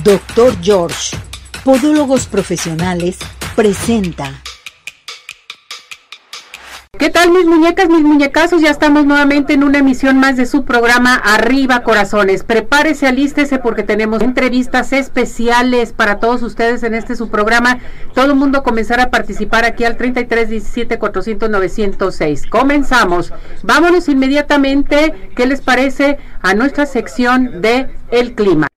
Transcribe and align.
Doctor 0.00 0.56
George, 0.62 1.16
Podólogos 1.64 2.26
Profesionales, 2.26 3.18
presenta. 3.54 4.32
¿Qué 6.98 7.10
tal 7.10 7.30
mis 7.30 7.44
muñecas, 7.44 7.88
mis 7.90 8.02
muñecazos? 8.02 8.62
Ya 8.62 8.70
estamos 8.70 9.04
nuevamente 9.04 9.52
en 9.52 9.62
una 9.62 9.80
emisión 9.80 10.16
más 10.18 10.36
de 10.36 10.46
su 10.46 10.64
programa 10.64 11.14
Arriba 11.14 11.82
Corazones. 11.82 12.42
Prepárese, 12.42 13.06
alístese 13.06 13.58
porque 13.58 13.82
tenemos 13.82 14.22
entrevistas 14.22 14.92
especiales 14.94 15.92
para 15.92 16.18
todos 16.18 16.42
ustedes 16.42 16.82
en 16.84 16.94
este 16.94 17.14
su 17.14 17.28
programa. 17.28 17.78
Todo 18.14 18.26
el 18.26 18.34
mundo 18.34 18.62
comenzará 18.62 19.04
a 19.04 19.10
participar 19.10 19.66
aquí 19.66 19.84
al 19.84 19.98
33 19.98 20.48
17 20.48 20.98
400 20.98 21.50
906. 21.50 22.46
Comenzamos. 22.46 23.32
Vámonos 23.62 24.08
inmediatamente, 24.08 25.32
¿qué 25.36 25.46
les 25.46 25.60
parece? 25.60 26.18
A 26.40 26.54
nuestra 26.54 26.86
sección 26.86 27.60
de 27.60 27.90
El 28.10 28.34
Clima. 28.34 28.71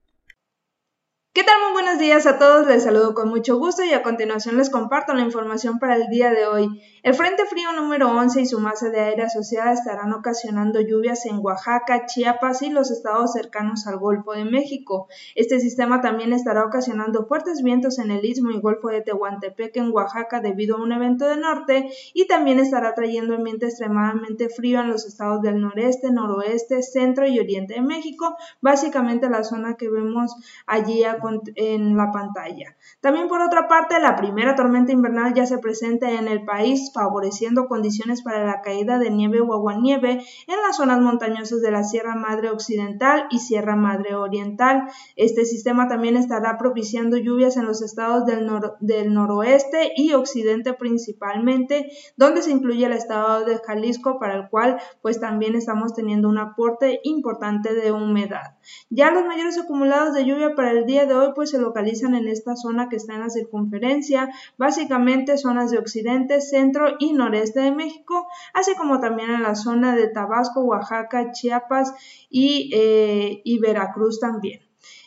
¿Qué 1.36 1.44
tal? 1.44 1.58
Muy 1.66 1.74
buenos 1.74 2.00
días 2.00 2.26
a 2.28 2.40
todos, 2.40 2.66
les 2.66 2.84
saludo 2.84 3.14
con 3.14 3.28
mucho 3.28 3.58
gusto 3.58 3.84
y 3.84 3.92
a 3.92 4.04
continuación 4.04 4.56
les 4.56 4.70
comparto 4.70 5.14
la 5.14 5.22
información 5.22 5.80
para 5.80 5.98
el 5.98 6.08
día 6.08 6.32
de 6.32 6.46
hoy. 6.46 6.82
El 7.04 7.14
Frente 7.14 7.46
Frío 7.46 7.74
número 7.74 8.10
11 8.10 8.40
y 8.40 8.46
su 8.46 8.62
masa 8.62 8.90
de 8.90 9.02
aire 9.02 9.24
asociada 9.24 9.74
estarán 9.74 10.14
ocasionando 10.14 10.80
lluvias 10.80 11.26
en 11.26 11.40
Oaxaca, 11.44 12.06
Chiapas 12.06 12.62
y 12.62 12.70
los 12.70 12.90
estados 12.90 13.34
cercanos 13.34 13.86
al 13.86 13.98
Golfo 13.98 14.32
de 14.32 14.46
México. 14.46 15.10
Este 15.36 15.60
sistema 15.60 16.00
también 16.00 16.32
estará 16.32 16.64
ocasionando 16.64 17.26
fuertes 17.26 17.62
vientos 17.62 18.00
en 18.00 18.12
el 18.12 18.24
Istmo 18.24 18.52
y 18.52 18.62
Golfo 18.62 18.88
de 18.88 19.02
Tehuantepec 19.02 19.76
en 19.76 19.92
Oaxaca 19.92 20.40
debido 20.40 20.78
a 20.78 20.82
un 20.82 20.94
evento 20.94 21.28
de 21.28 21.36
norte 21.36 21.90
y 22.14 22.28
también 22.28 22.60
estará 22.60 22.94
trayendo 22.94 23.36
ambiente 23.36 23.66
extremadamente 23.66 24.48
frío 24.48 24.80
en 24.80 24.88
los 24.88 25.06
estados 25.06 25.42
del 25.42 25.60
noreste, 25.60 26.12
noroeste, 26.12 26.82
centro 26.82 27.28
y 27.28 27.40
oriente 27.40 27.74
de 27.74 27.82
México, 27.82 28.38
básicamente 28.62 29.30
la 29.30 29.44
zona 29.44 29.76
que 29.76 29.90
vemos 29.90 30.34
allí 30.66 31.04
a 31.04 31.20
en 31.56 31.98
la 31.98 32.12
pantalla. 32.12 32.76
También 33.02 33.28
por 33.28 33.42
otra 33.42 33.68
parte, 33.68 34.00
la 34.00 34.16
primera 34.16 34.56
tormenta 34.56 34.92
invernal 34.92 35.34
ya 35.34 35.46
se 35.46 35.58
presenta 35.58 36.12
en 36.12 36.28
el 36.28 36.46
país, 36.46 36.92
favoreciendo 36.94 37.68
condiciones 37.68 38.22
para 38.22 38.46
la 38.46 38.62
caída 38.62 39.00
de 39.00 39.10
nieve 39.10 39.42
o 39.42 39.54
aguanieve 39.54 40.24
en 40.48 40.62
las 40.66 40.78
zonas 40.78 41.00
montañosas 41.02 41.62
de 41.62 41.72
la 41.72 41.84
Sierra 41.84 42.16
Madre 42.16 42.50
Occidental 42.50 43.28
y 43.30 43.40
Sierra 43.40 43.76
Madre 43.76 44.16
Oriental. 44.16 44.90
Este 45.16 45.46
sistema 45.46 45.88
también 45.88 46.18
estará 46.18 46.58
propiciando 46.58 47.18
lluvias 47.18 47.58
en 47.58 47.66
los 47.66 47.82
estados 47.82 48.26
del, 48.26 48.50
del 48.80 49.14
noroeste 49.14 49.92
y 49.96 50.14
occidente 50.14 50.74
principalmente, 50.74 51.90
donde 52.18 52.42
se 52.42 52.52
incluye 52.52 52.86
el 52.86 52.94
estado 52.94 53.46
de 53.46 53.60
Jalisco, 53.66 54.20
para 54.20 54.36
el 54.36 54.50
cual 54.50 54.80
pues 55.02 55.20
también 55.20 55.56
estamos 55.56 55.94
teniendo 55.94 56.30
un 56.30 56.38
aporte 56.38 57.00
importante 57.04 57.74
de 57.74 57.92
humedad. 57.92 58.58
Ya 58.90 59.12
los 59.12 59.26
mayores 59.26 59.58
acumulados 59.58 60.14
de 60.14 60.26
lluvia 60.26 60.56
para 60.56 60.72
el 60.72 60.86
día 60.86 61.06
de 61.06 61.15
hoy 61.16 61.30
pues 61.36 61.50
se 61.52 61.60
localizan 61.60 62.16
en 62.16 62.28
esta 62.28 62.56
zona 62.56 62.90
que 62.90 62.98
está 62.98 63.16
en 63.16 63.22
la 63.22 63.30
circunferencia, 63.30 64.30
básicamente 64.58 65.38
zonas 65.38 65.72
de 65.72 65.78
occidente, 65.78 66.42
centro 66.42 66.96
y 67.00 67.14
noreste 67.14 67.62
de 67.62 67.72
México, 67.72 68.28
así 68.54 68.76
como 68.76 69.00
también 69.00 69.32
en 69.32 69.44
la 69.44 69.56
zona 69.56 69.96
de 69.96 70.08
Tabasco, 70.08 70.62
Oaxaca, 70.62 71.32
Chiapas 71.32 71.94
y, 72.30 72.70
eh, 72.74 73.42
y 73.44 73.60
Veracruz 73.60 74.20
también. 74.20 74.62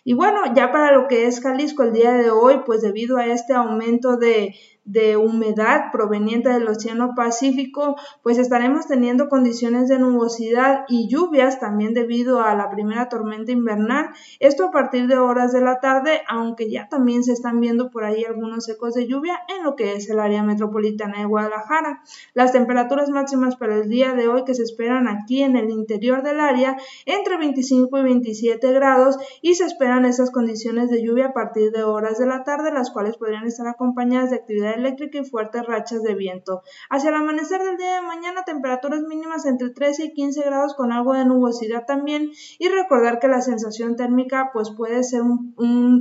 Y 0.04 0.14
bueno, 0.14 0.40
ya 0.54 0.72
para 0.72 0.92
lo 0.92 1.06
que 1.06 1.26
es 1.26 1.40
Jalisco 1.40 1.82
el 1.82 1.92
día 1.92 2.12
de 2.12 2.30
hoy, 2.30 2.62
pues 2.64 2.80
debido 2.80 3.18
a 3.18 3.26
este 3.26 3.52
aumento 3.52 4.16
de, 4.16 4.54
de 4.88 5.18
humedad 5.18 5.92
proveniente 5.92 6.48
del 6.48 6.66
Océano 6.66 7.12
Pacífico, 7.14 7.96
pues 8.22 8.38
estaremos 8.38 8.86
teniendo 8.86 9.28
condiciones 9.28 9.88
de 9.88 9.98
nubosidad 9.98 10.84
y 10.88 11.08
lluvias 11.08 11.60
también 11.60 11.92
debido 11.92 12.40
a 12.40 12.54
la 12.54 12.70
primera 12.70 13.10
tormenta 13.10 13.52
invernal. 13.52 14.08
Esto 14.40 14.64
a 14.64 14.70
partir 14.70 15.06
de 15.06 15.18
horas 15.18 15.52
de 15.52 15.60
la 15.60 15.80
tarde, 15.80 16.22
aunque 16.26 16.70
ya 16.70 16.88
también 16.88 17.22
se 17.22 17.32
están 17.34 17.60
viendo 17.60 17.90
por 17.90 18.04
ahí 18.04 18.24
algunos 18.24 18.66
ecos 18.70 18.94
de 18.94 19.06
lluvia 19.06 19.38
en 19.54 19.62
lo 19.62 19.76
que 19.76 19.94
es 19.94 20.08
el 20.08 20.20
área 20.20 20.42
metropolitana 20.42 21.18
de 21.18 21.26
Guadalajara. 21.26 22.02
Las 22.32 22.52
temperaturas 22.52 23.10
máximas 23.10 23.56
para 23.56 23.74
el 23.74 23.90
día 23.90 24.14
de 24.14 24.28
hoy 24.28 24.44
que 24.44 24.54
se 24.54 24.62
esperan 24.62 25.06
aquí 25.06 25.42
en 25.42 25.56
el 25.56 25.68
interior 25.68 26.22
del 26.22 26.40
área 26.40 26.78
entre 27.04 27.36
25 27.36 27.98
y 27.98 28.02
27 28.04 28.72
grados 28.72 29.18
y 29.42 29.56
se 29.56 29.64
esperan 29.64 30.06
esas 30.06 30.30
condiciones 30.30 30.88
de 30.88 31.02
lluvia 31.02 31.26
a 31.26 31.32
partir 31.34 31.72
de 31.72 31.82
horas 31.82 32.18
de 32.18 32.24
la 32.24 32.42
tarde, 32.42 32.72
las 32.72 32.90
cuales 32.90 33.18
podrían 33.18 33.46
estar 33.46 33.66
acompañadas 33.66 34.30
de 34.30 34.36
actividades 34.36 34.77
eléctrica 34.78 35.18
y 35.18 35.24
fuertes 35.24 35.66
rachas 35.66 36.02
de 36.02 36.14
viento. 36.14 36.62
Hacia 36.90 37.10
el 37.10 37.16
amanecer 37.16 37.62
del 37.62 37.76
día 37.76 37.96
de 37.96 38.06
mañana, 38.06 38.44
temperaturas 38.44 39.02
mínimas 39.02 39.44
entre 39.46 39.70
13 39.70 40.04
y 40.04 40.12
15 40.14 40.42
grados 40.42 40.74
con 40.74 40.92
algo 40.92 41.14
de 41.14 41.24
nubosidad 41.24 41.84
también. 41.86 42.30
Y 42.58 42.68
recordar 42.68 43.18
que 43.18 43.28
la 43.28 43.40
sensación 43.40 43.96
térmica 43.96 44.50
pues 44.52 44.70
puede 44.70 45.02
ser 45.02 45.22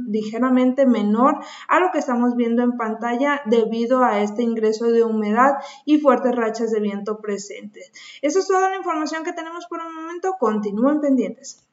ligeramente 0.08 0.86
menor 0.86 1.40
a 1.68 1.80
lo 1.80 1.92
que 1.92 2.00
estamos 2.00 2.36
viendo 2.36 2.64
en 2.64 2.78
pantalla 2.78 3.42
debido 3.46 4.04
a 4.04 4.22
este 4.22 4.44
ingreso 4.44 4.86
de 4.86 5.04
humedad 5.04 5.54
y 5.86 6.00
fuertes 6.00 6.36
rachas 6.36 6.72
de 6.72 6.80
viento 6.80 7.20
presentes. 7.20 7.92
Eso 8.22 8.40
es 8.40 8.48
toda 8.48 8.70
la 8.70 8.78
información 8.78 9.24
que 9.24 9.34
tenemos 9.34 9.66
por 9.68 9.82
el 9.82 9.94
momento. 9.94 10.36
Continúen 10.40 11.02
pendientes. 11.02 11.68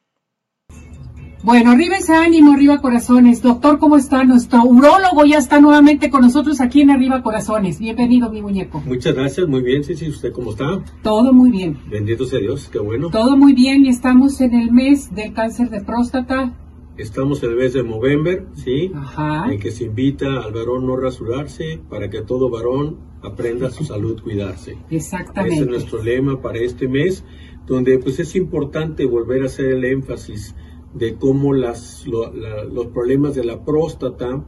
Bueno, 1.44 1.72
arriba 1.72 1.99
ese 1.99 2.15
ánimo, 2.15 2.55
arriba 2.55 2.81
corazones. 2.81 3.43
Doctor, 3.43 3.78
¿cómo 3.78 3.99
está? 3.99 4.25
Nuestro 4.25 4.62
urólogo 4.65 5.27
ya 5.27 5.37
está 5.37 5.60
nuevamente 5.60 6.09
con 6.09 6.22
nosotros 6.22 6.59
aquí 6.62 6.81
en 6.81 6.91
Arriba 6.91 7.22
Corazones. 7.22 7.78
Bienvenido, 7.78 8.31
mi 8.31 8.41
muñeco. 8.41 8.81
Muchas 8.87 9.15
gracias, 9.15 9.47
muy 9.47 9.60
bien, 9.60 9.84
sí, 9.84 9.94
sí, 9.94 10.09
¿usted 10.09 10.32
cómo 10.32 10.53
está? 10.53 10.82
Todo 11.03 11.34
muy 11.34 11.50
bien. 11.50 11.77
Bendito 11.91 12.25
sea 12.25 12.38
Dios, 12.38 12.71
qué 12.72 12.78
bueno. 12.78 13.10
Todo 13.10 13.37
muy 13.37 13.53
bien 13.53 13.84
y 13.84 13.91
estamos 13.91 14.41
en 14.41 14.55
el 14.55 14.72
mes 14.72 15.15
del 15.15 15.34
cáncer 15.34 15.69
de 15.69 15.82
próstata. 15.82 16.55
Estamos 16.97 17.43
en 17.43 17.50
el 17.50 17.56
mes 17.56 17.75
de 17.75 17.82
Movember, 17.82 18.47
¿sí? 18.55 18.91
Ajá. 18.94 19.53
En 19.53 19.61
que 19.61 19.71
se 19.71 19.84
invita 19.84 20.38
al 20.38 20.55
varón 20.55 20.87
no 20.87 20.97
rasurarse 20.97 21.78
para 21.91 22.09
que 22.09 22.22
todo 22.22 22.49
varón 22.49 22.97
aprenda 23.22 23.71
su 23.71 23.84
salud, 23.84 24.19
cuidarse. 24.22 24.78
Exactamente. 24.88 25.56
Ese 25.56 25.65
es 25.65 25.69
nuestro 25.69 26.03
lema 26.03 26.41
para 26.41 26.56
este 26.61 26.88
mes, 26.88 27.22
donde 27.66 27.99
pues 27.99 28.19
es 28.19 28.34
importante 28.34 29.05
volver 29.05 29.43
a 29.43 29.47
hacer 29.47 29.66
el 29.66 29.84
énfasis 29.84 30.55
de 30.94 31.16
cómo 31.16 31.53
las, 31.53 32.06
los 32.06 32.87
problemas 32.87 33.34
de 33.34 33.44
la 33.44 33.65
próstata 33.65 34.44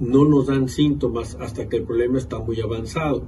no 0.00 0.24
nos 0.24 0.46
dan 0.46 0.68
síntomas 0.68 1.36
hasta 1.40 1.68
que 1.68 1.76
el 1.78 1.82
problema 1.82 2.18
está 2.18 2.38
muy 2.38 2.60
avanzado. 2.60 3.24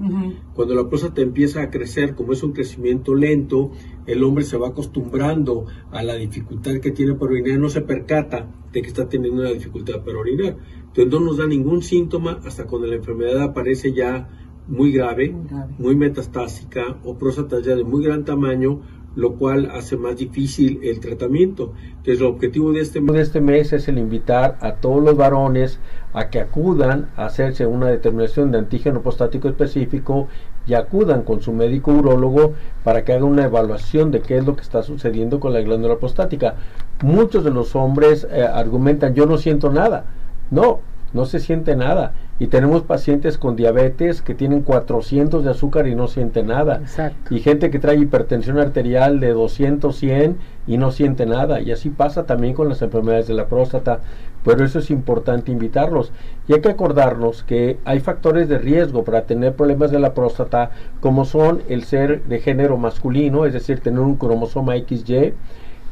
Cuando 0.54 0.74
la 0.74 0.88
próstata 0.88 1.20
empieza 1.20 1.62
a 1.62 1.70
crecer, 1.70 2.14
como 2.14 2.32
es 2.32 2.42
un 2.42 2.52
crecimiento 2.52 3.14
lento, 3.14 3.72
el 4.06 4.22
hombre 4.22 4.44
se 4.44 4.56
va 4.56 4.68
acostumbrando 4.68 5.66
a 5.90 6.02
la 6.02 6.14
dificultad 6.14 6.76
que 6.80 6.92
tiene 6.92 7.14
para 7.14 7.32
orinar, 7.32 7.58
no 7.58 7.68
se 7.68 7.80
percata 7.80 8.48
de 8.72 8.82
que 8.82 8.88
está 8.88 9.08
teniendo 9.08 9.40
una 9.40 9.50
dificultad 9.50 10.04
para 10.04 10.18
orinar. 10.18 10.56
Entonces 10.86 11.12
no 11.12 11.20
nos 11.20 11.38
da 11.38 11.46
ningún 11.46 11.82
síntoma 11.82 12.40
hasta 12.44 12.66
cuando 12.66 12.86
la 12.86 12.96
enfermedad 12.96 13.42
aparece 13.42 13.92
ya 13.92 14.28
muy 14.68 14.92
grave, 14.92 15.32
muy, 15.32 15.48
grave. 15.48 15.74
muy 15.78 15.96
metastásica 15.96 16.98
o 17.04 17.18
próstata 17.18 17.60
ya 17.60 17.74
de 17.74 17.82
muy 17.82 18.04
gran 18.04 18.24
tamaño 18.24 18.80
lo 19.16 19.34
cual 19.34 19.70
hace 19.74 19.96
más 19.96 20.16
difícil 20.16 20.80
el 20.82 21.00
tratamiento. 21.00 21.72
Entonces, 21.84 22.20
el 22.20 22.26
objetivo 22.26 22.72
de 22.72 22.80
este, 22.80 23.00
de 23.00 23.20
este 23.20 23.40
mes 23.40 23.72
es 23.72 23.88
el 23.88 23.98
invitar 23.98 24.56
a 24.60 24.74
todos 24.74 25.02
los 25.02 25.16
varones 25.16 25.80
a 26.12 26.28
que 26.28 26.40
acudan 26.40 27.08
a 27.16 27.26
hacerse 27.26 27.66
una 27.66 27.86
determinación 27.86 28.50
de 28.50 28.58
antígeno 28.58 29.02
prostático 29.02 29.48
específico 29.48 30.28
y 30.66 30.74
acudan 30.74 31.22
con 31.22 31.40
su 31.40 31.52
médico 31.52 31.92
urólogo 31.92 32.54
para 32.84 33.04
que 33.04 33.12
haga 33.12 33.24
una 33.24 33.44
evaluación 33.44 34.10
de 34.10 34.20
qué 34.20 34.38
es 34.38 34.46
lo 34.46 34.56
que 34.56 34.62
está 34.62 34.82
sucediendo 34.82 35.40
con 35.40 35.52
la 35.52 35.60
glándula 35.60 35.98
prostática. 35.98 36.54
Muchos 37.02 37.44
de 37.44 37.50
los 37.50 37.74
hombres 37.74 38.26
eh, 38.30 38.42
argumentan, 38.42 39.14
yo 39.14 39.26
no 39.26 39.38
siento 39.38 39.70
nada. 39.70 40.04
No, 40.50 40.80
no 41.12 41.24
se 41.24 41.40
siente 41.40 41.76
nada. 41.76 42.14
Y 42.40 42.46
tenemos 42.46 42.82
pacientes 42.82 43.36
con 43.36 43.54
diabetes 43.54 44.22
que 44.22 44.34
tienen 44.34 44.62
400 44.62 45.44
de 45.44 45.50
azúcar 45.50 45.86
y 45.86 45.94
no 45.94 46.08
siente 46.08 46.42
nada. 46.42 46.80
Y 47.28 47.40
gente 47.40 47.70
que 47.70 47.78
trae 47.78 47.98
hipertensión 47.98 48.58
arterial 48.58 49.20
de 49.20 49.34
200, 49.34 49.94
100 49.94 50.38
y 50.66 50.78
no 50.78 50.90
siente 50.90 51.26
nada. 51.26 51.60
Y 51.60 51.70
así 51.70 51.90
pasa 51.90 52.24
también 52.24 52.54
con 52.54 52.70
las 52.70 52.80
enfermedades 52.80 53.28
de 53.28 53.34
la 53.34 53.46
próstata. 53.46 54.00
Pero 54.42 54.64
eso 54.64 54.78
es 54.78 54.90
importante 54.90 55.52
invitarlos. 55.52 56.12
Y 56.48 56.54
hay 56.54 56.62
que 56.62 56.70
acordarnos 56.70 57.42
que 57.42 57.76
hay 57.84 58.00
factores 58.00 58.48
de 58.48 58.56
riesgo 58.56 59.04
para 59.04 59.26
tener 59.26 59.54
problemas 59.54 59.90
de 59.90 59.98
la 59.98 60.14
próstata, 60.14 60.70
como 61.00 61.26
son 61.26 61.62
el 61.68 61.84
ser 61.84 62.22
de 62.24 62.40
género 62.40 62.78
masculino, 62.78 63.44
es 63.44 63.52
decir, 63.52 63.80
tener 63.80 64.00
un 64.00 64.16
cromosoma 64.16 64.76
XY, 64.78 65.34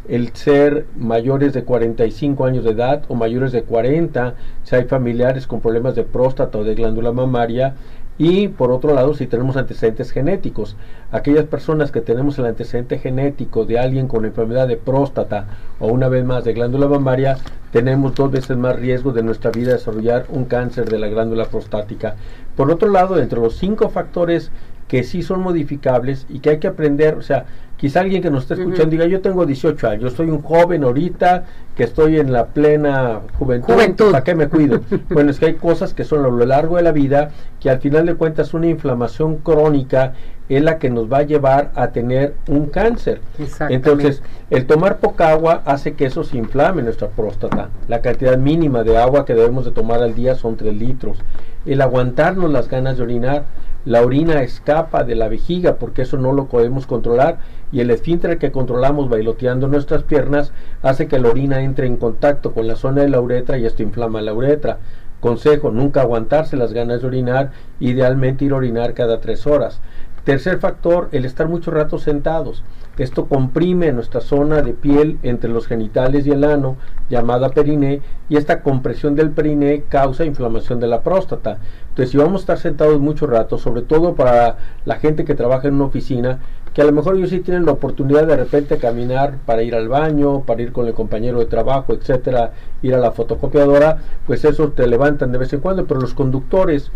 el 0.08 0.34
ser 0.34 0.86
mayores 0.96 1.52
de 1.52 1.64
45 1.64 2.44
años 2.46 2.64
de 2.64 2.70
edad 2.70 3.04
o 3.08 3.14
mayores 3.14 3.52
de 3.52 3.62
40, 3.62 4.34
si 4.64 4.76
hay 4.76 4.84
familiares 4.84 5.46
con 5.46 5.60
problemas 5.60 5.94
de 5.94 6.04
próstata 6.04 6.58
o 6.58 6.64
de 6.64 6.74
glándula 6.74 7.12
mamaria, 7.12 7.74
y 8.20 8.48
por 8.48 8.72
otro 8.72 8.94
lado, 8.94 9.14
si 9.14 9.28
tenemos 9.28 9.56
antecedentes 9.56 10.10
genéticos, 10.10 10.76
aquellas 11.12 11.44
personas 11.44 11.92
que 11.92 12.00
tenemos 12.00 12.36
el 12.38 12.46
antecedente 12.46 12.98
genético 12.98 13.64
de 13.64 13.78
alguien 13.78 14.08
con 14.08 14.24
enfermedad 14.24 14.66
de 14.66 14.76
próstata 14.76 15.46
o 15.78 15.86
una 15.86 16.08
vez 16.08 16.24
más 16.24 16.42
de 16.42 16.52
glándula 16.52 16.88
mamaria, 16.88 17.38
tenemos 17.70 18.16
dos 18.16 18.32
veces 18.32 18.56
más 18.56 18.74
riesgo 18.74 19.12
de 19.12 19.22
nuestra 19.22 19.52
vida 19.52 19.72
desarrollar 19.72 20.26
un 20.30 20.46
cáncer 20.46 20.88
de 20.88 20.98
la 20.98 21.06
glándula 21.06 21.44
prostática. 21.44 22.16
Por 22.56 22.72
otro 22.72 22.90
lado, 22.90 23.20
entre 23.20 23.38
los 23.38 23.56
cinco 23.56 23.88
factores 23.88 24.50
que 24.88 25.04
sí 25.04 25.22
son 25.22 25.40
modificables 25.42 26.26
y 26.28 26.40
que 26.40 26.50
hay 26.50 26.58
que 26.58 26.66
aprender, 26.66 27.14
o 27.14 27.22
sea, 27.22 27.44
Quizá 27.78 28.00
alguien 28.00 28.20
que 28.20 28.30
nos 28.30 28.42
esté 28.42 28.54
escuchando 28.54 28.90
diga, 28.90 29.06
yo 29.06 29.20
tengo 29.20 29.46
18 29.46 29.88
años, 29.88 30.10
yo 30.10 30.10
soy 30.10 30.30
un 30.30 30.42
joven 30.42 30.82
ahorita, 30.82 31.44
que 31.76 31.84
estoy 31.84 32.18
en 32.18 32.32
la 32.32 32.46
plena 32.46 33.20
juventud, 33.38 33.72
Juventud. 33.72 34.10
¿para 34.10 34.24
qué 34.24 34.34
me 34.34 34.48
cuido? 34.48 34.80
bueno, 35.10 35.30
es 35.30 35.38
que 35.38 35.46
hay 35.46 35.54
cosas 35.54 35.94
que 35.94 36.02
son 36.02 36.24
a 36.24 36.28
lo 36.28 36.44
largo 36.44 36.76
de 36.76 36.82
la 36.82 36.90
vida, 36.90 37.30
que 37.60 37.70
al 37.70 37.78
final 37.78 38.04
de 38.06 38.16
cuentas 38.16 38.52
una 38.52 38.66
inflamación 38.66 39.36
crónica 39.36 40.14
es 40.48 40.62
la 40.62 40.78
que 40.78 40.90
nos 40.90 41.12
va 41.12 41.18
a 41.18 41.22
llevar 41.22 41.70
a 41.74 41.88
tener 41.88 42.34
un 42.48 42.66
cáncer. 42.66 43.20
Entonces, 43.68 44.22
el 44.50 44.66
tomar 44.66 44.98
poca 44.98 45.30
agua 45.30 45.62
hace 45.64 45.94
que 45.94 46.06
eso 46.06 46.24
se 46.24 46.38
inflame 46.38 46.82
nuestra 46.82 47.08
próstata. 47.08 47.68
La 47.86 48.00
cantidad 48.00 48.38
mínima 48.38 48.82
de 48.82 48.96
agua 48.96 49.24
que 49.24 49.34
debemos 49.34 49.64
de 49.64 49.72
tomar 49.72 50.02
al 50.02 50.14
día 50.14 50.34
son 50.34 50.56
3 50.56 50.74
litros. 50.74 51.18
El 51.66 51.80
aguantarnos 51.82 52.50
las 52.50 52.68
ganas 52.68 52.96
de 52.96 53.02
orinar, 53.02 53.44
la 53.84 54.02
orina 54.02 54.42
escapa 54.42 55.04
de 55.04 55.14
la 55.14 55.28
vejiga 55.28 55.76
porque 55.76 56.02
eso 56.02 56.18
no 56.18 56.32
lo 56.32 56.46
podemos 56.46 56.86
controlar 56.86 57.38
y 57.72 57.80
el 57.80 57.90
esfínter 57.90 58.38
que 58.38 58.52
controlamos 58.52 59.08
bailoteando 59.08 59.68
nuestras 59.68 60.02
piernas 60.02 60.52
hace 60.82 61.06
que 61.06 61.18
la 61.18 61.28
orina 61.28 61.62
entre 61.62 61.86
en 61.86 61.96
contacto 61.96 62.52
con 62.52 62.66
la 62.66 62.76
zona 62.76 63.02
de 63.02 63.08
la 63.08 63.20
uretra 63.20 63.56
y 63.56 63.66
esto 63.66 63.82
inflama 63.82 64.20
la 64.20 64.34
uretra. 64.34 64.78
Consejo, 65.20 65.70
nunca 65.70 66.02
aguantarse 66.02 66.56
las 66.56 66.72
ganas 66.72 67.00
de 67.00 67.06
orinar, 67.06 67.50
idealmente 67.80 68.44
ir 68.44 68.52
a 68.52 68.56
orinar 68.56 68.94
cada 68.94 69.20
tres 69.20 69.46
horas. 69.46 69.80
Tercer 70.28 70.58
factor, 70.58 71.08
el 71.12 71.24
estar 71.24 71.48
mucho 71.48 71.70
rato 71.70 71.98
sentados. 71.98 72.62
Esto 72.98 73.24
comprime 73.28 73.92
nuestra 73.92 74.20
zona 74.20 74.60
de 74.60 74.74
piel 74.74 75.18
entre 75.22 75.48
los 75.48 75.66
genitales 75.66 76.26
y 76.26 76.32
el 76.32 76.44
ano, 76.44 76.76
llamada 77.08 77.48
periné, 77.48 78.02
y 78.28 78.36
esta 78.36 78.60
compresión 78.60 79.14
del 79.14 79.30
periné 79.30 79.84
causa 79.88 80.26
inflamación 80.26 80.80
de 80.80 80.86
la 80.86 81.00
próstata. 81.00 81.56
Entonces, 81.88 82.10
si 82.10 82.18
vamos 82.18 82.34
a 82.34 82.42
estar 82.42 82.58
sentados 82.58 83.00
mucho 83.00 83.26
rato, 83.26 83.56
sobre 83.56 83.80
todo 83.80 84.16
para 84.16 84.58
la 84.84 84.96
gente 84.96 85.24
que 85.24 85.34
trabaja 85.34 85.66
en 85.66 85.76
una 85.76 85.86
oficina, 85.86 86.40
que 86.74 86.82
a 86.82 86.84
lo 86.84 86.92
mejor 86.92 87.16
ellos 87.16 87.30
sí 87.30 87.40
tienen 87.40 87.64
la 87.64 87.72
oportunidad 87.72 88.26
de 88.26 88.36
repente 88.36 88.76
caminar 88.76 89.38
para 89.46 89.62
ir 89.62 89.74
al 89.74 89.88
baño, 89.88 90.42
para 90.42 90.60
ir 90.60 90.72
con 90.72 90.86
el 90.86 90.92
compañero 90.92 91.38
de 91.38 91.46
trabajo, 91.46 91.94
etcétera, 91.94 92.52
ir 92.82 92.94
a 92.94 92.98
la 92.98 93.12
fotocopiadora, 93.12 93.96
pues 94.26 94.44
eso 94.44 94.72
te 94.72 94.86
levantan 94.88 95.32
de 95.32 95.38
vez 95.38 95.54
en 95.54 95.60
cuando, 95.60 95.86
pero 95.86 96.02
los 96.02 96.12
conductores, 96.12 96.90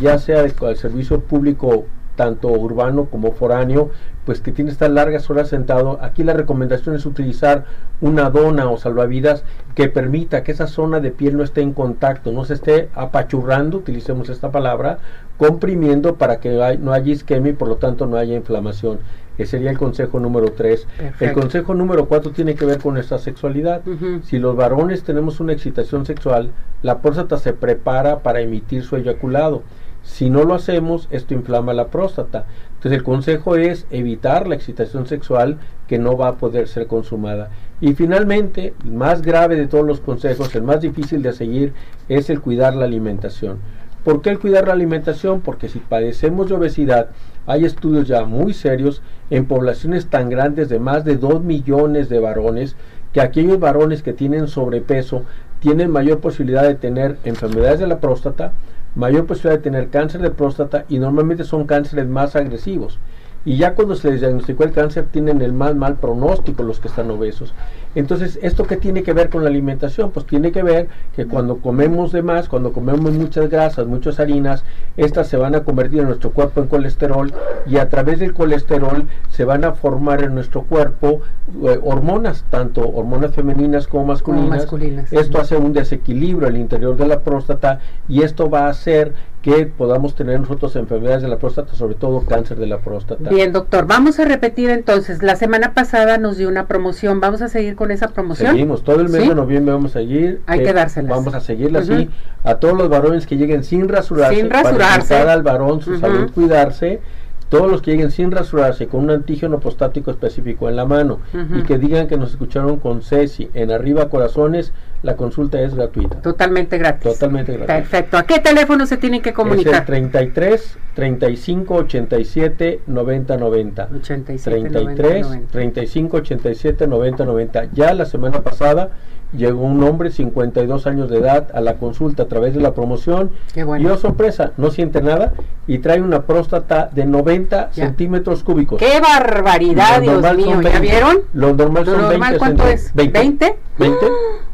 ya 0.00 0.16
sea 0.16 0.40
el 0.40 0.76
servicio 0.76 1.20
público 1.20 1.84
tanto 2.18 2.48
urbano 2.48 3.04
como 3.04 3.30
foráneo, 3.30 3.90
pues 4.26 4.40
que 4.40 4.50
tiene 4.50 4.72
estas 4.72 4.90
largas 4.90 5.30
horas 5.30 5.48
sentado. 5.48 6.00
Aquí 6.02 6.24
la 6.24 6.34
recomendación 6.34 6.96
es 6.96 7.06
utilizar 7.06 7.64
una 8.00 8.28
dona 8.28 8.68
o 8.68 8.76
salvavidas 8.76 9.44
que 9.76 9.88
permita 9.88 10.42
que 10.42 10.50
esa 10.50 10.66
zona 10.66 10.98
de 10.98 11.12
piel 11.12 11.36
no 11.36 11.44
esté 11.44 11.62
en 11.62 11.72
contacto, 11.72 12.32
no 12.32 12.44
se 12.44 12.54
esté 12.54 12.88
apachurrando, 12.94 13.78
utilicemos 13.78 14.28
esta 14.28 14.50
palabra, 14.50 14.98
comprimiendo 15.38 16.16
para 16.16 16.40
que 16.40 16.60
hay, 16.60 16.76
no 16.76 16.92
haya 16.92 17.12
isquemia 17.12 17.52
y 17.52 17.54
por 17.54 17.68
lo 17.68 17.76
tanto 17.76 18.06
no 18.06 18.16
haya 18.16 18.34
inflamación. 18.34 18.98
Ese 19.38 19.52
sería 19.52 19.70
el 19.70 19.78
consejo 19.78 20.18
número 20.18 20.50
3. 20.50 20.88
El 21.20 21.32
consejo 21.32 21.72
número 21.72 22.06
4 22.06 22.32
tiene 22.32 22.56
que 22.56 22.66
ver 22.66 22.78
con 22.78 22.94
nuestra 22.94 23.18
sexualidad. 23.18 23.86
Uh 23.86 23.90
-huh. 23.92 24.22
Si 24.22 24.40
los 24.40 24.56
varones 24.56 25.04
tenemos 25.04 25.38
una 25.38 25.52
excitación 25.52 26.04
sexual, 26.04 26.50
la 26.82 26.98
próstata 26.98 27.38
se 27.38 27.52
prepara 27.52 28.18
para 28.18 28.40
emitir 28.40 28.82
su 28.82 28.96
eyaculado. 28.96 29.62
Si 30.02 30.30
no 30.30 30.44
lo 30.44 30.54
hacemos, 30.54 31.08
esto 31.10 31.34
inflama 31.34 31.72
la 31.72 31.88
próstata. 31.88 32.46
Entonces 32.74 32.98
el 32.98 33.02
consejo 33.02 33.56
es 33.56 33.86
evitar 33.90 34.48
la 34.48 34.54
excitación 34.54 35.06
sexual 35.06 35.58
que 35.86 35.98
no 35.98 36.16
va 36.16 36.28
a 36.28 36.36
poder 36.36 36.68
ser 36.68 36.86
consumada. 36.86 37.50
Y 37.80 37.94
finalmente, 37.94 38.74
el 38.84 38.92
más 38.92 39.22
grave 39.22 39.56
de 39.56 39.66
todos 39.66 39.86
los 39.86 40.00
consejos, 40.00 40.54
el 40.54 40.62
más 40.62 40.80
difícil 40.80 41.22
de 41.22 41.32
seguir, 41.32 41.72
es 42.08 42.30
el 42.30 42.40
cuidar 42.40 42.74
la 42.74 42.84
alimentación. 42.84 43.58
¿Por 44.04 44.22
qué 44.22 44.30
el 44.30 44.38
cuidar 44.38 44.66
la 44.68 44.72
alimentación? 44.72 45.40
Porque 45.40 45.68
si 45.68 45.80
padecemos 45.80 46.48
de 46.48 46.54
obesidad, 46.54 47.10
hay 47.46 47.64
estudios 47.64 48.06
ya 48.06 48.24
muy 48.24 48.54
serios 48.54 49.02
en 49.30 49.46
poblaciones 49.46 50.06
tan 50.06 50.30
grandes 50.30 50.68
de 50.68 50.78
más 50.78 51.04
de 51.04 51.16
2 51.16 51.42
millones 51.42 52.08
de 52.08 52.18
varones, 52.18 52.76
que 53.18 53.22
aquellos 53.22 53.58
varones 53.58 54.04
que 54.04 54.12
tienen 54.12 54.46
sobrepeso 54.46 55.24
tienen 55.58 55.90
mayor 55.90 56.20
posibilidad 56.20 56.62
de 56.62 56.76
tener 56.76 57.16
enfermedades 57.24 57.80
de 57.80 57.88
la 57.88 57.98
próstata, 57.98 58.52
mayor 58.94 59.26
posibilidad 59.26 59.58
de 59.58 59.64
tener 59.64 59.88
cáncer 59.88 60.20
de 60.20 60.30
próstata 60.30 60.84
y 60.88 61.00
normalmente 61.00 61.42
son 61.42 61.66
cánceres 61.66 62.06
más 62.06 62.36
agresivos. 62.36 63.00
Y 63.48 63.56
ya 63.56 63.74
cuando 63.74 63.94
se 63.94 64.10
les 64.10 64.20
diagnosticó 64.20 64.64
el 64.64 64.72
cáncer 64.72 65.06
tienen 65.10 65.40
el 65.40 65.54
más 65.54 65.74
mal 65.74 65.94
pronóstico 65.94 66.62
los 66.62 66.80
que 66.80 66.88
están 66.88 67.10
obesos. 67.10 67.54
Entonces, 67.94 68.38
¿esto 68.42 68.64
qué 68.64 68.76
tiene 68.76 69.02
que 69.02 69.14
ver 69.14 69.30
con 69.30 69.42
la 69.42 69.48
alimentación? 69.48 70.10
Pues 70.10 70.26
tiene 70.26 70.52
que 70.52 70.62
ver 70.62 70.88
que 71.16 71.24
cuando 71.24 71.56
comemos 71.56 72.12
de 72.12 72.20
más, 72.20 72.46
cuando 72.46 72.74
comemos 72.74 73.10
muchas 73.12 73.48
grasas, 73.48 73.86
muchas 73.86 74.20
harinas, 74.20 74.64
estas 74.98 75.28
se 75.28 75.38
van 75.38 75.54
a 75.54 75.64
convertir 75.64 76.00
en 76.00 76.08
nuestro 76.08 76.32
cuerpo 76.32 76.60
en 76.60 76.66
colesterol 76.66 77.32
y 77.64 77.78
a 77.78 77.88
través 77.88 78.18
del 78.18 78.34
colesterol 78.34 79.08
se 79.30 79.46
van 79.46 79.64
a 79.64 79.72
formar 79.72 80.22
en 80.22 80.34
nuestro 80.34 80.64
cuerpo 80.64 81.22
eh, 81.64 81.78
hormonas, 81.82 82.44
tanto 82.50 82.86
hormonas 82.86 83.34
femeninas 83.34 83.88
como 83.88 84.04
masculinas. 84.04 84.48
Como 84.48 84.60
masculinas. 84.60 85.10
Esto 85.10 85.40
hace 85.40 85.56
un 85.56 85.72
desequilibrio 85.72 86.48
al 86.48 86.58
interior 86.58 86.98
de 86.98 87.06
la 87.06 87.20
próstata 87.20 87.80
y 88.10 88.24
esto 88.24 88.50
va 88.50 88.66
a 88.66 88.68
hacer 88.68 89.14
que 89.42 89.66
podamos 89.66 90.14
tener 90.16 90.40
nosotros 90.40 90.74
enfermedades 90.74 91.22
de 91.22 91.28
la 91.28 91.38
próstata, 91.38 91.72
sobre 91.74 91.94
todo 91.94 92.22
cáncer 92.22 92.58
de 92.58 92.66
la 92.66 92.78
próstata. 92.78 93.30
Bien, 93.30 93.52
doctor, 93.52 93.86
vamos 93.86 94.18
a 94.18 94.24
repetir 94.24 94.68
entonces. 94.70 95.22
La 95.22 95.36
semana 95.36 95.74
pasada 95.74 96.18
nos 96.18 96.36
dio 96.38 96.48
una 96.48 96.66
promoción. 96.66 97.20
¿Vamos 97.20 97.40
a 97.40 97.48
seguir 97.48 97.76
con 97.76 97.90
esa 97.92 98.08
promoción? 98.08 98.50
Seguimos, 98.50 98.82
todo 98.82 99.00
el 99.00 99.08
mes 99.08 99.22
¿Sí? 99.22 99.28
de 99.28 99.34
noviembre 99.36 99.72
vamos 99.74 99.92
a 99.92 100.00
seguir. 100.00 100.40
Hay 100.46 100.60
eh, 100.60 100.64
que 100.64 100.72
dárselas. 100.72 101.10
Vamos 101.10 101.34
a 101.34 101.40
seguirla 101.40 101.78
Uh 101.78 101.82
-huh. 101.82 101.94
así. 101.94 102.10
A 102.42 102.56
todos 102.56 102.76
los 102.76 102.88
varones 102.88 103.26
que 103.26 103.36
lleguen 103.36 103.62
sin 103.62 103.88
rasurarse, 103.88 104.36
Sin 104.40 104.48
para 104.48 104.62
rasurarse. 104.64 105.14
evitar 105.14 105.28
al 105.28 105.42
varón 105.44 105.80
su 105.82 105.90
Uh 105.90 105.94
-huh. 105.94 106.00
salud, 106.00 106.30
cuidarse. 106.32 107.00
Todos 107.48 107.70
los 107.70 107.80
que 107.80 107.92
lleguen 107.92 108.10
sin 108.10 108.30
rasurarse 108.30 108.88
con 108.88 109.04
un 109.04 109.10
antígeno 109.10 109.58
prostático 109.60 110.10
específico 110.10 110.68
en 110.68 110.76
la 110.76 110.84
mano 110.84 111.20
Uh 111.32 111.36
-huh. 111.38 111.60
y 111.60 111.62
que 111.62 111.78
digan 111.78 112.08
que 112.08 112.16
nos 112.18 112.30
escucharon 112.32 112.78
con 112.78 113.02
Ceci 113.02 113.48
en 113.54 113.70
Arriba 113.70 114.08
Corazones, 114.10 114.72
la 115.02 115.16
consulta 115.16 115.60
es 115.60 115.74
gratuita. 115.74 116.20
Totalmente 116.20 116.76
gratis. 116.78 117.12
Totalmente 117.12 117.52
gratis. 117.56 117.66
Perfecto. 117.88 118.16
¿A 118.18 118.24
qué 118.24 118.40
teléfono 118.40 118.84
se 118.86 118.96
tienen 118.96 119.22
que 119.22 119.30
Es 119.30 119.34
comunicar? 119.34 119.74
el 119.80 119.84
33 119.86 120.78
35 120.94 121.74
87 121.74 122.80
90 122.86 123.36
90. 123.36 123.88
87 123.96 124.70
33 124.70 125.26
90. 125.26 125.52
35 125.52 126.16
87 126.16 126.86
90 126.86 127.24
90. 127.24 127.64
Ya 127.72 127.94
la 127.94 128.04
semana 128.06 128.40
pasada 128.42 128.90
llegó 129.32 129.60
un 129.62 129.82
hombre 129.84 130.10
52 130.10 130.86
años 130.86 131.10
de 131.10 131.18
edad 131.18 131.48
a 131.54 131.60
la 131.60 131.74
consulta 131.74 132.22
a 132.24 132.26
través 132.26 132.54
de 132.54 132.60
la 132.60 132.72
promoción. 132.74 133.30
Qué 133.54 133.62
bueno. 133.62 133.86
Y 133.88 133.92
oh 133.92 133.98
sorpresa, 133.98 134.52
no 134.56 134.70
siente 134.70 135.00
nada 135.02 135.34
y 135.66 135.78
trae 135.78 136.00
una 136.00 136.22
próstata 136.22 136.88
de 136.92 137.04
90 137.04 137.70
Ya. 137.72 137.84
centímetros 137.86 138.42
cúbicos. 138.42 138.78
¡Qué 138.80 138.98
barbaridad, 139.00 140.00
Dios 140.00 140.20
mío! 140.36 140.60
¿Ya 140.62 140.70
20. 140.70 140.80
vieron? 140.80 141.18
Lo 141.34 141.54
normal 141.54 141.84
¿Lo 141.84 141.92
son 141.92 142.00
normal 142.02 142.30
20 142.30 142.38
cuánto 142.38 142.66
es? 142.68 142.92
20. 142.94 143.18
20. 143.20 143.56
20. 143.78 144.06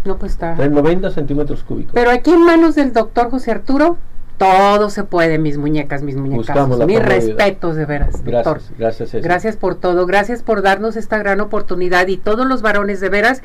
No, 0.04 0.18
pues 0.18 0.32
está. 0.32 0.54
Trae 0.54 0.68
90 0.68 1.10
centímetros 1.10 1.64
cúbicos. 1.64 1.92
Pero 1.94 2.10
aquí 2.10 2.32
en 2.32 2.42
manos 2.42 2.74
del 2.74 2.92
doctor 2.92 3.30
José 3.30 3.52
Arturo, 3.52 3.96
todo 4.38 4.90
se 4.90 5.04
puede, 5.04 5.38
mis 5.38 5.58
muñecas, 5.58 6.02
mis 6.02 6.16
muñecas. 6.16 6.68
Mis 6.86 7.02
respetos, 7.02 7.76
de 7.76 7.86
veras, 7.86 8.24
doctor. 8.24 8.60
Gracias, 8.78 8.78
gracias. 8.78 9.22
Gracias 9.22 9.56
por 9.56 9.76
todo, 9.76 10.06
gracias 10.06 10.42
por 10.42 10.62
darnos 10.62 10.96
esta 10.96 11.18
gran 11.18 11.40
oportunidad 11.40 12.06
y 12.08 12.16
todos 12.16 12.46
los 12.46 12.60
varones 12.60 13.00
de 13.00 13.08
veras. 13.08 13.42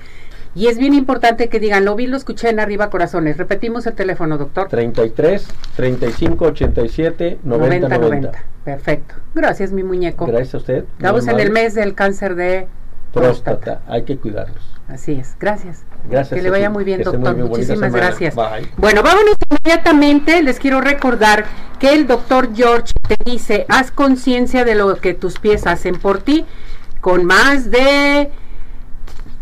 Y 0.56 0.68
es 0.68 0.80
bien 0.80 0.96
importante 0.96 1.48
que 1.48 1.60
digan, 1.60 1.86
lo 1.86 1.96
vi, 1.96 2.08
lo 2.08 2.18
escuché 2.18 2.50
en 2.50 2.60
Arriba 2.60 2.90
Corazones. 2.90 3.38
Repetimos 3.38 3.86
el 3.86 3.94
teléfono, 3.94 4.38
doctor. 4.40 4.68
33 4.68 5.48
35 5.76 6.46
87 6.46 7.40
90 7.44 7.98
90. 7.98 8.32
Perfecto. 8.66 9.16
Gracias, 9.36 9.72
mi 9.72 9.84
muñeco. 9.84 10.26
Gracias 10.26 10.56
a 10.56 10.58
usted. 10.58 10.86
Estamos 10.98 11.28
en 11.28 11.40
el 11.40 11.52
mes 11.52 11.76
del 11.76 11.94
cáncer 11.94 12.34
de 12.36 12.68
próstata. 13.14 13.82
Hay 13.88 14.04
que 14.04 14.18
cuidarlos. 14.18 14.76
Así 14.88 15.14
es. 15.14 15.36
Gracias. 15.40 15.84
Gracias. 16.08 16.38
Que 16.38 16.42
le 16.42 16.50
vaya 16.50 16.70
muy 16.70 16.84
bien, 16.84 17.02
doctor. 17.04 17.20
muy 17.20 17.34
bien. 17.34 17.50
Bonita 17.50 17.74
Muchísimas 17.74 17.94
gracias. 17.94 18.36
Bye. 18.36 18.70
Bueno, 18.78 19.04
vámonos 19.04 19.36
inmediatamente. 19.50 20.42
Les 20.42 20.60
quiero 20.60 20.82
recordar 20.82 21.46
que 21.80 21.94
el 21.94 22.08
doctor 22.08 22.50
George 22.56 22.94
te 23.08 23.18
dice, 23.26 23.66
haz 23.70 23.92
conciencia 23.92 24.66
de 24.66 24.76
lo 24.76 24.96
que 24.98 25.14
tus 25.14 25.40
pies 25.40 25.68
hacen 25.68 26.00
por 26.00 26.20
ti, 26.20 26.46
con 27.02 27.26
más 27.26 27.72
de 27.72 28.30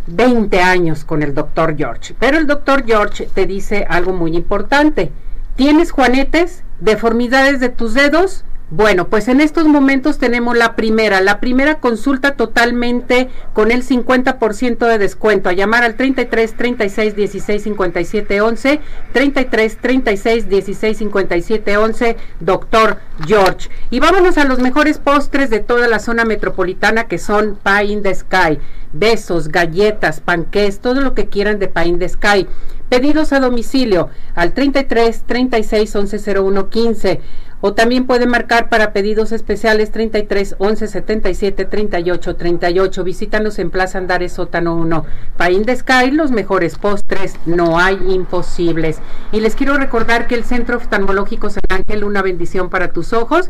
20 0.07 0.61
años 0.61 1.03
con 1.03 1.21
el 1.21 1.33
doctor 1.33 1.75
George. 1.77 2.15
Pero 2.19 2.37
el 2.37 2.47
doctor 2.47 2.85
George 2.85 3.27
te 3.33 3.45
dice 3.45 3.85
algo 3.89 4.13
muy 4.13 4.35
importante. 4.35 5.11
¿Tienes 5.55 5.91
juanetes? 5.91 6.63
¿Deformidades 6.79 7.59
de 7.59 7.69
tus 7.69 7.93
dedos? 7.93 8.45
Bueno, 8.69 9.07
pues 9.07 9.29
en 9.29 9.39
estos 9.39 9.65
momentos 9.65 10.17
tenemos 10.17 10.57
la 10.57 10.75
primera, 10.75 11.21
la 11.21 11.39
primera 11.39 11.75
consulta 11.75 12.36
totalmente 12.36 13.29
con 13.53 13.71
el 13.71 13.81
50% 13.81 14.86
de 14.86 14.97
descuento. 14.97 15.47
A 15.47 15.53
llamar 15.53 15.86
al 15.86 15.95
33 15.95 16.53
36 16.53 17.15
16 17.15 17.63
57 17.63 18.41
11, 18.41 18.81
33 19.13 19.77
36 19.77 20.50
16 20.50 20.97
57 20.97 21.77
11, 21.77 22.17
doctor 22.41 22.97
George. 23.25 23.69
Y 23.89 24.01
vámonos 24.01 24.38
a 24.38 24.43
los 24.43 24.59
mejores 24.59 24.97
postres 24.97 25.50
de 25.50 25.62
toda 25.62 25.88
la 25.88 26.00
zona 26.00 26.25
metropolitana 26.25 27.05
que 27.05 27.19
son 27.19 27.57
Pie 27.63 27.86
in 27.86 28.03
the 28.03 28.13
Sky. 28.13 28.59
Besos, 28.91 29.47
galletas, 29.47 30.19
panqués, 30.19 30.79
todo 30.79 31.00
lo 31.00 31.13
que 31.13 31.27
quieran 31.27 31.59
de 31.59 31.69
Pie 31.69 31.86
in 31.86 32.00
the 32.00 32.09
Sky. 32.09 32.47
Pedidos 32.89 33.33
a 33.33 33.39
domicilio 33.39 34.09
al 34.33 34.53
33 34.53 35.24
36 35.25 35.95
11 35.95 36.39
01 36.39 36.69
15 36.69 37.21
o 37.61 37.73
también 37.73 38.05
puede 38.05 38.27
marcar 38.27 38.69
para 38.69 38.93
pedidos 38.93 39.31
especiales 39.31 39.91
33 39.91 40.55
11 40.59 40.87
77 40.87 41.65
38 41.65 42.35
38. 42.35 43.03
Visítanos 43.03 43.59
en 43.59 43.71
Plaza 43.71 43.97
Andares 43.97 44.33
Sótano 44.33 44.75
1. 44.75 45.05
Paín 45.37 45.63
de 45.63 45.77
los 46.11 46.31
mejores 46.31 46.77
postres, 46.77 47.35
no 47.45 47.79
hay 47.79 47.97
imposibles. 48.09 48.99
Y 49.31 49.39
les 49.39 49.55
quiero 49.55 49.77
recordar 49.77 50.27
que 50.27 50.35
el 50.35 50.43
Centro 50.43 50.77
Oftalmológico 50.77 51.49
San 51.49 51.61
Ángel, 51.69 52.03
una 52.03 52.21
bendición 52.21 52.69
para 52.69 52.91
tus 52.91 53.13
ojos 53.13 53.49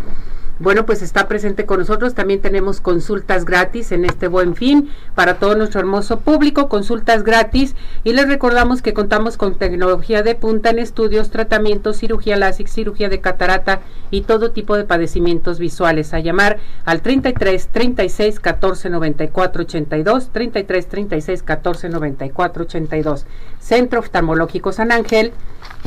bueno, 0.59 0.85
pues 0.85 1.01
está 1.01 1.27
presente 1.27 1.65
con 1.65 1.79
nosotros. 1.79 2.13
También 2.13 2.41
tenemos 2.41 2.81
consultas 2.81 3.45
gratis 3.45 3.91
en 3.91 4.05
este 4.05 4.27
buen 4.27 4.55
fin 4.55 4.89
para 5.15 5.35
todo 5.35 5.55
nuestro 5.55 5.79
hermoso 5.79 6.19
público, 6.21 6.67
consultas 6.69 7.23
gratis. 7.23 7.75
Y 8.03 8.13
les 8.13 8.27
recordamos 8.27 8.81
que 8.81 8.93
contamos 8.93 9.37
con 9.37 9.55
tecnología 9.55 10.23
de 10.23 10.35
punta 10.35 10.69
en 10.71 10.79
estudios, 10.79 11.29
tratamientos, 11.29 11.97
cirugía 11.97 12.37
láser, 12.37 12.67
cirugía 12.67 13.09
de 13.09 13.21
catarata 13.21 13.81
y 14.09 14.21
todo 14.21 14.51
tipo 14.51 14.75
de 14.75 14.83
padecimientos 14.83 15.59
visuales. 15.59 16.13
A 16.13 16.19
llamar 16.19 16.57
al 16.85 17.01
33 17.01 17.67
36 17.67 18.39
14 18.39 18.89
94 18.89 19.61
82, 19.63 20.29
33 20.31 20.87
36 20.87 21.43
14 21.43 21.89
94 21.89 22.63
82. 22.63 23.25
Centro 23.67 23.99
Oftalmológico 23.99 24.71
San 24.71 24.93
Ángel, 24.93 25.33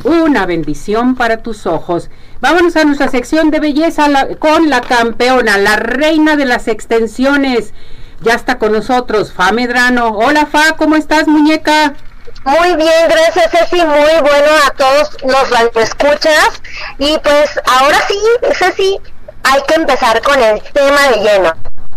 una 0.04 0.44
bendición 0.44 1.14
para 1.14 1.38
tus 1.38 1.66
ojos. 1.66 2.10
Vámonos 2.40 2.76
a 2.76 2.84
nuestra 2.84 3.08
sección 3.08 3.50
de 3.50 3.58
belleza 3.58 4.06
con 4.38 4.68
la 4.68 4.82
campeona, 4.82 5.56
la 5.56 5.76
reina 5.76 6.36
de 6.36 6.44
las 6.44 6.68
extensiones. 6.68 7.72
Ya 8.20 8.34
está 8.34 8.58
con 8.58 8.72
nosotros, 8.72 9.32
Fa 9.32 9.52
Medrano. 9.52 10.08
Hola 10.10 10.44
Fa, 10.44 10.76
¿cómo 10.76 10.94
estás, 10.94 11.26
muñeca? 11.26 11.94
Muy 12.44 12.76
bien, 12.76 13.08
gracias 13.08 13.50
Ceci, 13.50 13.84
muy 13.84 14.20
bueno 14.20 14.50
a 14.66 14.70
todos 14.72 15.16
los 15.22 15.82
escuchas. 15.82 16.62
Y 16.98 17.16
pues 17.22 17.58
ahora 17.66 17.96
sí, 18.08 18.18
Ceci, 18.58 18.98
hay 19.42 19.62
que 19.66 19.74
empezar 19.74 20.20
con 20.20 20.38
el 20.38 20.60
tema 20.74 21.08
de 21.08 21.22
lleno. 21.22 21.52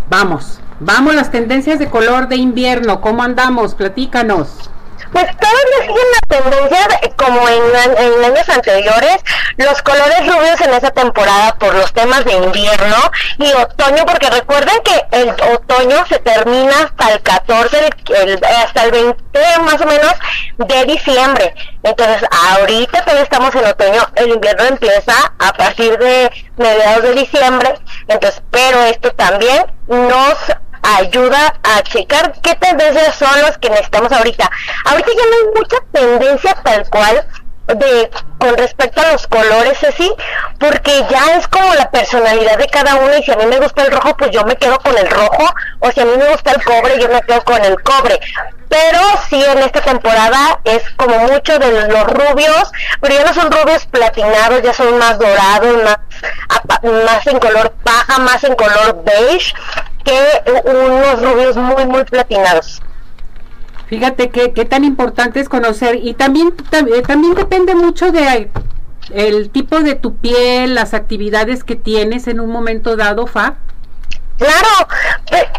Vamos, 0.10 0.60
vamos 0.80 1.13
las 1.13 1.30
tendencias 1.30 1.78
de 1.78 1.90
color 1.90 2.30
de 2.30 2.38
invierno, 2.38 3.02
¿cómo 3.02 3.22
andamos? 3.22 3.75
Platícanos. 3.75 4.70
Pues 5.13 5.27
todavía 5.38 5.82
siguen 5.82 6.08
la 6.12 6.39
tendencia 6.39 6.88
como 7.15 7.48
en, 7.48 8.25
años 8.25 8.50
anteriores, 8.50 9.17
los 9.58 9.82
colores 9.84 10.20
rubios 10.27 10.60
en 10.62 10.74
esa 10.74 10.89
temporada 10.89 11.55
por 11.60 11.75
los 11.75 11.93
temas 11.93 12.25
de 12.25 12.34
invierno 12.34 12.98
y 13.38 13.51
otoño, 13.53 14.05
porque 14.05 14.29
recuerden 14.32 14.75
que 14.84 15.05
el 15.12 15.29
otoño 15.29 16.03
se 16.08 16.17
termina 16.20 16.74
hasta 16.84 17.13
el 17.13 17.22
14, 17.22 17.89
hasta 18.65 18.84
el 18.86 18.91
20 18.91 19.60
más 19.60 19.82
o 19.82 19.86
menos 19.86 20.13
de 20.58 20.86
diciembre. 20.86 21.53
Entonces, 21.84 22.27
ahorita 22.32 23.01
todavía 23.01 23.24
estamos 23.24 23.53
en 23.53 23.65
otoño, 23.65 24.01
el 24.15 24.29
invierno 24.29 24.63
empieza 24.65 25.13
a 25.38 25.53
partir 25.53 25.98
de 26.00 26.32
mediados 26.58 27.03
de 27.03 27.13
diciembre, 27.13 27.75
entonces, 28.08 28.41
pero 28.50 28.82
esto 28.84 29.12
también 29.12 29.65
nos 29.88 30.36
ayuda 30.84 31.56
a 31.63 31.82
checar 31.84 32.34
qué 32.42 32.56
tendencias 32.56 33.16
son 33.16 33.42
las 33.42 33.58
que 33.58 33.70
necesitamos 33.70 34.12
ahorita. 34.12 34.50
Ahorita 34.86 35.10
ya 35.10 35.25
no 35.25 35.36
hay 35.36 35.60
mucha 35.60 35.78
tendencia 35.92 36.54
tal 36.63 36.90
cual 36.90 37.25
de 37.68 38.12
con 38.40 38.58
respecto 38.58 39.02
a 39.02 39.13
los 39.13 39.25
colores 39.28 39.82
así 39.84 40.13
porque 40.60 41.06
ya 41.10 41.38
es 41.38 41.48
como 41.48 41.74
la 41.75 41.90
personalidad 41.92 42.58
de 42.58 42.68
cada 42.68 42.96
uno 42.96 43.18
y 43.18 43.24
si 43.24 43.32
a 43.32 43.38
mí 43.38 43.46
me 43.46 43.60
gusta 43.60 43.84
el 43.84 43.92
rojo 43.92 44.18
pues 44.18 44.32
yo 44.32 44.44
me 44.44 44.58
quedo 44.58 44.78
con 44.80 44.98
el 44.98 45.10
rojo 45.10 45.54
o 45.80 45.92
si 45.92 46.02
a 46.02 46.06
mí 46.06 46.12
me 46.18 46.30
gusta 46.30 46.52
el 46.52 46.63
cobre 46.63 47.00
yo 47.00 47.08
me 47.08 47.22
quedo 47.22 47.42
con 47.44 47.63
el 47.63 47.82
cobre 47.82 48.20
pero 48.68 49.00
sí 49.30 49.42
en 49.42 49.60
esta 49.60 49.80
temporada 49.80 50.60
es 50.66 50.84
como 50.98 51.18
mucho 51.20 51.58
de 51.58 51.88
los 51.88 52.04
rubios 52.08 52.72
pero 53.00 53.16
ya 53.16 53.24
no 53.24 53.34
son 53.34 53.50
rubios 53.50 53.86
platinados 53.86 54.62
ya 54.62 54.74
son 54.74 54.98
más 54.98 55.18
dorados 55.18 55.84
más 55.84 56.00
más 57.06 57.28
en 57.28 57.40
color 57.40 57.72
paja 57.84 58.20
más 58.20 58.44
en 58.44 58.56
color 58.56 59.04
beige 59.06 59.54
que 60.04 60.18
unos 60.66 61.22
rubios 61.22 61.56
muy, 61.56 61.86
muy 61.86 62.04
platinados. 62.04 62.82
Fíjate 63.88 64.30
que, 64.30 64.66
tan 64.66 64.84
importante 64.84 65.40
es 65.40 65.50
conocer 65.50 66.00
y 66.02 66.14
también, 66.14 66.54
eh, 66.72 67.02
también 67.04 67.36
depende 67.36 67.76
mucho 67.76 68.12
de 68.12 68.50
el 69.14 69.50
tipo 69.50 69.82
de 69.82 69.96
tu 69.96 70.16
piel, 70.16 70.76
las 70.76 70.94
actividades 70.94 71.64
que 71.64 71.76
tienes 71.76 72.28
en 72.28 72.40
un 72.40 72.50
momento 72.50 72.96
dado, 72.96 73.28
Fa. 73.28 73.56
Claro, 74.38 74.88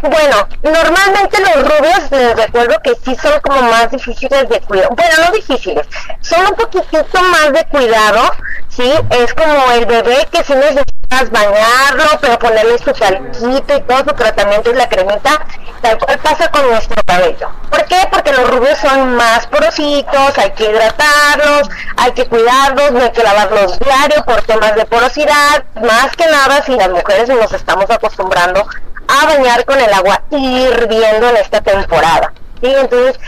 bueno, 0.01 0.47
normalmente 0.61 1.39
los 1.39 1.63
rubios 1.63 2.11
les 2.11 2.35
recuerdo 2.35 2.75
que 2.83 2.93
sí 3.03 3.15
son 3.15 3.39
como 3.41 3.61
más 3.61 3.89
difíciles 3.89 4.49
de 4.49 4.59
cuidar. 4.61 4.89
Bueno, 4.93 5.11
no 5.25 5.31
difíciles, 5.31 5.87
son 6.19 6.41
un 6.47 6.55
poquitito 6.55 7.23
más 7.23 7.53
de 7.53 7.65
cuidado, 7.65 8.31
¿sí? 8.67 8.91
Es 9.11 9.33
como 9.33 9.71
el 9.71 9.85
bebé 9.85 10.27
que 10.29 10.43
sí 10.43 10.53
necesitas 10.53 10.94
bañarlo, 11.23 12.05
pero 12.21 12.39
ponerle 12.39 12.77
su 12.77 12.91
talquito 12.93 13.75
y 13.75 13.81
todo 13.81 13.97
su 13.99 14.15
tratamiento 14.15 14.71
y 14.71 14.73
la 14.73 14.89
cremita, 14.89 15.45
tal 15.81 15.97
cual 15.97 16.19
pasa 16.19 16.51
con 16.51 16.69
nuestro 16.69 17.01
cabello. 17.05 17.49
¿Por 17.69 17.85
qué? 17.85 18.07
Porque 18.11 18.31
los 18.33 18.49
rubios 18.49 18.77
son 18.79 19.15
más 19.15 19.47
porositos, 19.47 20.37
hay 20.37 20.51
que 20.51 20.65
hidratarlos, 20.65 21.69
hay 21.97 22.11
que 22.11 22.27
cuidarlos, 22.27 22.91
no 22.91 23.01
hay 23.01 23.11
que 23.11 23.23
lavarlos 23.23 23.79
diario 23.79 24.23
por 24.25 24.41
temas 24.43 24.75
de 24.75 24.85
porosidad, 24.85 25.63
más 25.75 26.15
que 26.15 26.25
nada 26.27 26.63
si 26.63 26.75
las 26.75 26.89
mujeres 26.89 27.29
nos 27.29 27.51
estamos 27.53 27.89
acostumbrando 27.89 28.67
a 29.07 29.25
bañar 29.25 29.65
con 29.65 29.79
el 29.79 29.93
agua 29.93 30.21
hirviendo 30.31 31.29
en 31.29 31.37
esta 31.37 31.61
temporada. 31.61 32.33
¿sí? 32.61 32.73
Entonces, 32.73 33.19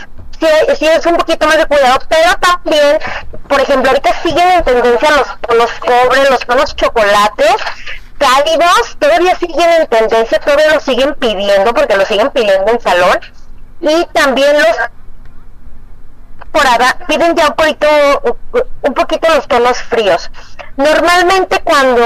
sí, 0.78 0.86
es 0.86 1.06
un 1.06 1.16
poquito 1.16 1.46
más 1.46 1.56
de 1.58 1.66
cuidado, 1.66 1.98
pero 2.08 2.34
también, 2.40 2.98
por 3.48 3.60
ejemplo, 3.60 3.90
ahorita 3.90 4.22
siguen 4.22 4.48
en 4.48 4.64
tendencia 4.64 5.10
los 5.10 5.40
tonos 5.40 5.70
cobre, 5.80 6.30
los 6.30 6.40
tonos 6.40 6.76
chocolates, 6.76 7.56
cálidos, 8.18 8.96
todavía 8.98 9.36
siguen 9.36 9.70
en 9.80 9.86
tendencia, 9.86 10.38
todavía 10.40 10.74
los 10.74 10.82
siguen 10.82 11.14
pidiendo, 11.14 11.72
porque 11.74 11.96
los 11.96 12.08
siguen 12.08 12.30
pidiendo 12.30 12.70
en 12.70 12.80
salón, 12.80 13.18
y 13.80 14.04
también 14.12 14.56
los 14.58 14.76
piden 17.06 17.34
ya 17.34 17.48
un 17.48 17.54
poquito, 17.54 17.86
un 18.82 18.94
poquito 18.94 19.28
los 19.34 19.48
tonos 19.48 19.78
fríos. 19.82 20.30
Normalmente 20.76 21.60
cuando 21.64 22.02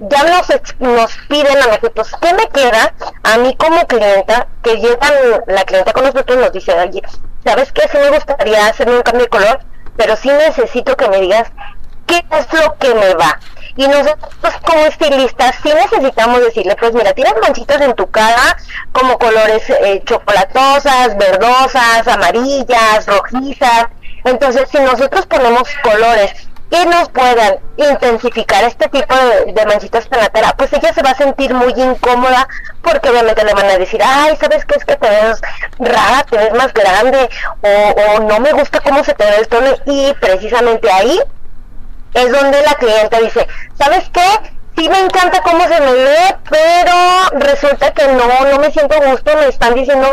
ya 0.00 0.22
nos, 0.24 0.48
nos 0.78 1.16
piden 1.28 1.58
a 1.62 1.66
nosotros, 1.66 2.10
¿qué 2.20 2.34
me 2.34 2.48
queda? 2.48 2.94
A 3.22 3.38
mí 3.38 3.54
como 3.56 3.86
clienta, 3.86 4.46
que 4.62 4.76
llegan 4.76 5.12
la 5.46 5.64
clienta 5.64 5.92
con 5.92 6.04
nosotros 6.04 6.38
nos 6.38 6.52
dice, 6.52 6.72
¿sabes 7.44 7.72
qué? 7.72 7.82
Sí 7.90 7.98
me 7.98 8.10
gustaría 8.10 8.66
hacer 8.66 8.88
un 8.88 9.02
cambio 9.02 9.24
de 9.24 9.28
color, 9.28 9.60
pero 9.96 10.16
sí 10.16 10.28
necesito 10.28 10.96
que 10.96 11.08
me 11.08 11.20
digas 11.20 11.50
qué 12.06 12.24
es 12.30 12.52
lo 12.52 12.76
que 12.78 12.94
me 12.94 13.14
va. 13.14 13.38
Y 13.76 13.88
nosotros 13.88 14.54
como 14.64 14.86
estilistas 14.86 15.56
sí 15.62 15.70
necesitamos 15.74 16.40
decirle, 16.40 16.76
pues 16.76 16.94
mira, 16.94 17.12
tienes 17.12 17.34
manchitas 17.42 17.80
en 17.80 17.94
tu 17.94 18.08
cara 18.08 18.56
como 18.92 19.18
colores 19.18 19.68
eh, 19.68 20.02
chocolatosas, 20.04 21.16
verdosas, 21.16 22.06
amarillas, 22.06 23.06
rojizas. 23.06 23.86
Entonces, 24.24 24.68
si 24.70 24.78
nosotros 24.78 25.26
ponemos 25.26 25.68
colores 25.82 26.43
que 26.70 26.86
nos 26.86 27.08
puedan 27.10 27.58
intensificar 27.76 28.64
este 28.64 28.88
tipo 28.88 29.14
de, 29.14 29.66
manchitas 29.66 30.08
en 30.10 30.18
la 30.18 30.28
cara, 30.28 30.54
pues 30.56 30.72
ella 30.72 30.92
se 30.92 31.02
va 31.02 31.10
a 31.10 31.16
sentir 31.16 31.54
muy 31.54 31.72
incómoda 31.76 32.48
porque 32.82 33.10
obviamente 33.10 33.44
le 33.44 33.54
van 33.54 33.66
a 33.66 33.78
decir, 33.78 34.00
ay, 34.04 34.36
¿sabes 34.36 34.64
qué? 34.64 34.76
Es 34.76 34.84
que 34.84 34.96
te 34.96 35.08
ves 35.08 35.40
rara, 35.78 36.24
te 36.24 36.36
ves 36.36 36.54
más 36.54 36.72
grande 36.72 37.28
o, 37.62 37.68
o 37.68 38.20
no 38.20 38.40
me 38.40 38.52
gusta 38.52 38.80
cómo 38.80 39.04
se 39.04 39.14
te 39.14 39.24
ve 39.24 39.36
el 39.38 39.48
tono 39.48 39.70
y 39.86 40.12
precisamente 40.14 40.90
ahí 40.90 41.20
es 42.14 42.32
donde 42.32 42.62
la 42.62 42.74
clienta 42.74 43.20
dice, 43.20 43.46
¿sabes 43.76 44.08
qué? 44.12 44.53
Sí 44.76 44.88
me 44.88 44.98
encanta 44.98 45.40
cómo 45.42 45.62
se 45.68 45.80
me 45.80 45.92
ve, 45.92 46.36
pero 46.50 47.38
resulta 47.38 47.92
que 47.92 48.08
no, 48.08 48.50
no 48.50 48.58
me 48.58 48.72
siento 48.72 48.96
gusto, 49.08 49.36
me 49.36 49.48
están 49.48 49.74
diciendo, 49.74 50.08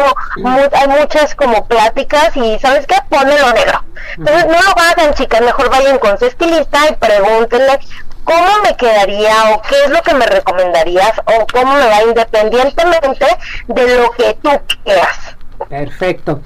hay 0.45 0.87
muchas 0.87 1.33
como 1.33 1.65
pláticas 1.65 2.35
y 2.37 2.59
¿sabes 2.59 2.85
qué? 2.85 2.95
Pónmelo 3.09 3.53
negro. 3.53 3.83
Entonces 4.17 4.45
no 4.45 4.61
lo 4.61 4.81
hagan 4.81 5.13
chicas, 5.15 5.41
mejor 5.41 5.69
vayan 5.69 5.97
con 5.97 6.17
su 6.19 6.25
estilista 6.25 6.79
y 6.89 6.95
pregúntenle 6.95 7.79
cómo 8.23 8.61
me 8.63 8.75
quedaría 8.77 9.51
o 9.51 9.61
qué 9.63 9.75
es 9.85 9.89
lo 9.89 10.01
que 10.03 10.13
me 10.13 10.25
recomendarías 10.27 11.13
o 11.25 11.47
cómo 11.51 11.73
me 11.73 11.87
va 11.87 12.03
independientemente 12.03 13.25
de 13.67 13.97
lo 13.97 14.11
que 14.11 14.37
tú 14.41 14.49
quieras. 14.83 15.35
Perfecto. 15.69 16.41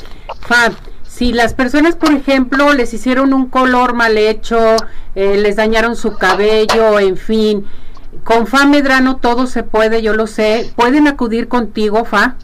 Fan, 0.47 0.75
si 1.03 1.31
las 1.31 1.53
personas, 1.53 1.95
por 1.95 2.11
ejemplo, 2.11 2.73
les 2.73 2.93
hicieron 2.93 3.33
un 3.33 3.49
color 3.49 3.93
mal 3.93 4.17
hecho, 4.17 4.75
eh, 5.15 5.37
les 5.37 5.55
dañaron 5.55 5.95
su 5.95 6.17
cabello, 6.17 6.99
en 6.99 7.17
fin, 7.17 7.67
con 8.23 8.47
Fa 8.47 8.65
Medrano 8.65 9.17
todo 9.17 9.47
se 9.47 9.63
puede, 9.63 10.01
yo 10.01 10.13
lo 10.13 10.27
sé. 10.27 10.71
¿Pueden 10.75 11.07
acudir 11.07 11.47
contigo, 11.47 12.05
Fa? 12.05 12.35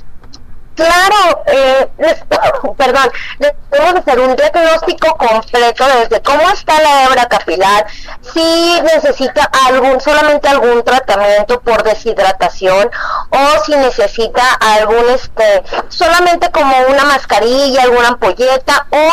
Claro, 0.75 1.43
eh, 1.47 1.91
perdón, 2.77 3.11
les 3.39 3.53
hacer 3.97 4.19
un 4.19 4.35
diagnóstico 4.35 5.15
completo 5.17 5.85
desde 5.99 6.21
cómo 6.21 6.49
está 6.49 6.81
la 6.81 7.05
hebra 7.05 7.27
capilar, 7.27 7.85
si 8.21 8.81
necesita 8.81 9.49
algún, 9.67 9.99
solamente 9.99 10.47
algún 10.47 10.83
tratamiento 10.83 11.59
por 11.61 11.83
deshidratación 11.83 12.89
o 13.29 13.63
si 13.65 13.75
necesita 13.75 14.43
algún, 14.59 15.09
este, 15.09 15.63
solamente 15.89 16.49
como 16.51 16.73
una 16.89 17.03
mascarilla, 17.05 17.83
alguna 17.83 18.09
ampolleta 18.09 18.87
o 18.91 19.11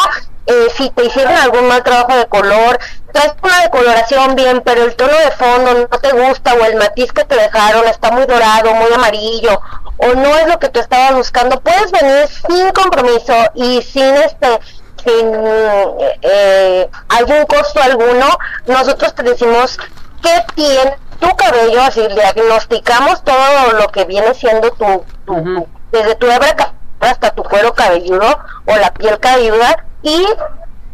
eh, 0.48 0.68
si 0.76 0.88
te 0.90 1.04
hicieron 1.04 1.34
algún 1.34 1.68
mal 1.68 1.82
trabajo 1.82 2.16
de 2.16 2.26
color, 2.26 2.78
traes 3.12 3.34
una 3.42 3.62
decoloración 3.62 4.34
bien, 4.34 4.62
pero 4.64 4.84
el 4.84 4.96
tono 4.96 5.12
de 5.12 5.30
fondo 5.32 5.74
no 5.74 5.98
te 5.98 6.12
gusta 6.12 6.54
o 6.54 6.64
el 6.64 6.76
matiz 6.76 7.12
que 7.12 7.24
te 7.24 7.36
dejaron 7.36 7.86
está 7.86 8.10
muy 8.10 8.24
dorado, 8.24 8.74
muy 8.74 8.90
amarillo 8.92 9.60
o 9.98 10.06
no 10.14 10.36
es 10.36 10.46
lo 10.46 10.58
que 10.58 10.70
tú 10.70 10.80
estabas 10.80 11.16
buscando, 11.16 11.60
puedes 11.60 11.90
venir 11.90 12.28
sin 12.48 12.70
compromiso 12.70 13.34
y 13.54 13.82
sin 13.82 14.16
este 14.16 14.58
sin 15.04 15.32
eh, 16.22 16.88
algún 17.08 17.44
costo 17.44 17.82
alguno, 17.82 18.26
nosotros 18.66 19.14
te 19.14 19.22
decimos 19.22 19.78
qué 20.22 20.44
tiene 20.54 20.96
tu 21.20 21.28
cabello, 21.36 21.82
así 21.82 22.06
diagnosticamos 22.08 23.22
todo 23.22 23.72
lo 23.78 23.88
que 23.88 24.04
viene 24.04 24.34
siendo 24.34 24.70
tu, 24.72 25.04
desde 25.92 26.14
tu 26.14 26.26
hebra 26.26 26.72
hasta 27.00 27.30
tu 27.30 27.42
cuero 27.42 27.74
cabelludo 27.74 28.38
o 28.66 28.76
la 28.76 28.92
piel 28.94 29.18
cabelluda 29.20 29.84
y 30.02 30.26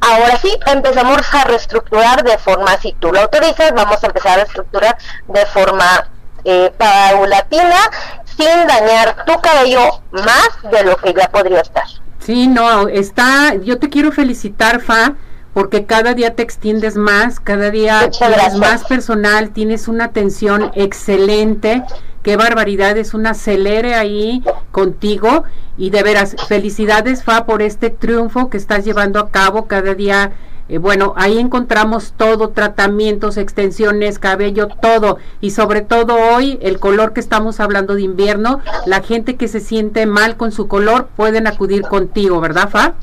ahora 0.00 0.36
sí 0.36 0.56
empezamos 0.66 1.22
a 1.32 1.44
reestructurar 1.44 2.22
de 2.24 2.38
forma, 2.38 2.76
si 2.78 2.92
tú 2.94 3.12
lo 3.12 3.20
autorizas, 3.20 3.72
vamos 3.74 4.02
a 4.02 4.06
empezar 4.06 4.32
a 4.32 4.36
reestructurar 4.44 4.96
de 5.28 5.46
forma 5.46 6.08
eh, 6.44 6.72
paulatina 6.76 7.90
sin 8.36 8.66
dañar 8.66 9.24
tu 9.24 9.40
cabello 9.40 10.02
más 10.12 10.48
de 10.70 10.84
lo 10.84 10.96
que 10.96 11.14
ya 11.14 11.28
podría 11.28 11.60
estar. 11.60 11.84
Sí, 12.18 12.46
no, 12.46 12.88
está, 12.88 13.54
yo 13.54 13.78
te 13.78 13.90
quiero 13.90 14.10
felicitar, 14.10 14.80
Fa, 14.80 15.14
porque 15.52 15.86
cada 15.86 16.14
día 16.14 16.34
te 16.34 16.42
extiendes 16.42 16.96
más, 16.96 17.38
cada 17.38 17.70
día 17.70 18.10
más 18.58 18.84
personal, 18.84 19.50
tienes 19.50 19.88
una 19.88 20.06
atención 20.06 20.72
excelente, 20.74 21.84
qué 22.24 22.36
barbaridad, 22.36 22.96
es 22.96 23.14
un 23.14 23.28
acelere 23.28 23.94
ahí 23.94 24.42
contigo. 24.72 25.44
Y 25.76 25.90
de 25.90 26.02
veras, 26.02 26.34
felicidades 26.48 27.22
Fa 27.22 27.46
por 27.46 27.62
este 27.62 27.90
triunfo 27.90 28.50
que 28.50 28.56
estás 28.56 28.84
llevando 28.84 29.20
a 29.20 29.30
cabo 29.30 29.66
cada 29.66 29.94
día 29.94 30.32
eh, 30.68 30.78
bueno, 30.78 31.12
ahí 31.16 31.38
encontramos 31.38 32.14
todo, 32.16 32.48
tratamientos, 32.48 33.36
extensiones, 33.36 34.18
cabello, 34.18 34.68
todo. 34.68 35.18
Y 35.40 35.50
sobre 35.50 35.82
todo 35.82 36.16
hoy, 36.16 36.58
el 36.62 36.80
color 36.80 37.12
que 37.12 37.20
estamos 37.20 37.60
hablando 37.60 37.94
de 37.94 38.02
invierno, 38.02 38.60
la 38.86 39.02
gente 39.02 39.36
que 39.36 39.48
se 39.48 39.60
siente 39.60 40.06
mal 40.06 40.36
con 40.36 40.52
su 40.52 40.66
color 40.66 41.08
pueden 41.16 41.46
acudir 41.46 41.82
contigo, 41.82 42.40
¿verdad, 42.40 42.70
Fa? 42.70 42.94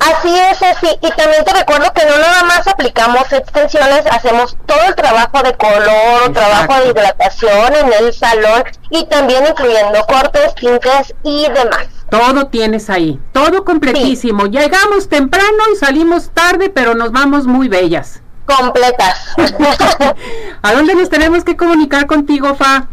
Así 0.00 0.36
es, 0.36 0.58
sí. 0.80 0.88
Y 1.00 1.10
también 1.12 1.44
te 1.44 1.52
recuerdo 1.52 1.92
que 1.92 2.04
no 2.06 2.18
nada 2.18 2.42
más 2.42 2.66
aplicamos 2.66 3.32
extensiones, 3.32 4.04
hacemos 4.10 4.56
todo 4.66 4.82
el 4.88 4.94
trabajo 4.96 5.42
de 5.42 5.54
color, 5.54 6.32
trabajo 6.32 6.80
de 6.80 6.90
hidratación 6.90 7.74
en 7.74 7.92
el 8.04 8.12
salón 8.12 8.64
y 8.90 9.04
también 9.06 9.46
incluyendo 9.46 10.04
cortes, 10.06 10.54
tintes 10.56 11.14
y 11.22 11.46
demás. 11.48 11.86
Todo 12.18 12.46
tienes 12.46 12.88
ahí, 12.88 13.20
todo 13.32 13.64
completísimo. 13.64 14.46
Llegamos 14.46 15.08
temprano 15.08 15.58
y 15.72 15.76
salimos 15.76 16.30
tarde, 16.30 16.70
pero 16.70 16.94
nos 16.94 17.12
vamos 17.12 17.46
muy 17.46 17.68
bellas. 17.68 18.20
Completas. 18.46 19.34
¿A 20.62 20.72
dónde 20.72 20.94
nos 20.94 21.10
tenemos 21.10 21.44
que 21.44 21.56
comunicar 21.56 22.06
contigo, 22.06 22.54
Fa? 22.54 22.88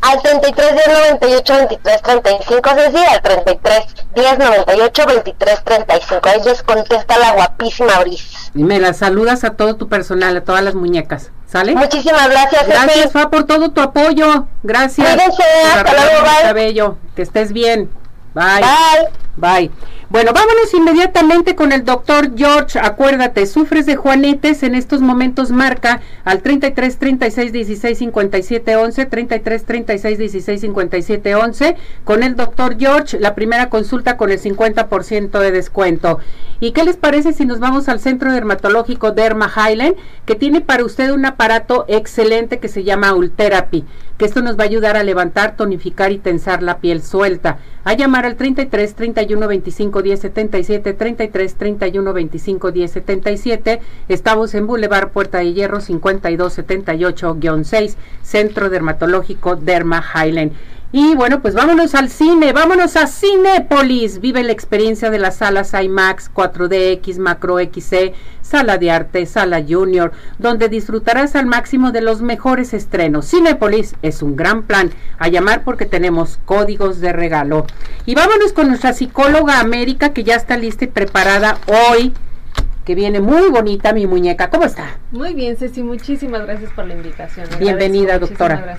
Al 0.00 0.20
33 0.20 0.72
10 0.72 0.88
98 1.20 1.54
23 1.54 2.02
35, 2.02 2.70
Ceci, 2.74 3.04
al 3.04 3.22
33 3.22 3.84
10 4.14 4.38
98 4.38 5.06
23 5.06 5.64
35. 5.64 6.28
Ahí 6.28 6.40
les 6.44 6.62
contesta 6.62 7.18
la 7.18 7.32
guapísima 7.32 8.00
Bris. 8.00 8.50
Y 8.54 8.64
me 8.64 8.80
la 8.80 8.94
saludas 8.94 9.44
a 9.44 9.50
todo 9.50 9.76
tu 9.76 9.88
personal, 9.88 10.36
a 10.36 10.40
todas 10.42 10.64
las 10.64 10.74
muñecas. 10.74 11.30
¿Sale? 11.46 11.74
Muchísimas 11.74 12.28
gracias. 12.30 12.66
Gracias, 12.66 13.12
Fa, 13.12 13.28
por 13.28 13.44
todo 13.44 13.70
tu 13.70 13.80
apoyo. 13.80 14.46
Gracias. 14.62 15.14
Cuídense, 15.14 15.42
hasta 15.74 15.92
luego, 15.92 16.22
bye. 16.22 16.42
Cabello. 16.42 16.96
Que 17.14 17.22
estés 17.22 17.52
bien. 17.52 17.90
Bye. 18.34 19.12
Bueno, 20.10 20.32
vámonos 20.34 20.74
inmediatamente 20.74 21.56
con 21.56 21.72
el 21.72 21.86
doctor 21.86 22.36
George. 22.36 22.78
Acuérdate, 22.78 23.46
sufres 23.46 23.86
de 23.86 23.96
juanetes, 23.96 24.62
en 24.62 24.74
estos 24.74 25.00
momentos 25.00 25.50
marca 25.50 26.02
al 26.24 26.42
33 26.42 26.98
36 26.98 27.52
16 27.52 27.98
57 27.98 28.76
11, 28.76 29.06
33 29.06 29.64
36 29.64 30.18
16 30.18 30.60
57 30.60 31.34
11, 31.34 31.76
con 32.04 32.22
el 32.22 32.36
doctor 32.36 32.76
George, 32.78 33.18
la 33.20 33.34
primera 33.34 33.70
consulta 33.70 34.18
con 34.18 34.30
el 34.30 34.38
50% 34.38 35.38
de 35.38 35.50
descuento. 35.50 36.18
¿Y 36.60 36.72
qué 36.72 36.84
les 36.84 36.96
parece 36.96 37.32
si 37.32 37.44
nos 37.44 37.58
vamos 37.58 37.88
al 37.88 37.98
centro 37.98 38.32
dermatológico 38.32 39.10
Derma 39.10 39.50
Highland, 39.50 39.96
que 40.26 40.36
tiene 40.36 40.60
para 40.60 40.84
usted 40.84 41.10
un 41.10 41.24
aparato 41.24 41.86
excelente 41.88 42.60
que 42.60 42.68
se 42.68 42.84
llama 42.84 43.14
Ultherapy, 43.14 43.84
que 44.16 44.26
esto 44.26 44.42
nos 44.42 44.56
va 44.56 44.62
a 44.62 44.66
ayudar 44.66 44.96
a 44.96 45.02
levantar, 45.02 45.56
tonificar 45.56 46.12
y 46.12 46.18
tensar 46.18 46.62
la 46.62 46.78
piel 46.78 47.02
suelta? 47.02 47.58
A 47.82 47.94
llamar 47.94 48.26
al 48.26 48.36
33 48.36 48.94
31 49.22 49.46
25 49.46 50.02
10 50.02 50.20
77 50.20 50.94
33 50.94 51.54
31 51.54 52.12
25 52.12 52.72
10 52.72 52.90
77. 52.90 53.80
Estamos 54.08 54.54
en 54.54 54.66
Boulevard 54.66 55.10
Puerta 55.10 55.38
de 55.38 55.52
Hierro 55.52 55.80
52 55.80 56.58
78-6, 56.58 57.94
Centro 58.22 58.68
Dermatológico 58.68 59.54
Derma 59.54 60.02
Highland. 60.02 60.52
Y 60.94 61.14
bueno, 61.14 61.40
pues 61.40 61.54
vámonos 61.54 61.94
al 61.94 62.10
cine, 62.10 62.52
vámonos 62.52 62.96
a 62.96 63.06
Cinépolis. 63.06 64.20
Vive 64.20 64.42
la 64.42 64.52
experiencia 64.52 65.08
de 65.08 65.18
las 65.18 65.36
salas 65.36 65.72
IMAX, 65.72 66.30
4DX, 66.34 67.16
Macro 67.16 67.58
XC, 67.58 68.12
Sala 68.42 68.76
de 68.76 68.90
Arte, 68.90 69.24
Sala 69.24 69.64
Junior, 69.66 70.12
donde 70.38 70.68
disfrutarás 70.68 71.34
al 71.34 71.46
máximo 71.46 71.92
de 71.92 72.02
los 72.02 72.20
mejores 72.20 72.74
estrenos. 72.74 73.30
Cinépolis 73.30 73.94
es 74.02 74.20
un 74.20 74.36
gran 74.36 74.64
plan. 74.64 74.90
A 75.18 75.28
llamar 75.28 75.64
porque 75.64 75.86
tenemos 75.86 76.38
códigos 76.44 77.00
de 77.00 77.14
regalo. 77.14 77.66
Y 78.04 78.14
vámonos 78.14 78.52
con 78.52 78.68
nuestra 78.68 78.92
psicóloga 78.92 79.60
América, 79.60 80.12
que 80.12 80.24
ya 80.24 80.34
está 80.34 80.58
lista 80.58 80.84
y 80.84 80.88
preparada 80.88 81.56
hoy 81.68 82.12
que 82.84 82.94
viene 82.94 83.20
muy 83.20 83.48
bonita 83.48 83.94
mi 83.94 84.06
muñeca. 84.06 84.50
¿Cómo 84.50 84.64
está? 84.64 84.98
Muy 85.10 85.32
bien, 85.32 85.56
Ceci, 85.56 85.82
muchísimas 85.82 86.42
gracias 86.42 86.70
por 86.72 86.86
la 86.86 86.92
invitación. 86.92 87.48
Bienvenida, 87.58 88.18
doctora. 88.18 88.76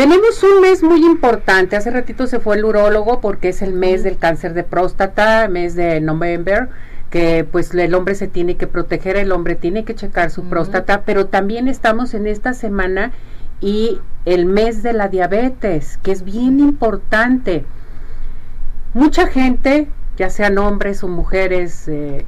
Tenemos 0.00 0.42
un 0.42 0.62
mes 0.62 0.82
muy 0.82 1.04
importante. 1.04 1.76
Hace 1.76 1.90
ratito 1.90 2.26
se 2.26 2.40
fue 2.40 2.56
el 2.56 2.64
urólogo 2.64 3.20
porque 3.20 3.50
es 3.50 3.60
el 3.60 3.74
mes 3.74 4.02
del 4.02 4.16
cáncer 4.16 4.54
de 4.54 4.64
próstata, 4.64 5.46
mes 5.46 5.74
de 5.74 6.00
noviembre, 6.00 6.68
que 7.10 7.44
pues 7.44 7.74
el 7.74 7.94
hombre 7.94 8.14
se 8.14 8.26
tiene 8.26 8.56
que 8.56 8.66
proteger, 8.66 9.18
el 9.18 9.30
hombre 9.30 9.56
tiene 9.56 9.84
que 9.84 9.94
checar 9.94 10.30
su 10.30 10.44
próstata, 10.44 11.02
pero 11.02 11.26
también 11.26 11.68
estamos 11.68 12.14
en 12.14 12.26
esta 12.26 12.54
semana 12.54 13.12
y 13.60 14.00
el 14.24 14.46
mes 14.46 14.82
de 14.82 14.94
la 14.94 15.08
diabetes, 15.08 15.98
que 15.98 16.12
es 16.12 16.24
bien 16.24 16.60
importante. 16.60 17.66
Mucha 18.94 19.26
gente, 19.26 19.86
ya 20.16 20.30
sean 20.30 20.56
hombres 20.56 21.04
o 21.04 21.08
mujeres, 21.08 21.86
eh, 21.88 22.24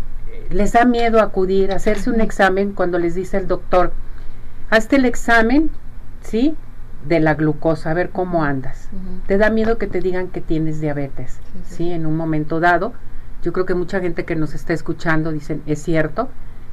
les 0.51 0.73
da 0.73 0.85
miedo 0.85 1.21
acudir 1.23 1.73
a 1.73 1.77
hacerse 1.77 2.11
un 2.11 2.21
examen 2.21 2.73
cuando 2.73 2.99
les 2.99 3.15
dice 3.15 3.39
el 3.39 3.49
doctor, 3.49 3.95
hazte 4.69 4.97
el 4.97 5.07
examen, 5.07 5.71
¿sí? 6.21 6.55
De 7.07 7.21
la 7.21 7.35
glucosa, 7.35 7.91
a 7.91 7.95
ver 7.95 8.11
cómo 8.11 8.45
andas. 8.45 8.89
Te 9.27 9.39
da 9.39 9.51
miedo 9.51 9.79
que 9.79 9.87
te 9.87 10.01
digan 10.01 10.29
que 10.29 10.41
tienes 10.41 10.81
diabetes, 10.81 11.39
sí, 11.65 11.91
En 11.91 12.07
un 12.07 12.17
momento 12.17 12.61
dado. 12.61 12.93
Yo 13.43 13.53
creo 13.53 13.67
que 13.67 13.75
mucha 13.75 14.01
gente 14.01 14.25
que 14.25 14.37
nos 14.37 14.55
está 14.55 14.73
escuchando 14.73 15.33
dicen, 15.33 15.63
es 15.67 15.83
cierto. 15.83 16.29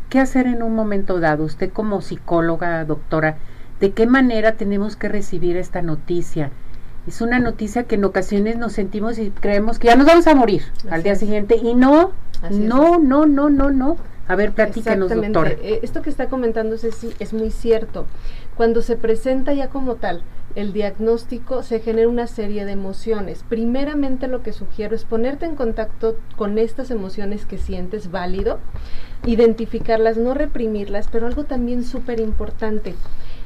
¿Qué 0.10 0.20
hacer 0.20 0.48
en 0.48 0.64
un 0.64 0.76
momento 0.76 1.20
dado? 1.20 1.44
Usted 1.44 1.72
como 1.72 2.02
psicóloga, 2.02 2.84
doctora, 2.86 3.38
¿de 3.80 3.92
qué 3.92 4.08
manera 4.08 4.54
tenemos 4.54 4.96
que 4.96 5.10
recibir 5.10 5.58
esta 5.58 5.82
noticia? 5.82 6.52
Es 7.08 7.22
una 7.22 7.40
noticia 7.40 7.84
que 7.84 7.96
en 7.96 8.06
ocasiones 8.06 8.58
nos 8.58 8.74
sentimos 8.74 9.18
y 9.18 9.32
creemos 9.32 9.80
que 9.80 9.88
ya 9.88 9.96
nos 9.96 10.06
vamos 10.06 10.28
a 10.28 10.36
morir 10.36 10.64
al 10.92 11.02
día 11.02 11.16
siguiente 11.16 11.56
y 11.56 11.74
no, 11.74 12.12
no, 12.52 13.00
no, 13.00 13.26
no, 13.26 13.50
no, 13.50 13.72
no. 13.72 13.98
A 14.28 14.36
ver, 14.36 14.52
platícanos, 14.52 15.10
doctora. 15.10 15.52
Eh, 15.52 15.80
esto 15.82 16.04
que 16.04 16.12
está 16.12 16.28
comentando 16.28 16.78
Ceci 16.78 17.12
es 17.18 17.34
muy 17.34 17.50
cierto. 17.50 18.06
Cuando 18.60 18.82
se 18.82 18.98
presenta 18.98 19.54
ya 19.54 19.70
como 19.70 19.96
tal 19.96 20.22
el 20.54 20.74
diagnóstico, 20.74 21.64
se 21.64 21.80
genera 21.80 22.10
una 22.10 22.28
serie 22.28 22.66
de 22.66 22.74
emociones. 22.74 23.46
Primeramente 23.48 24.28
lo 24.28 24.44
que 24.44 24.52
sugiero 24.52 24.98
es 24.98 25.06
ponerte 25.06 25.46
en 25.46 25.56
contacto 25.56 26.18
con 26.36 26.58
estas 26.58 26.92
emociones 26.92 27.46
que 27.46 27.58
sientes 27.58 28.12
válido, 28.12 28.60
identificarlas, 29.26 30.18
no 30.18 30.34
reprimirlas, 30.34 31.08
pero 31.10 31.26
algo 31.26 31.46
también 31.46 31.86
súper 31.86 32.20
importante, 32.20 32.96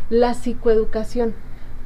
la 0.10 0.34
psicoeducación 0.34 1.36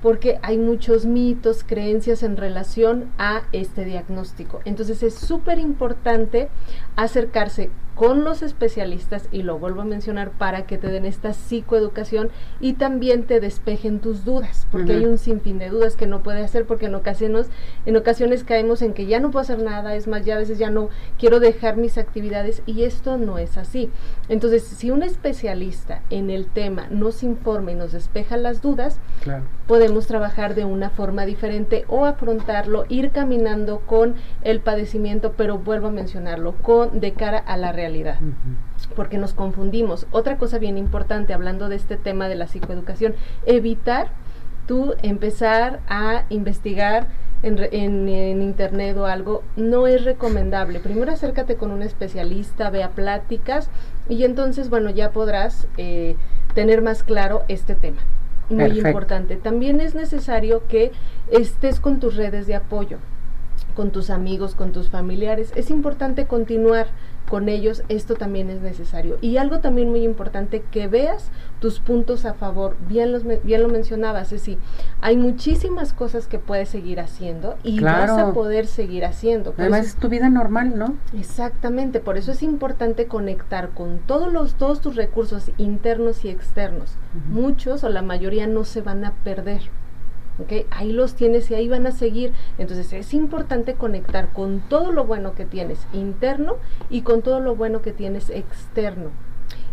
porque 0.02 0.40
hay 0.42 0.58
muchos 0.58 1.06
mitos, 1.06 1.66
creencias 1.66 2.24
en 2.24 2.38
relación 2.38 3.12
a 3.18 3.42
este 3.52 3.84
diagnóstico. 3.84 4.62
Entonces 4.64 5.04
es 5.04 5.16
súper 5.16 5.60
importante 5.60 6.48
acercarse 6.96 7.72
con 7.98 8.24
los 8.24 8.44
especialistas, 8.44 9.28
y 9.32 9.42
lo 9.42 9.58
vuelvo 9.58 9.82
a 9.82 9.86
mencionar, 9.86 10.30
para 10.30 10.68
que 10.68 10.78
te 10.78 10.88
den 10.88 11.06
esta 11.06 11.34
psicoeducación 11.34 12.30
y 12.60 12.74
también 12.74 13.24
te 13.24 13.40
despejen 13.40 14.00
tus 14.00 14.24
dudas, 14.24 14.68
porque 14.72 14.94
hay 14.94 15.06
un 15.06 15.18
sinfín 15.18 15.58
de 15.58 15.70
dudas 15.70 15.96
que 15.96 16.06
no 16.06 16.22
puede 16.22 16.44
hacer, 16.44 16.66
porque 16.66 16.86
en 16.86 16.96
ocasiones, 16.96 17.50
en 17.88 17.98
ocasiones 17.98 18.44
caemos 18.44 18.84
en 18.84 18.94
que 18.94 19.08
ya 19.08 19.20
no 19.20 19.32
puedo 19.32 19.42
hacer 19.42 19.64
nada, 19.64 19.96
es 19.96 20.08
más, 20.08 20.24
ya 20.24 20.36
a 20.36 20.40
veces 20.40 20.60
ya 20.60 20.70
no 20.70 20.90
quiero 21.18 21.40
dejar 21.40 21.76
mis 21.76 21.98
actividades, 21.98 22.62
y 22.68 22.84
esto 22.84 23.18
no 23.18 23.40
es 23.40 23.58
así. 23.58 23.90
Entonces, 24.30 24.64
si 24.64 24.92
un 24.92 25.02
especialista 25.02 26.04
en 26.12 26.30
el 26.30 26.46
tema 26.46 26.88
nos 26.92 27.24
informa 27.24 27.72
y 27.72 27.76
nos 27.76 27.94
despeja 27.94 28.38
las 28.38 28.62
dudas, 28.62 29.00
podemos 29.68 30.08
trabajar 30.08 30.56
de 30.56 30.66
una 30.66 30.90
forma 30.90 31.26
diferente 31.26 31.86
o 31.90 32.06
afrontarlo, 32.06 32.86
ir 32.90 33.12
caminando 33.12 33.80
con 33.82 34.16
el 34.42 34.62
padecimiento, 34.62 35.34
pero 35.34 35.60
vuelvo 35.60 35.88
a 35.88 35.92
mencionarlo, 35.92 36.54
con 36.54 37.00
de 37.00 37.14
cara 37.14 37.38
a 37.38 37.58
la 37.58 37.72
realidad. 37.74 38.18
Porque 38.96 39.18
nos 39.18 39.34
confundimos. 39.34 40.08
Otra 40.12 40.38
cosa 40.38 40.58
bien 40.58 40.78
importante, 40.78 41.34
hablando 41.34 41.70
de 41.70 41.76
este 41.76 41.98
tema 41.98 42.30
de 42.30 42.36
la 42.36 42.48
psicoeducación, 42.48 43.16
evitar 43.46 44.10
tú 44.68 44.96
empezar 45.02 45.80
a 45.88 46.24
investigar 46.30 47.08
en, 47.44 48.42
internet 48.42 48.98
o 48.98 49.06
algo, 49.06 49.44
no 49.56 49.88
es 49.88 50.04
recomendable. 50.04 50.80
Primero 50.80 51.12
acércate 51.12 51.56
con 51.56 51.72
un 51.72 51.84
especialista, 51.84 52.70
vea 52.70 52.90
pláticas 52.90 53.70
y 54.10 54.24
entonces, 54.24 54.70
bueno, 54.70 54.90
ya 54.90 55.12
podrás 55.12 55.68
eh, 55.78 56.16
tener 56.56 56.82
más 56.82 57.04
claro 57.04 57.44
este 57.48 57.76
tema. 57.76 58.00
Muy 58.50 58.80
importante. 58.80 59.36
También 59.36 59.82
es 59.82 59.96
necesario 59.96 60.68
que 60.68 60.92
estés 61.32 61.80
con 61.80 62.00
tus 62.00 62.16
redes 62.16 62.48
de 62.48 62.56
apoyo, 62.56 62.98
con 63.78 63.92
tus 63.92 64.10
amigos, 64.10 64.56
con 64.56 64.72
tus 64.72 64.90
familiares. 64.90 65.52
Es 65.56 65.70
importante 65.70 66.26
continuar 66.26 66.88
con 67.30 67.48
ellos, 67.48 67.84
esto 67.90 68.16
también 68.16 68.50
es 68.50 68.60
necesario. 68.60 69.20
Y 69.22 69.38
algo 69.38 69.60
también 69.60 69.92
muy 69.92 70.02
importante, 70.02 70.64
que 70.72 70.88
veas 70.88 71.30
tus 71.60 71.80
puntos 71.80 72.26
a 72.26 72.34
favor. 72.34 72.76
Bien, 72.90 73.12
los, 73.12 73.22
bien 73.44 73.62
lo 73.62 73.70
mencionabas, 73.70 74.32
es 74.34 74.42
decir, 74.42 74.58
hay 75.00 75.16
muchísimas 75.16 75.94
cosas 75.94 76.26
que 76.26 76.40
puedes 76.40 76.70
seguir 76.70 77.00
haciendo 77.00 77.56
y 77.62 77.80
vas 77.80 78.10
a 78.10 78.34
poder 78.34 78.66
seguir 78.66 79.06
haciendo. 79.06 79.54
Además 79.56 79.86
es 79.86 79.96
tu 79.96 80.10
vida 80.10 80.32
normal, 80.32 80.76
¿no? 80.76 80.96
Exactamente, 81.16 82.00
por 82.00 82.18
eso 82.18 82.32
es 82.32 82.42
importante 82.42 83.06
conectar 83.06 83.70
con 83.76 84.00
todos, 84.00 84.34
los, 84.34 84.56
todos 84.56 84.82
tus 84.82 84.96
recursos 84.96 85.52
internos 85.60 86.26
y 86.26 86.30
externos. 86.30 86.96
Muchos 87.30 87.84
o 87.84 87.90
la 87.90 88.02
mayoría 88.02 88.48
no 88.48 88.64
se 88.64 88.82
van 88.82 89.06
a 89.06 89.12
perder. 89.24 89.70
Ahí 90.72 90.92
los 90.92 91.16
tienes 91.16 91.50
y 91.52 91.56
ahí 91.56 91.68
van 91.68 91.88
a 91.88 91.92
seguir. 91.92 92.34
Entonces 92.58 92.94
es 92.94 93.14
importante 93.14 93.74
conectar 93.74 94.34
con 94.34 94.60
todo 94.60 94.92
lo 94.92 95.06
bueno 95.06 95.34
que 95.34 95.46
tienes 95.46 95.88
interno 95.94 96.58
y 96.90 97.02
con 97.02 97.22
todo 97.22 97.40
lo 97.40 97.56
bueno 97.56 97.82
que 97.82 97.92
tienes 97.92 98.30
externo 98.30 99.12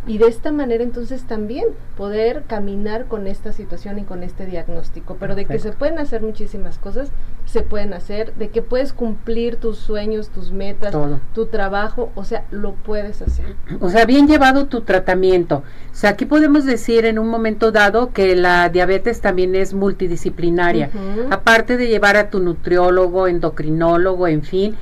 y 0.06 0.18
de 0.18 0.26
esta 0.26 0.52
manera 0.52 0.84
entonces 0.84 1.24
también 1.24 1.66
poder 1.96 2.44
caminar 2.46 3.06
con 3.06 3.26
esta 3.26 3.52
situación 3.52 3.98
y 3.98 4.04
con 4.04 4.22
este 4.22 4.46
diagnóstico. 4.46 5.16
Pero 5.18 5.34
de 5.34 5.44
que 5.44 5.58
se 5.58 5.72
pueden 5.72 5.98
hacer 5.98 6.22
muchísimas 6.22 6.78
cosas, 6.78 7.10
se 7.46 7.62
pueden 7.62 7.94
hacer, 7.94 8.34
de 8.34 8.48
que 8.48 8.62
puedes 8.62 8.92
cumplir 8.92 9.56
tus 9.56 9.78
sueños, 9.78 10.28
tus 10.28 10.52
metas, 10.52 10.94
tu 11.34 11.46
trabajo, 11.46 12.10
o 12.14 12.24
sea, 12.24 12.44
lo 12.50 12.72
puedes 12.72 13.22
hacer. 13.22 13.56
O 13.80 13.90
sea, 13.90 14.04
bien 14.04 14.26
llevado 14.26 14.66
tu 14.66 14.82
tratamiento. 14.82 15.62
O 15.92 15.94
sea, 15.94 16.10
aquí 16.10 16.26
podemos 16.26 16.64
decir 16.64 17.06
en 17.06 17.18
un 17.18 17.28
momento 17.28 17.72
dado 17.72 18.12
que 18.12 18.36
la 18.36 18.68
diabetes 18.68 19.20
también 19.20 19.54
es 19.54 19.74
multidisciplinaria. 19.74 20.90
Aparte 21.30 21.76
de 21.76 21.88
llevar 21.88 22.16
a 22.16 22.30
tu 22.30 22.40
nutriólogo, 22.40 23.28
endocrinólogo, 23.28 24.26
en 24.26 24.42
fin, 24.42 24.76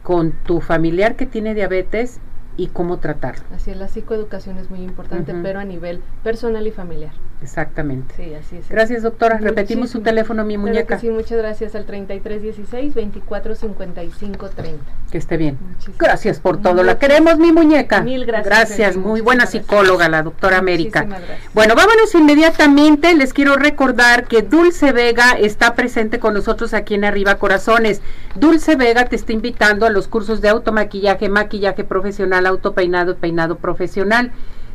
con 0.01 0.31
tu 0.31 0.59
familiar 0.59 1.15
que 1.15 1.25
tiene 1.25 1.55
diabetes 1.55 2.19
y 2.57 2.67
cómo 2.67 2.97
tratar. 2.97 3.35
Así 3.53 3.71
es, 3.71 3.77
la 3.77 3.87
psicoeducación 3.87 4.57
es 4.57 4.69
muy 4.69 4.81
importante, 4.81 5.33
pero 5.41 5.59
a 5.59 5.65
nivel 5.65 6.01
personal 6.23 6.65
y 6.67 6.71
familiar. 6.71 7.13
Exactamente. 7.43 8.15
Sí, 8.15 8.33
así 8.33 8.57
es. 8.57 8.69
Gracias, 8.69 9.03
doctora. 9.03 9.37
Repetimos 9.37 9.89
su 9.89 9.99
teléfono, 9.99 10.45
mi 10.45 10.57
muñeca. 10.57 10.97
sí, 10.97 11.09
muchas 11.09 11.37
gracias 11.37 11.75
al 11.75 11.85
3316-245530. 11.85 14.77
Que 15.11 15.17
esté 15.17 15.35
bien. 15.35 15.57
Gracias 15.99 16.39
por 16.39 16.61
todo. 16.61 16.83
La 16.83 16.97
queremos, 16.97 17.37
mi 17.37 17.51
muñeca. 17.51 17.99
Mil 18.01 18.25
gracias. 18.25 18.47
Gracias, 18.47 18.95
muy 18.95 19.19
buena 19.19 19.45
psicóloga, 19.45 20.07
la 20.07 20.23
doctora 20.23 20.57
América. 20.57 21.05
Bueno, 21.53 21.75
vámonos 21.75 22.15
inmediatamente. 22.15 23.13
Les 23.13 23.33
quiero 23.33 23.57
recordar 23.57 24.25
que 24.27 24.41
Dulce 24.41 24.93
Vega 24.93 25.33
está 25.33 25.75
presente 25.75 26.19
con 26.19 26.33
nosotros 26.33 26.73
aquí 26.73 26.95
en 26.95 27.03
Arriba 27.03 27.35
Corazones. 27.35 28.01
Dulce 28.35 28.77
Vega 28.77 29.03
te 29.05 29.17
está 29.17 29.33
invitando 29.33 29.85
a 29.85 29.89
los 29.89 30.07
cursos 30.07 30.39
de 30.41 30.47
automaquillaje, 30.49 31.27
maquillaje 31.27 31.83
profesional, 31.83 32.45
autopeinado 32.45 33.17
peinado 33.17 33.57
profesional 33.57 34.31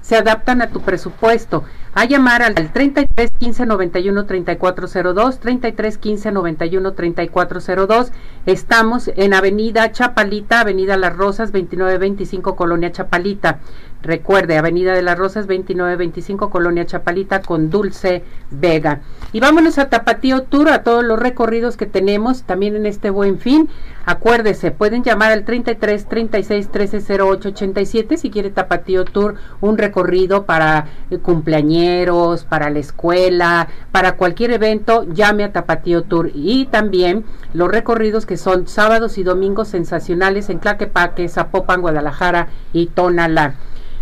se 0.09 0.16
adaptan 0.16 0.62
a 0.62 0.71
tu 0.71 0.81
presupuesto. 0.81 1.64
A 1.92 2.07
llamar 2.07 2.40
al 2.40 2.55
33 2.55 3.31
15 3.38 3.66
91 3.66 4.25
3402, 4.25 5.38
33 5.38 5.99
15 5.99 6.33
91 6.33 6.92
3402. 6.94 8.12
Estamos 8.47 9.11
en 9.16 9.35
Avenida 9.35 9.92
Chapalita, 9.92 10.61
Avenida 10.61 10.97
Las 10.97 11.14
Rosas, 11.14 11.53
2925 11.53 12.57
Colonia 12.57 12.90
Chapalita. 12.90 13.59
Recuerde, 14.01 14.57
Avenida 14.57 14.94
de 14.94 15.03
las 15.03 15.18
Rosas 15.18 15.49
2925, 15.49 16.51
Colonia 16.51 16.87
Chapalita, 16.87 17.42
con 17.42 17.68
Dulce 17.68 18.23
Vega. 18.51 19.01
Y 19.33 19.40
vámonos 19.40 19.79
a 19.79 19.90
Tapatío 19.90 20.44
Tour, 20.44 20.71
a 20.71 20.85
todos 20.85 21.05
los 21.05 21.18
recorridos 21.18 21.77
que 21.77 21.87
tenemos 21.87 22.44
también 22.44 22.77
en 22.77 22.87
este 22.87 23.11
buen 23.11 23.40
fin. 23.40 23.68
Acuérdese, 24.11 24.71
pueden 24.71 25.05
llamar 25.05 25.33
al 25.33 25.44
33 25.44 26.07
36 26.07 26.71
13 26.71 27.21
08 27.21 27.49
87 27.51 28.16
si 28.16 28.31
quiere 28.31 28.49
Tapatío 28.49 29.05
Tour, 29.05 29.35
un 29.61 29.77
recorrido 29.77 30.47
para 30.47 30.87
eh, 31.11 31.18
cumpleañeros, 31.18 32.44
para 32.44 32.71
la 32.71 32.79
escuela, 32.79 33.68
para 33.92 34.16
cualquier 34.16 34.53
evento, 34.53 35.05
llame 35.12 35.44
a 35.44 35.53
Tapatío 35.53 36.05
Tour. 36.05 36.31
Y 36.33 36.64
también 36.71 37.27
los 37.53 37.68
recorridos 37.68 38.25
que 38.25 38.38
son 38.38 38.66
sábados 38.66 39.18
y 39.18 39.25
domingos 39.25 39.68
sensacionales 39.68 40.49
en 40.49 40.59
Claquepaque, 40.59 41.29
Zapopan, 41.29 41.83
Guadalajara 41.83 42.49
y 42.73 42.87
Tonalá. 42.87 43.57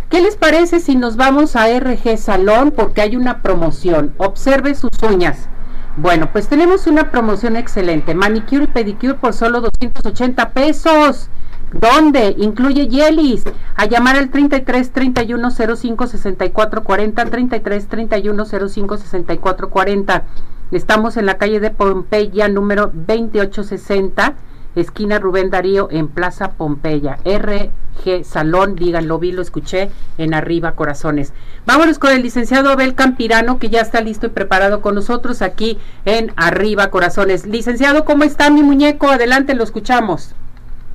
¿Qué 0.09 0.21
les 0.21 0.37
parece 0.37 0.79
si 0.79 0.95
nos 0.95 1.17
vamos 1.17 1.57
a 1.57 1.67
RG 1.67 2.17
Salón 2.17 2.71
porque 2.71 3.01
hay 3.01 3.17
una 3.17 3.41
promoción? 3.41 4.13
Observe 4.19 4.73
sus 4.73 4.91
uñas. 5.03 5.49
Bueno, 5.97 6.29
pues 6.31 6.47
tenemos 6.47 6.85
una 6.85 7.09
promoción 7.09 7.55
excelente. 7.55 8.13
Manicure 8.13 8.65
y 8.65 8.67
pedicure 8.67 9.15
por 9.15 9.33
solo 9.33 9.61
280 9.61 10.51
pesos. 10.51 11.29
¿Dónde? 11.73 12.35
Incluye 12.37 12.87
yelis. 12.87 13.43
A 13.75 13.87
llamar 13.87 14.15
al 14.15 14.29
33 14.29 14.91
31 14.91 15.49
05 15.49 16.07
64 16.07 16.83
40, 16.83 17.25
33 17.25 17.87
31 17.87 18.45
05 18.45 18.97
64 18.97 19.69
40. 19.71 20.23
Estamos 20.71 21.17
en 21.17 21.25
la 21.25 21.39
calle 21.39 21.59
de 21.59 21.71
Pompeya, 21.71 22.47
número 22.47 22.91
2860 22.93 24.35
esquina 24.81 25.19
Rubén 25.19 25.49
Darío 25.49 25.87
en 25.91 26.07
Plaza 26.07 26.51
Pompeya. 26.51 27.17
RG 27.25 28.23
Salón, 28.23 28.75
díganlo, 28.75 29.19
vi, 29.19 29.31
lo 29.31 29.41
escuché 29.41 29.89
en 30.17 30.33
Arriba 30.33 30.73
Corazones. 30.73 31.33
Vámonos 31.65 31.99
con 31.99 32.11
el 32.11 32.21
licenciado 32.21 32.69
Abel 32.69 32.95
Campirano, 32.95 33.59
que 33.59 33.69
ya 33.69 33.81
está 33.81 34.01
listo 34.01 34.27
y 34.27 34.29
preparado 34.29 34.81
con 34.81 34.95
nosotros 34.95 35.41
aquí 35.41 35.79
en 36.05 36.31
Arriba 36.35 36.89
Corazones. 36.89 37.45
Licenciado, 37.45 38.05
¿cómo 38.05 38.23
está 38.23 38.49
mi 38.49 38.63
muñeco? 38.63 39.09
Adelante, 39.09 39.55
lo 39.55 39.63
escuchamos. 39.63 40.35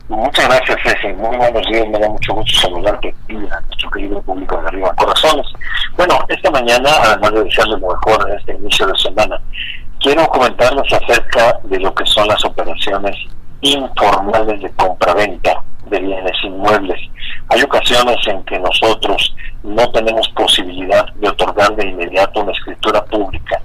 Muchas 0.08 0.46
gracias, 0.46 0.76
Ceci. 0.82 1.12
Muy 1.14 1.36
buenos 1.36 1.66
días. 1.68 1.88
Me 1.88 1.98
da 1.98 2.08
mucho 2.08 2.34
gusto 2.34 2.60
saludarte 2.60 3.14
y 3.28 3.36
a 3.36 3.60
nuestro 3.60 3.90
querido 3.90 4.20
público 4.22 4.60
de 4.60 4.68
Arriba 4.68 4.94
Corazones. 4.94 5.46
Bueno, 5.96 6.18
esta 6.28 6.50
mañana, 6.50 6.90
además 7.02 7.32
de 7.32 7.44
desearles 7.44 7.80
lo 7.80 7.88
mejor 7.88 8.28
en 8.28 8.38
este 8.38 8.52
inicio 8.52 8.86
de 8.86 8.98
semana, 8.98 9.40
quiero 10.00 10.26
comentarles 10.28 10.92
acerca 10.92 11.58
de 11.64 11.78
lo 11.78 11.94
que 11.94 12.04
son 12.04 12.28
las 12.28 12.44
operaciones 12.44 13.16
informales 13.62 14.60
de 14.60 14.70
compraventa 14.72 15.62
de 15.86 15.98
bienes 15.98 16.36
inmuebles. 16.44 17.00
Hay 17.48 17.62
ocasiones 17.62 18.16
en 18.26 18.42
que 18.44 18.58
nosotros 18.58 19.34
no 19.62 19.90
tenemos 19.90 20.28
posibilidad 20.30 21.06
de 21.14 21.28
otorgar 21.28 21.74
de 21.76 21.88
inmediato 21.88 22.40
una 22.40 22.52
escritura 22.52 23.04
pública 23.04 23.60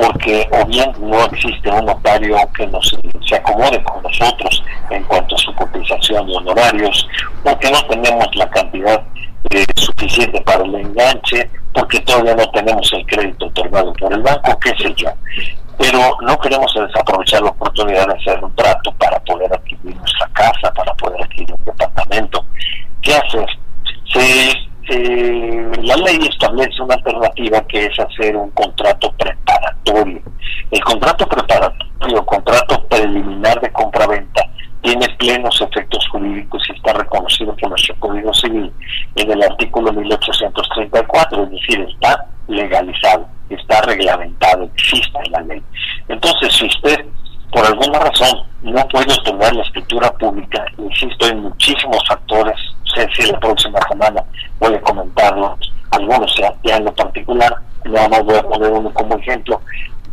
porque 0.00 0.48
o 0.52 0.64
bien 0.66 0.90
no 0.98 1.24
existe 1.26 1.70
un 1.70 1.84
notario 1.84 2.36
que 2.56 2.66
nos 2.66 2.96
se 3.26 3.36
acomode 3.36 3.82
con 3.84 4.02
nosotros 4.02 4.62
en 4.90 5.04
cuanto 5.04 5.34
a 5.34 5.38
su 5.38 5.54
cotización 5.54 6.26
de 6.26 6.36
honorarios, 6.36 7.06
porque 7.44 7.70
no 7.70 7.82
tenemos 7.86 8.34
la 8.34 8.48
cantidad 8.48 9.02
eh, 9.50 9.64
suficiente 9.76 10.40
para 10.40 10.64
el 10.64 10.74
enganche, 10.74 11.50
porque 11.74 12.00
todavía 12.00 12.34
no 12.34 12.48
tenemos 12.50 12.90
el 12.94 13.06
crédito 13.06 13.46
otorgado 13.46 13.92
por 13.94 14.12
el 14.12 14.22
banco, 14.22 14.58
qué 14.60 14.70
sé 14.82 14.94
yo. 14.96 15.08
Pero 15.80 15.98
no 16.20 16.38
queremos 16.38 16.72
desaprovechar 16.74 17.40
la 17.40 17.50
oportunidad 17.50 18.06
de 18.06 18.14
hacer 18.14 18.44
un 18.44 18.54
trato 18.54 18.92
para 18.98 19.18
poder 19.20 19.50
adquirir 19.50 19.96
nuestra 19.96 20.28
casa, 20.34 20.70
para 20.74 20.92
poder 20.94 21.22
adquirir 21.22 21.54
un 21.58 21.64
departamento. 21.64 22.44
¿Qué 23.00 23.14
hacer? 23.14 23.46
Se 24.12 24.70
eh, 24.92 25.70
la 25.82 25.96
ley 25.96 26.18
establece 26.28 26.82
una 26.82 26.96
alternativa 26.96 27.60
que 27.68 27.86
es 27.86 27.98
hacer 27.98 28.36
un 28.36 28.50
contrato 28.50 29.12
preparatorio. 29.12 30.20
El 30.70 30.84
contrato 30.84 31.26
preparatorio, 31.26 32.26
contrato 32.26 32.86
preliminar 32.88 33.60
de 33.60 33.70
compra-venta, 33.70 34.49
tiene 34.82 35.08
plenos 35.18 35.60
efectos 35.60 36.06
jurídicos 36.08 36.62
y 36.68 36.72
está 36.72 36.92
reconocido 36.92 37.54
por 37.56 37.70
nuestro 37.70 37.94
Código 37.96 38.32
Civil 38.34 38.72
en 39.16 39.30
el 39.30 39.42
artículo 39.42 39.92
1834, 39.92 41.44
es 41.44 41.50
decir, 41.50 41.80
está 41.80 42.26
legalizado, 42.48 43.28
está 43.48 43.82
reglamentado, 43.82 44.64
existe 44.74 45.18
en 45.24 45.32
la 45.32 45.40
ley. 45.42 45.62
Entonces, 46.08 46.54
si 46.54 46.66
usted 46.66 47.04
por 47.52 47.66
alguna 47.66 47.98
razón 47.98 48.42
no 48.62 48.86
puede 48.88 49.12
obtener 49.12 49.54
la 49.54 49.62
escritura 49.62 50.10
pública, 50.12 50.64
insisto, 50.78 51.26
hay 51.26 51.34
muchísimos 51.34 52.02
factores, 52.08 52.56
sé 52.94 53.08
si 53.16 53.30
la 53.30 53.38
próxima 53.40 53.78
semana 53.88 54.22
voy 54.60 54.74
a 54.74 54.80
comentarlos, 54.80 55.58
algunos 55.90 56.34
ya, 56.36 56.52
ya 56.62 56.76
en 56.76 56.84
lo 56.84 56.94
particular, 56.94 57.54
nada 57.84 58.08
más 58.08 58.24
voy 58.24 58.36
a 58.36 58.42
poner 58.42 58.70
uno 58.70 58.92
como 58.94 59.16
ejemplo, 59.16 59.60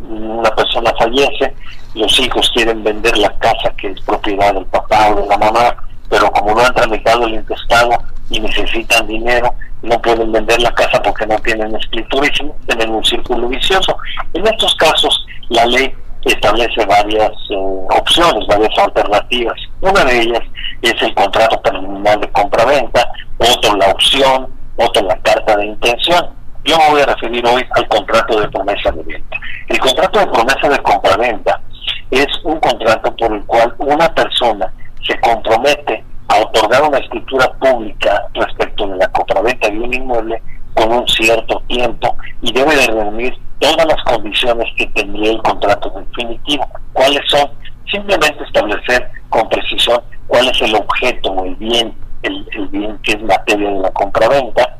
una 0.00 0.50
persona 0.54 0.92
fallece, 0.98 1.54
los 1.94 2.20
hijos 2.20 2.50
quieren 2.54 2.82
vender 2.82 3.16
la 3.18 3.30
casa 3.38 3.70
que 3.76 3.88
es 3.88 4.00
propiedad 4.02 4.54
del 4.54 4.66
papá 4.66 5.10
o 5.10 5.22
de 5.22 5.26
la 5.26 5.38
mamá, 5.38 5.76
pero 6.08 6.30
como 6.30 6.54
no 6.54 6.64
han 6.64 6.74
tramitado 6.74 7.26
el 7.26 7.34
intestado 7.34 7.90
y 8.30 8.40
necesitan 8.40 9.06
dinero, 9.06 9.54
no 9.82 10.00
pueden 10.00 10.32
vender 10.32 10.60
la 10.60 10.72
casa 10.74 11.00
porque 11.02 11.26
no 11.26 11.38
tienen 11.38 11.74
escritura 11.76 12.26
y 12.26 12.66
tienen 12.66 12.94
un 12.94 13.04
círculo 13.04 13.48
vicioso. 13.48 13.96
En 14.34 14.46
estos 14.46 14.74
casos, 14.76 15.26
la 15.48 15.66
ley 15.66 15.92
establece 16.24 16.84
varias 16.86 17.30
eh, 17.50 17.56
opciones, 17.56 18.46
varias 18.46 18.76
alternativas. 18.78 19.56
Una 19.80 20.04
de 20.04 20.20
ellas 20.20 20.42
es 20.82 21.02
el 21.02 21.14
contrato 21.14 21.60
preliminar 21.62 22.18
de 22.20 22.30
compra-venta, 22.32 23.08
otro 23.38 23.76
la 23.76 23.86
opción, 23.86 24.48
otro 24.76 25.02
la 25.06 25.16
carta 25.18 25.56
de 25.56 25.66
intención. 25.66 26.37
Yo 26.68 26.76
me 26.76 26.90
voy 26.90 27.00
a 27.00 27.06
referir 27.06 27.46
hoy 27.46 27.64
al 27.76 27.88
contrato 27.88 28.38
de 28.38 28.48
promesa 28.50 28.90
de 28.90 29.02
venta. 29.02 29.40
El 29.68 29.78
contrato 29.78 30.18
de 30.18 30.26
promesa 30.26 30.68
de 30.68 30.78
compra-venta 30.80 31.62
es 32.10 32.26
un 32.44 32.60
contrato 32.60 33.16
por 33.16 33.32
el 33.32 33.42
cual 33.46 33.74
una 33.78 34.06
persona 34.14 34.70
se 35.02 35.18
compromete 35.20 36.04
a 36.28 36.36
otorgar 36.36 36.82
una 36.82 36.98
escritura 36.98 37.50
pública 37.54 38.22
respecto 38.34 38.86
de 38.86 38.96
la 38.98 39.08
compraventa 39.08 39.70
de 39.70 39.78
un 39.78 39.94
inmueble 39.94 40.42
con 40.74 40.92
un 40.92 41.08
cierto 41.08 41.62
tiempo 41.68 42.14
y 42.42 42.52
debe 42.52 42.76
de 42.76 42.86
reunir 42.88 43.34
todas 43.60 43.86
las 43.86 44.04
condiciones 44.04 44.70
que 44.76 44.86
tendría 44.88 45.30
el 45.30 45.40
contrato 45.40 45.88
definitivo. 45.88 46.68
¿Cuáles 46.92 47.22
son? 47.28 47.48
Simplemente 47.90 48.44
establecer 48.44 49.10
con 49.30 49.48
precisión 49.48 50.02
cuál 50.26 50.46
es 50.48 50.60
el 50.60 50.74
objeto 50.74 51.30
o 51.30 51.46
el 51.46 51.56
bien, 51.56 51.96
el, 52.24 52.46
bien 52.70 52.98
que 52.98 53.12
es 53.12 53.22
materia 53.22 53.70
de 53.70 53.78
la 53.78 53.90
compraventa, 53.92 54.76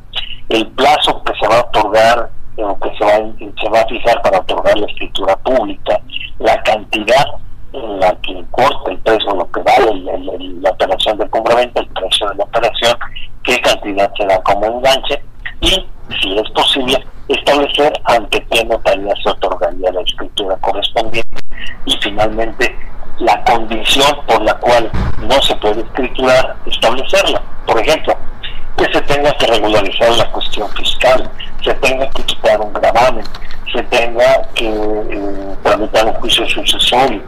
el 0.49 0.67
plazo 0.69 1.23
que 1.25 1.33
se 1.41 1.47
va 1.49 1.57
a 1.57 1.61
otorgar 1.61 2.31
o 2.57 2.79
que 2.81 2.91
se 2.97 3.05
va, 3.05 3.81
a 3.81 3.87
fijar 3.87 4.23
para 4.23 4.41
otorgar 4.41 4.77
la 4.79 4.87
escritura 4.87 5.37
pública, 5.37 6.01
la 6.39 6.61
cantidad 6.63 7.25
en 7.73 8.01
la 8.01 8.15
que 8.23 8.45
corta 8.51 8.91
el 8.91 8.99
precio, 8.99 9.35
lo 9.35 9.51
que 9.53 9.61
vale 9.61 10.03
la 10.61 10.71
operación 10.71 11.19
de 11.19 11.29
compraventa, 11.29 11.81
el 11.81 11.89
precio 11.89 12.29
de 12.31 12.37
la 12.37 12.45
operación, 12.45 12.97
qué 13.45 13.61
cantidad 13.61 14.11
se 14.17 14.27
da 14.27 14.43
como 14.43 14.67
enganche 14.67 15.23
y, 15.61 15.87
si 16.21 16.39
es 16.39 16.51
posible, 16.51 17.07
establecer 17.29 17.93
ante 18.05 18.45
qué 18.51 18.65
notaría 18.65 19.15
se 19.23 19.31
otorgaría 19.31 19.93
la 19.93 20.01
escritura 20.01 20.57
correspondiente 20.57 21.39
y 21.85 21.97
finalmente 22.03 22.75
la 23.19 23.45
condición 23.45 24.19
por 24.27 24.43
la 24.43 24.55
cual 24.55 24.91
no 25.21 25.43
se 25.43 25.55
puede 25.57 25.83
escriturar, 25.83 26.57
establecerla. 26.67 27.43
Por 27.67 27.79
ejemplo, 27.81 28.15
que 28.79 28.93
se 28.93 29.01
tenga 29.03 29.33
que 29.33 29.47
regularizar 29.47 30.17
la 30.17 30.31
cuestión 30.31 30.69
fiscal, 30.71 31.29
se 31.65 31.75
tenga 31.75 32.09
que 32.11 32.23
quitar 32.23 32.61
un 32.61 32.73
gravamen, 32.73 33.25
se 33.73 33.83
tenga 33.85 34.43
que 34.55 34.69
eh, 34.69 35.57
tramitar 35.65 36.07
un 36.07 36.15
juicio 36.15 36.49
sucesorio. 36.49 37.21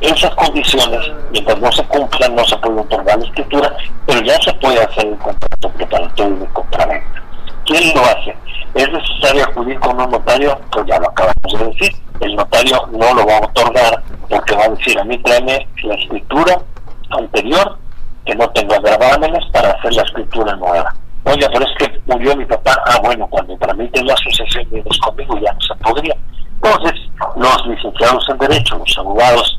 Esas 0.00 0.34
condiciones, 0.34 1.00
mientras 1.30 1.58
no 1.58 1.72
se 1.72 1.84
cumplan, 1.84 2.34
no 2.34 2.44
se 2.44 2.56
puede 2.58 2.80
otorgar 2.80 3.18
la 3.18 3.24
escritura, 3.24 3.72
pero 4.04 4.20
ya 4.20 4.38
se 4.42 4.52
puede 4.54 4.82
hacer 4.82 5.06
el 5.06 5.16
contrato 5.18 5.70
preparatorio 5.70 6.36
de 6.36 6.46
compraventa. 6.46 7.22
¿Quién 7.64 7.94
lo 7.94 8.02
hace? 8.02 8.36
¿Es 8.74 8.90
necesario 8.90 9.44
acudir 9.44 9.78
con 9.80 10.00
un 10.00 10.10
notario? 10.10 10.58
Pues 10.70 10.86
ya 10.86 10.98
lo 10.98 11.08
acabamos 11.08 11.58
de 11.58 11.64
decir. 11.66 11.96
El 12.20 12.34
notario 12.34 12.88
no 12.92 13.14
lo 13.14 13.26
va 13.26 13.38
a 13.38 13.40
otorgar 13.40 14.02
porque 14.28 14.54
va 14.54 14.64
a 14.64 14.68
decir, 14.68 14.98
a 14.98 15.04
mí 15.04 15.18
tráeme 15.18 15.66
la 15.84 15.94
escritura 15.94 16.58
anterior, 17.10 17.78
que 18.24 18.34
no 18.34 18.48
tenga 18.50 18.78
gravámenes 18.80 19.44
para 19.52 19.70
hacer 19.70 19.94
la 19.94 20.02
escritura 20.02 20.56
nueva. 20.56 20.94
Oye, 21.26 21.48
pero 21.52 21.66
es 21.66 21.72
que 21.78 22.00
murió 22.06 22.36
mi 22.36 22.44
papá. 22.44 22.80
Ah, 22.86 23.00
bueno, 23.02 23.26
cuando 23.28 23.56
tramiten 23.58 24.06
la 24.06 24.16
sucesión 24.16 24.64
vienes 24.70 24.98
conmigo 24.98 25.38
ya 25.40 25.52
no 25.52 25.60
se 25.60 25.74
podría. 25.82 26.16
Entonces, 26.62 27.00
los 27.36 27.66
licenciados 27.66 28.28
en 28.28 28.38
Derecho, 28.38 28.78
los 28.78 28.98
abogados, 28.98 29.58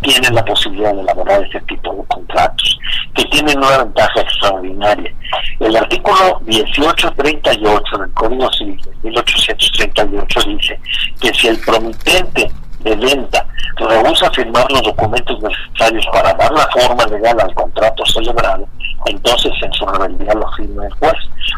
tienen 0.00 0.34
la 0.34 0.44
posibilidad 0.44 0.94
de 0.94 1.00
elaborar 1.00 1.42
ese 1.42 1.60
tipo 1.62 1.92
de 1.92 2.04
contratos, 2.08 2.78
que 3.14 3.24
tienen 3.26 3.58
una 3.58 3.78
ventaja 3.78 4.20
extraordinaria. 4.20 5.12
El 5.58 5.76
artículo 5.76 6.40
1838 6.46 7.98
del 7.98 8.10
Código 8.12 8.52
Civil 8.52 8.80
de 8.80 9.10
1838 9.10 10.40
dice 10.48 10.80
que 11.20 11.34
si 11.34 11.48
el 11.48 11.58
promitente 11.58 12.50
de 12.80 12.96
venta 12.96 13.46
rehúsa 13.88 14.30
firmar 14.30 14.70
los 14.70 14.82
documentos 14.82 15.38
necesarios 15.42 16.06
para 16.12 16.34
dar 16.34 16.52
la 16.52 16.68
forma 16.68 17.04
legal 17.06 17.40
al 17.40 17.54
contrato 17.54 18.04
celebrado, 18.06 18.66
entonces 19.06 19.52
en 19.62 19.72
su 19.72 19.86
rebeldía 19.86 20.34
lo 20.34 20.50
firma 20.52 20.86
el 20.86 20.92
juez. 20.94 21.14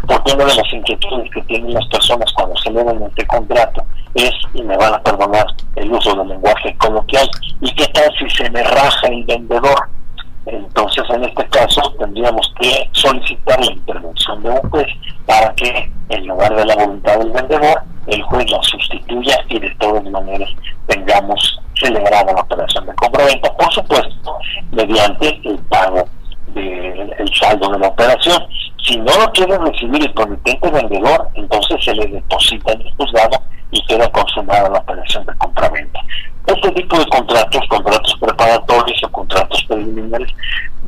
Porque 0.07 0.33
una 0.33 0.45
de 0.45 0.55
las 0.55 0.73
inquietudes 0.73 1.31
que 1.33 1.43
tienen 1.43 1.75
las 1.75 1.87
personas 1.89 2.33
cuando 2.33 2.57
celebran 2.59 3.03
este 3.03 3.27
contrato 3.27 3.85
es, 4.15 4.31
y 4.55 4.63
me 4.63 4.77
van 4.77 4.95
a 4.95 5.03
perdonar 5.03 5.47
el 5.77 5.93
uso 5.93 6.15
del 6.15 6.29
lenguaje 6.29 6.77
coloquial, 6.79 7.29
¿y 7.61 7.75
qué 7.75 7.87
tal 7.89 8.11
si 8.19 8.29
se 8.31 8.51
me 8.51 8.63
raja 8.63 9.09
el 9.09 9.25
vendedor? 9.25 9.89
Entonces, 10.47 11.05
en 11.11 11.25
este 11.25 11.47
caso, 11.49 11.81
tendríamos 11.99 12.53
que 12.61 12.89
solicitar 12.93 13.61
la 13.61 13.73
intervención 13.73 14.43
de 14.43 14.51
un 14.51 14.71
juez 14.71 14.87
para 15.27 15.55
que, 15.55 15.91
en 16.09 16.27
lugar 16.27 16.55
de 16.55 16.65
la 16.65 16.75
voluntad 16.75 17.19
del 17.19 17.31
vendedor, 17.31 17.83
el 18.09 18.23
juez 18.23 18.51
la 18.51 18.63
sustituya 18.63 19.37
y 19.49 19.61
de 19.61 19.71
todas 19.77 20.05
maneras 20.05 20.51
tengamos 20.87 21.61
celebrada 21.75 22.33
la 22.33 22.41
operación 22.41 22.87
de 22.87 22.95
compra-venta, 22.95 23.55
por 23.55 23.73
supuesto, 23.73 24.39
mediante 24.73 25.41
el 25.45 25.59
pago 25.71 26.05
del 26.55 27.31
saldo 27.35 27.71
de 27.71 27.79
la 27.79 27.89
operación. 27.89 28.47
Si 28.85 28.97
no 28.97 29.13
lo 29.19 29.31
quiere 29.33 29.57
recibir 29.59 30.03
el 30.03 30.13
promitente 30.13 30.71
vendedor, 30.71 31.29
entonces 31.35 31.85
se 31.85 31.95
le 31.95 32.07
deposita 32.07 32.73
en 32.73 32.81
el 32.81 32.93
juzgado 32.95 33.39
y 33.71 33.85
queda 33.87 34.11
consumada 34.11 34.69
la 34.69 34.79
operación 34.79 35.25
de 35.27 35.35
compraventa. 35.37 36.01
Este 36.47 36.71
tipo 36.73 36.99
de 36.99 37.07
contratos, 37.07 37.63
contratos 37.69 38.17
preparatorios 38.21 39.03
o 39.05 39.09
contratos 39.11 39.65
preliminares, 39.65 40.29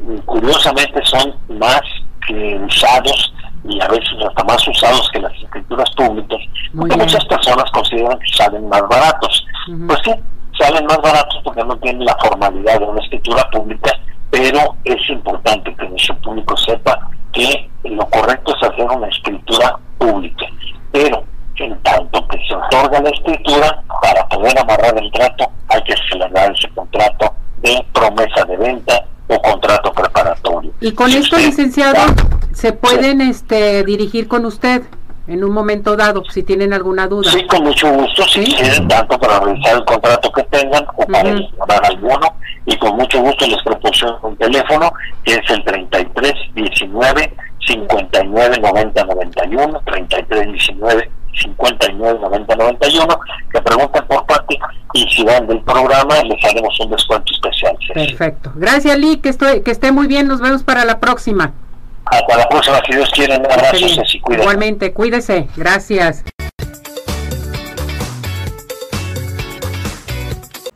mm, 0.03 0.19
curiosamente 0.27 1.01
son 1.05 1.35
más 1.49 1.81
que 2.27 2.57
usados 2.67 3.33
y 3.69 3.81
a 3.81 3.89
veces 3.89 4.13
hasta 4.29 4.45
más 4.45 4.69
usados 4.69 5.09
que 5.13 5.21
las 5.21 5.33
escrituras 5.35 5.91
públicas, 5.97 6.39
porque 6.77 6.97
muchas 6.97 7.25
personas 7.25 7.65
consideran 7.73 8.19
que 8.19 8.37
salen 8.37 8.69
más 8.69 8.83
baratos. 8.89 9.47
Pues 9.87 9.99
sí, 10.05 10.13
salen 10.59 10.85
más 10.87 10.99
baratos 10.99 11.41
porque 11.43 11.65
no 11.65 11.77
tienen 11.79 12.05
la 12.05 12.17
formalidad 12.17 12.81
de 12.81 12.87
una 12.87 13.01
escritura 13.01 13.49
pública, 13.51 13.93
pero 14.31 14.74
es 14.85 15.11
importante 15.11 15.75
que 15.75 15.89
nuestro 15.89 16.17
público 16.21 16.57
sepa 16.57 17.11
que 17.33 17.69
lo 17.85 18.07
correcto 18.11 18.55
es 18.57 18.69
hacer 18.69 18.85
una 18.85 19.09
escritura 19.09 19.79
pública. 19.99 20.47
Pero 20.93 21.25
en 21.57 21.81
tanto 21.83 22.27
que 22.29 22.39
se 22.47 22.55
otorga 22.55 23.01
la 23.01 23.11
escritura, 23.11 23.83
para 24.03 24.27
poder 24.29 24.59
amarrar 24.59 24.97
el 24.99 25.11
trato 25.13 25.51
hay 25.69 25.83
que 25.85 25.95
celebrar 26.11 26.53
ese 26.53 26.69
contrato 26.71 27.33
de 27.63 27.85
promesa 27.93 28.45
de 28.45 28.57
venta 28.57 29.05
o 29.29 29.41
contrato 29.41 29.93
preparatorio. 29.93 30.73
Y 30.81 30.93
con 30.93 31.11
esto, 31.11 31.37
licenciado, 31.39 32.01
se 32.53 32.73
pueden 32.73 33.21
este, 33.21 33.85
dirigir 33.85 34.29
con 34.29 34.45
usted 34.45 34.83
en 35.27 35.43
un 35.43 35.53
momento 35.53 35.97
dado, 35.97 36.23
si 36.31 36.43
tienen 36.43 36.75
alguna 36.75 37.07
duda. 37.07 37.31
Sí, 37.31 37.47
con 37.47 37.65
mucho 37.65 37.91
gusto, 37.91 38.23
si 38.25 38.45
quieren, 38.45 38.87
tanto 38.89 39.19
para 39.19 39.41
revisar 39.41 39.77
el 39.77 39.85
contrato 39.85 40.31
que 40.33 40.43
tengan 40.45 40.85
o 40.97 41.07
para 41.07 41.31
uh 41.31 41.85
alguno, 41.85 42.34
y 42.67 42.77
con 42.77 42.97
mucho 42.97 43.21
gusto 43.21 43.47
les 43.47 43.63
proporciono 43.63 44.19
un 44.23 44.37
teléfono 44.37 44.93
que 45.25 45.35
es 45.35 45.51
el 45.51 45.65
33 45.65 46.33
19 46.55 47.35
59 47.67 48.59
90 48.61 49.05
91, 49.05 49.83
33 49.85 50.53
19 50.53 51.11
59 51.43 52.19
90 52.21 52.57
91, 52.57 53.21
que 53.53 53.63
pregunten 53.63 54.07
por 54.07 54.27
Pati 54.27 54.59
y 54.95 55.09
si 55.11 55.25
van 55.25 55.47
del 55.47 55.61
programa 55.63 56.23
les 56.23 56.45
haremos 56.45 56.79
un 56.81 56.91
descuento 56.91 57.33
especial. 57.33 57.77
Perfecto. 57.93 58.53
Gracias, 58.55 58.97
Lee, 58.99 59.17
que, 59.17 59.31
estoy, 59.31 59.63
que 59.63 59.71
esté 59.71 59.93
muy 59.93 60.07
bien. 60.07 60.29
Nos 60.29 60.41
vemos 60.41 60.63
para 60.63 60.85
la 60.85 61.01
próxima. 61.01 61.53
Hasta 62.07 62.37
la 62.37 62.49
próxima, 62.49 62.81
si 62.87 62.97
Dios 62.97 63.11
quiere. 63.11 63.37
Un 63.37 63.47
abrazo, 63.47 63.77
Igualmente, 64.29 64.93
cuídese. 64.93 65.49
Gracias. 65.57 66.25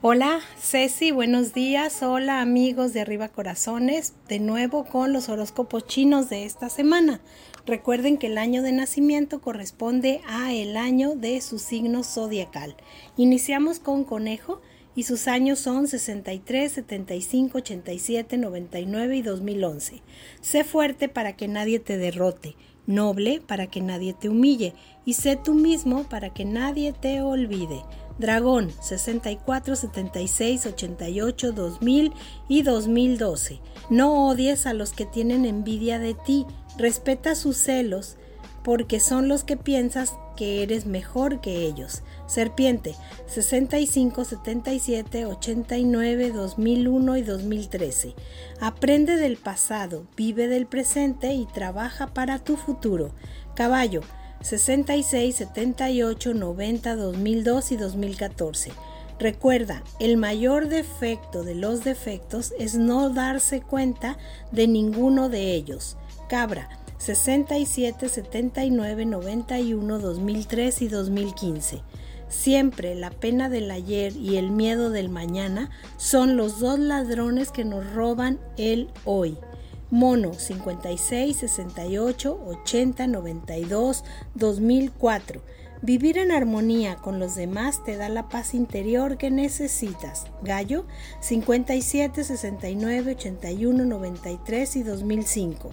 Hola, 0.01 0.39
Ceci, 0.57 1.11
buenos 1.11 1.55
días. 1.55 2.05
Hola, 2.05 2.41
amigos 2.41 2.93
de 2.93 3.01
Arriba 3.01 3.27
Corazones. 3.31 4.15
De 4.29 4.39
nuevo 4.39 4.85
con 4.85 5.13
los 5.13 5.29
horóscopos 5.29 5.89
chinos 5.89 6.31
de 6.31 6.45
esta 6.45 6.69
semana. 6.69 7.21
Recuerden 7.67 8.17
que 8.17 8.29
el 8.29 8.39
año 8.39 8.63
de 8.63 8.71
nacimiento 8.71 9.41
corresponde 9.41 10.21
a 10.29 10.55
el 10.55 10.77
año 10.77 11.17
de 11.17 11.41
su 11.41 11.59
signo 11.59 12.05
zodiacal. 12.05 12.77
Iniciamos 13.17 13.81
con 13.81 14.05
Conejo 14.05 14.61
y 14.95 15.03
sus 15.03 15.27
años 15.27 15.59
son 15.59 15.89
63, 15.89 16.71
75, 16.71 17.59
87, 17.59 18.39
99 18.39 19.17
y 19.17 19.23
2011. 19.23 20.03
Sé 20.41 20.63
fuerte 20.63 21.09
para 21.09 21.35
que 21.35 21.49
nadie 21.49 21.81
te 21.81 21.99
derrote, 21.99 22.55
noble 22.87 23.43
para 23.45 23.67
que 23.67 23.81
nadie 23.81 24.15
te 24.15 24.29
humille 24.29 24.75
y 25.05 25.15
sé 25.15 25.35
tú 25.35 25.55
mismo 25.55 26.05
para 26.05 26.33
que 26.33 26.45
nadie 26.45 26.93
te 26.93 27.21
olvide. 27.21 27.83
Dragón 28.19 28.71
64, 28.81 29.77
76, 29.77 30.67
88, 30.67 31.53
2000 31.53 32.13
y 32.49 32.63
2012. 32.63 33.61
No 33.91 34.29
odies 34.29 34.67
a 34.67 34.75
los 34.75 34.93
que 34.93 35.07
tienen 35.07 35.45
envidia 35.45 35.99
de 35.99 36.15
ti, 36.15 36.45
respeta 36.77 37.35
sus 37.35 37.57
celos, 37.57 38.17
porque 38.65 39.01
son 39.01 39.29
los 39.29 39.45
que 39.45 39.57
piensas 39.57 40.15
que 40.37 40.63
eres 40.63 40.85
mejor 40.85 41.41
que 41.41 41.67
ellos. 41.67 42.03
Serpiente 42.27 42.95
65, 43.27 44.25
77, 44.25 45.27
89, 45.27 46.31
2001 46.33 47.17
y 47.17 47.23
2013. 47.23 48.15
Aprende 48.61 49.17
del 49.17 49.37
pasado, 49.37 50.07
vive 50.17 50.49
del 50.49 50.67
presente 50.67 51.33
y 51.35 51.47
trabaja 51.47 52.09
para 52.09 52.39
tu 52.39 52.57
futuro. 52.57 53.13
Caballo 53.55 54.03
66, 54.43 55.35
78, 55.35 56.35
90, 56.35 56.97
2002 56.97 57.73
y 57.73 57.77
2014. 57.77 58.73
Recuerda, 59.19 59.83
el 59.99 60.17
mayor 60.17 60.69
defecto 60.69 61.43
de 61.43 61.57
los 61.57 61.83
defectos 61.83 62.55
es 62.59 62.77
no 62.77 63.11
darse 63.11 63.61
cuenta 63.61 64.17
de 64.53 64.69
ninguno 64.69 65.29
de 65.29 65.55
ellos. 65.55 65.97
Cabra 66.29 66.69
67, 66.99 68.09
79, 68.09 69.07
91, 69.07 69.99
2003 69.99 70.83
y 70.83 70.89
2015. 70.89 71.83
Siempre 72.29 72.95
la 72.95 73.11
pena 73.11 73.49
del 73.49 73.71
ayer 73.71 74.15
y 74.15 74.37
el 74.37 74.51
miedo 74.51 74.91
del 74.91 75.09
mañana 75.09 75.71
son 75.97 76.37
los 76.37 76.61
dos 76.61 76.79
ladrones 76.79 77.51
que 77.51 77.65
nos 77.65 77.91
roban 77.95 78.39
el 78.57 78.89
hoy. 79.05 79.39
Mono 79.91 80.35
56, 80.35 81.35
68, 81.35 82.41
80, 82.47 83.07
92, 83.07 84.05
2004. 84.35 85.41
Vivir 85.81 86.19
en 86.19 86.31
armonía 86.31 86.97
con 86.97 87.19
los 87.19 87.37
demás 87.37 87.83
te 87.85 87.97
da 87.97 88.11
la 88.11 88.29
paz 88.29 88.53
interior 88.53 89.17
que 89.17 89.31
necesitas. 89.31 90.27
Gallo 90.43 90.85
57, 91.21 92.23
69, 92.23 93.13
81, 93.13 93.85
93 93.85 94.77
y 94.77 94.83
2005. 94.83 95.71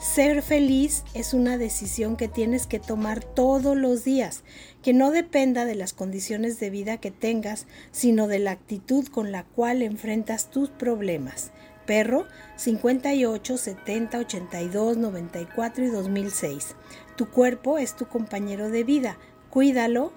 Ser 0.00 0.40
feliz 0.42 1.04
es 1.12 1.34
una 1.34 1.58
decisión 1.58 2.16
que 2.16 2.28
tienes 2.28 2.66
que 2.66 2.78
tomar 2.78 3.22
todos 3.22 3.76
los 3.76 4.02
días, 4.02 4.44
que 4.80 4.94
no 4.94 5.10
dependa 5.10 5.66
de 5.66 5.74
las 5.74 5.92
condiciones 5.92 6.58
de 6.58 6.70
vida 6.70 6.96
que 6.96 7.10
tengas, 7.10 7.66
sino 7.90 8.28
de 8.28 8.38
la 8.38 8.52
actitud 8.52 9.08
con 9.08 9.30
la 9.30 9.42
cual 9.44 9.82
enfrentas 9.82 10.50
tus 10.50 10.70
problemas 10.70 11.50
perro 11.88 12.26
58, 12.56 13.56
70, 13.56 14.18
82, 14.18 14.98
94 14.98 15.84
y 15.84 15.88
2006. 15.88 16.76
Tu 17.16 17.30
cuerpo 17.30 17.78
es 17.78 17.96
tu 17.96 18.06
compañero 18.06 18.68
de 18.68 18.84
vida. 18.84 19.16
Cuídalo, 19.48 20.12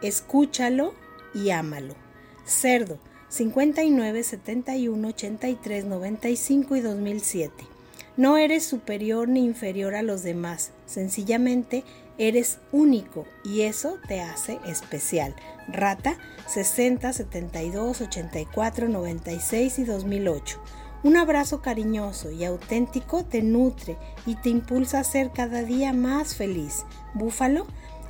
escúchalo 0.00 0.94
y 1.34 1.50
ámalo. 1.50 1.94
Cerdo 2.46 2.98
59, 3.28 4.22
71, 4.22 5.08
83, 5.08 5.84
95 5.84 6.76
y 6.76 6.80
2007. 6.80 7.52
No 8.16 8.38
eres 8.38 8.64
superior 8.64 9.28
ni 9.28 9.44
inferior 9.44 9.94
a 9.94 10.02
los 10.02 10.22
demás, 10.22 10.70
sencillamente 10.86 11.84
eres 12.16 12.60
único 12.72 13.26
y 13.44 13.62
eso 13.62 13.98
te 14.08 14.22
hace 14.22 14.58
especial. 14.66 15.34
Rata 15.68 16.16
60, 16.48 17.12
72, 17.12 18.00
84, 18.00 18.88
96 18.88 19.78
y 19.80 19.84
2008. 19.84 20.58
Un 21.02 21.16
abrazo 21.16 21.62
cariñoso 21.62 22.30
y 22.30 22.44
auténtico 22.44 23.24
te 23.24 23.42
nutre 23.42 23.96
y 24.24 24.34
te 24.36 24.48
impulsa 24.48 25.00
a 25.00 25.04
ser 25.04 25.30
cada 25.30 25.62
día 25.62 25.92
más 25.92 26.34
feliz. 26.34 26.84
Búfalo 27.14 27.66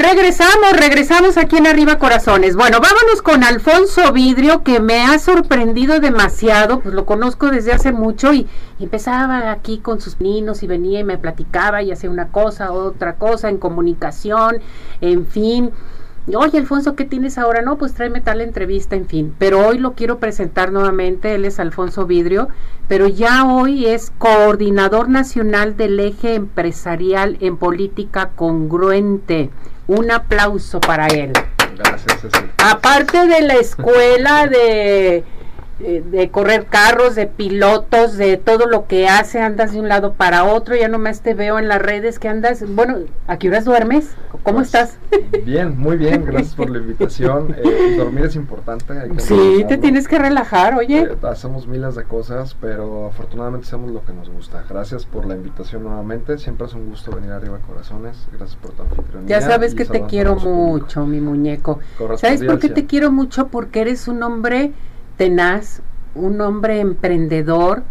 Regresamos, 0.00 0.72
regresamos 0.78 1.36
aquí 1.36 1.58
en 1.58 1.66
Arriba 1.66 1.98
Corazones. 1.98 2.56
Bueno, 2.56 2.78
vámonos 2.80 3.20
con 3.20 3.44
Alfonso 3.44 4.14
Vidrio, 4.14 4.62
que 4.62 4.80
me 4.80 5.02
ha 5.02 5.18
sorprendido 5.18 6.00
demasiado, 6.00 6.80
pues 6.80 6.94
lo 6.94 7.04
conozco 7.04 7.50
desde 7.50 7.72
hace 7.72 7.92
mucho 7.92 8.32
y, 8.32 8.48
empezaba 8.78 9.50
aquí 9.50 9.76
con 9.76 10.00
sus 10.00 10.18
niños 10.18 10.62
y 10.62 10.66
venía 10.66 11.00
y 11.00 11.04
me 11.04 11.18
platicaba 11.18 11.82
y 11.82 11.92
hacía 11.92 12.08
una 12.08 12.28
cosa, 12.28 12.72
otra 12.72 13.16
cosa, 13.16 13.50
en 13.50 13.58
comunicación, 13.58 14.60
en 15.02 15.26
fin. 15.26 15.70
oye 16.34 16.56
Alfonso, 16.56 16.96
¿qué 16.96 17.04
tienes 17.04 17.36
ahora? 17.36 17.60
No, 17.60 17.76
pues 17.76 17.92
tráeme 17.92 18.22
tal 18.22 18.40
entrevista, 18.40 18.96
en 18.96 19.06
fin. 19.06 19.34
Pero 19.38 19.66
hoy 19.66 19.76
lo 19.76 19.92
quiero 19.92 20.18
presentar 20.18 20.72
nuevamente, 20.72 21.34
él 21.34 21.44
es 21.44 21.60
Alfonso 21.60 22.06
Vidrio, 22.06 22.48
pero 22.88 23.06
ya 23.06 23.44
hoy 23.44 23.84
es 23.84 24.12
coordinador 24.16 25.10
nacional 25.10 25.76
del 25.76 26.00
eje 26.00 26.36
empresarial 26.36 27.36
en 27.42 27.58
política 27.58 28.30
congruente. 28.34 29.50
Un 29.90 30.08
aplauso 30.12 30.80
para 30.80 31.08
él. 31.08 31.32
Gracias, 31.76 32.20
Ceci. 32.20 32.44
Aparte 32.58 33.26
de 33.26 33.40
la 33.40 33.54
escuela 33.54 34.46
de 34.46 35.24
eh, 35.82 36.02
de 36.04 36.30
correr 36.30 36.66
carros, 36.66 37.14
de 37.14 37.26
pilotos, 37.26 38.16
de 38.16 38.36
todo 38.36 38.66
lo 38.66 38.86
que 38.86 39.08
hace, 39.08 39.40
andas 39.40 39.72
de 39.72 39.80
un 39.80 39.88
lado 39.88 40.12
para 40.14 40.44
otro, 40.44 40.76
ya 40.76 40.88
nomás 40.88 41.20
te 41.22 41.34
veo 41.34 41.58
en 41.58 41.68
las 41.68 41.80
redes 41.80 42.18
que 42.18 42.28
andas, 42.28 42.64
bueno, 42.74 42.98
¿a 43.26 43.38
qué 43.38 43.48
horas 43.48 43.64
duermes? 43.64 44.14
¿Cómo 44.42 44.58
Pues, 44.58 44.66
estás? 44.68 44.98
Bien, 45.44 45.78
muy 45.78 45.96
bien, 45.96 46.24
gracias 46.26 46.54
por 46.54 46.70
la 46.70 46.78
invitación. 46.78 47.54
Eh, 47.58 47.96
dormir 47.98 48.24
es 48.26 48.36
importante. 48.36 48.92
hay 48.92 49.10
que 49.10 49.20
Sí, 49.20 49.28
te 49.28 49.34
analizarlo. 49.34 49.80
tienes 49.80 50.08
que 50.08 50.18
relajar, 50.18 50.74
oye. 50.74 51.00
Eh, 51.02 51.16
hacemos 51.22 51.66
miles 51.66 51.94
de 51.94 52.04
cosas, 52.04 52.56
pero 52.60 53.06
afortunadamente 53.06 53.66
hacemos 53.66 53.90
lo 53.90 54.04
que 54.04 54.12
nos 54.12 54.30
gusta. 54.30 54.64
Gracias 54.68 55.04
por 55.06 55.26
la 55.26 55.34
invitación 55.34 55.84
nuevamente. 55.84 56.38
Siempre 56.38 56.66
es 56.66 56.74
un 56.74 56.88
gusto 56.88 57.10
venir 57.10 57.30
arriba 57.32 57.58
Corazones. 57.66 58.26
Gracias 58.32 58.56
por 58.60 58.72
tu 58.72 58.82
anfitrionía. 58.82 59.28
Ya 59.28 59.40
sabes 59.46 59.74
que 59.74 59.84
te 59.84 60.02
quiero 60.06 60.36
mucho, 60.36 61.06
mi 61.06 61.20
muñeco. 61.20 61.80
¿Sabes 62.16 62.42
por 62.44 62.58
qué 62.58 62.68
te 62.68 62.86
quiero 62.86 63.10
mucho? 63.10 63.48
Porque 63.48 63.80
eres 63.82 64.08
un 64.08 64.22
hombre 64.22 64.72
tenaz, 65.20 65.82
un 66.14 66.40
hombre 66.40 66.80
emprendedor 66.80 67.82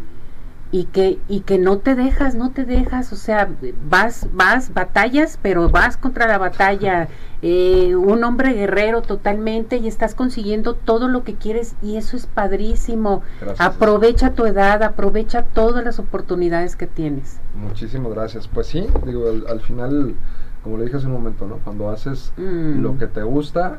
y 0.72 0.86
que 0.86 1.20
y 1.28 1.42
que 1.42 1.60
no 1.60 1.78
te 1.78 1.94
dejas, 1.94 2.34
no 2.34 2.50
te 2.50 2.66
dejas, 2.66 3.14
o 3.14 3.16
sea, 3.16 3.48
vas 3.88 4.28
vas 4.34 4.74
batallas, 4.74 5.38
pero 5.40 5.70
vas 5.70 5.96
contra 5.96 6.28
la 6.28 6.40
batalla, 6.40 7.08
eh, 7.44 7.96
un 7.96 8.24
hombre 8.24 8.54
guerrero 8.54 9.04
totalmente 9.04 9.78
y 9.78 9.88
estás 9.88 10.16
consiguiendo 10.16 10.74
todo 10.74 11.08
lo 11.08 11.24
que 11.24 11.36
quieres 11.36 11.76
y 11.84 11.98
eso 11.98 12.18
es 12.18 12.26
padrísimo. 12.26 13.22
Gracias. 13.42 13.62
Aprovecha 13.62 14.32
tu 14.34 14.48
edad, 14.48 14.82
aprovecha 14.82 15.44
todas 15.44 15.84
las 15.86 16.00
oportunidades 16.00 16.76
que 16.76 16.88
tienes. 16.88 17.40
Muchísimas 17.56 18.12
gracias. 18.12 18.48
Pues 18.48 18.66
sí, 18.66 18.88
digo, 19.06 19.30
al, 19.30 19.46
al 19.48 19.62
final, 19.62 20.16
como 20.64 20.78
le 20.80 20.86
dije 20.86 20.98
hace 20.98 21.06
un 21.06 21.14
momento, 21.14 21.46
¿no? 21.48 21.58
Cuando 21.64 21.92
haces 21.92 22.34
Mm. 22.38 22.82
lo 22.82 22.98
que 22.98 23.06
te 23.06 23.22
gusta, 23.22 23.78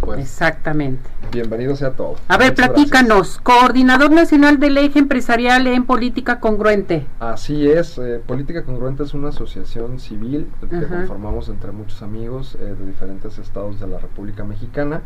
pues 0.00 0.20
Exactamente. 0.20 1.08
bienvenido 1.30 1.76
sea 1.76 1.92
todo. 1.92 2.16
A 2.28 2.36
ver, 2.36 2.50
Muchas 2.52 2.68
platícanos, 2.70 3.38
coordinador 3.38 4.10
nacional 4.10 4.58
del 4.58 4.78
eje 4.78 4.98
empresarial 4.98 5.66
en 5.66 5.84
política 5.84 6.40
congruente. 6.40 7.06
Así 7.20 7.68
es, 7.68 7.98
eh, 7.98 8.20
Política 8.26 8.64
Congruente 8.64 9.02
es 9.02 9.14
una 9.14 9.28
asociación 9.28 9.98
civil 9.98 10.50
que 10.68 10.76
Ajá. 10.76 10.86
conformamos 10.88 11.48
entre 11.48 11.72
muchos 11.72 12.02
amigos 12.02 12.56
eh, 12.60 12.74
de 12.78 12.86
diferentes 12.86 13.38
estados 13.38 13.80
de 13.80 13.86
la 13.86 13.98
República 13.98 14.44
Mexicana. 14.44 15.02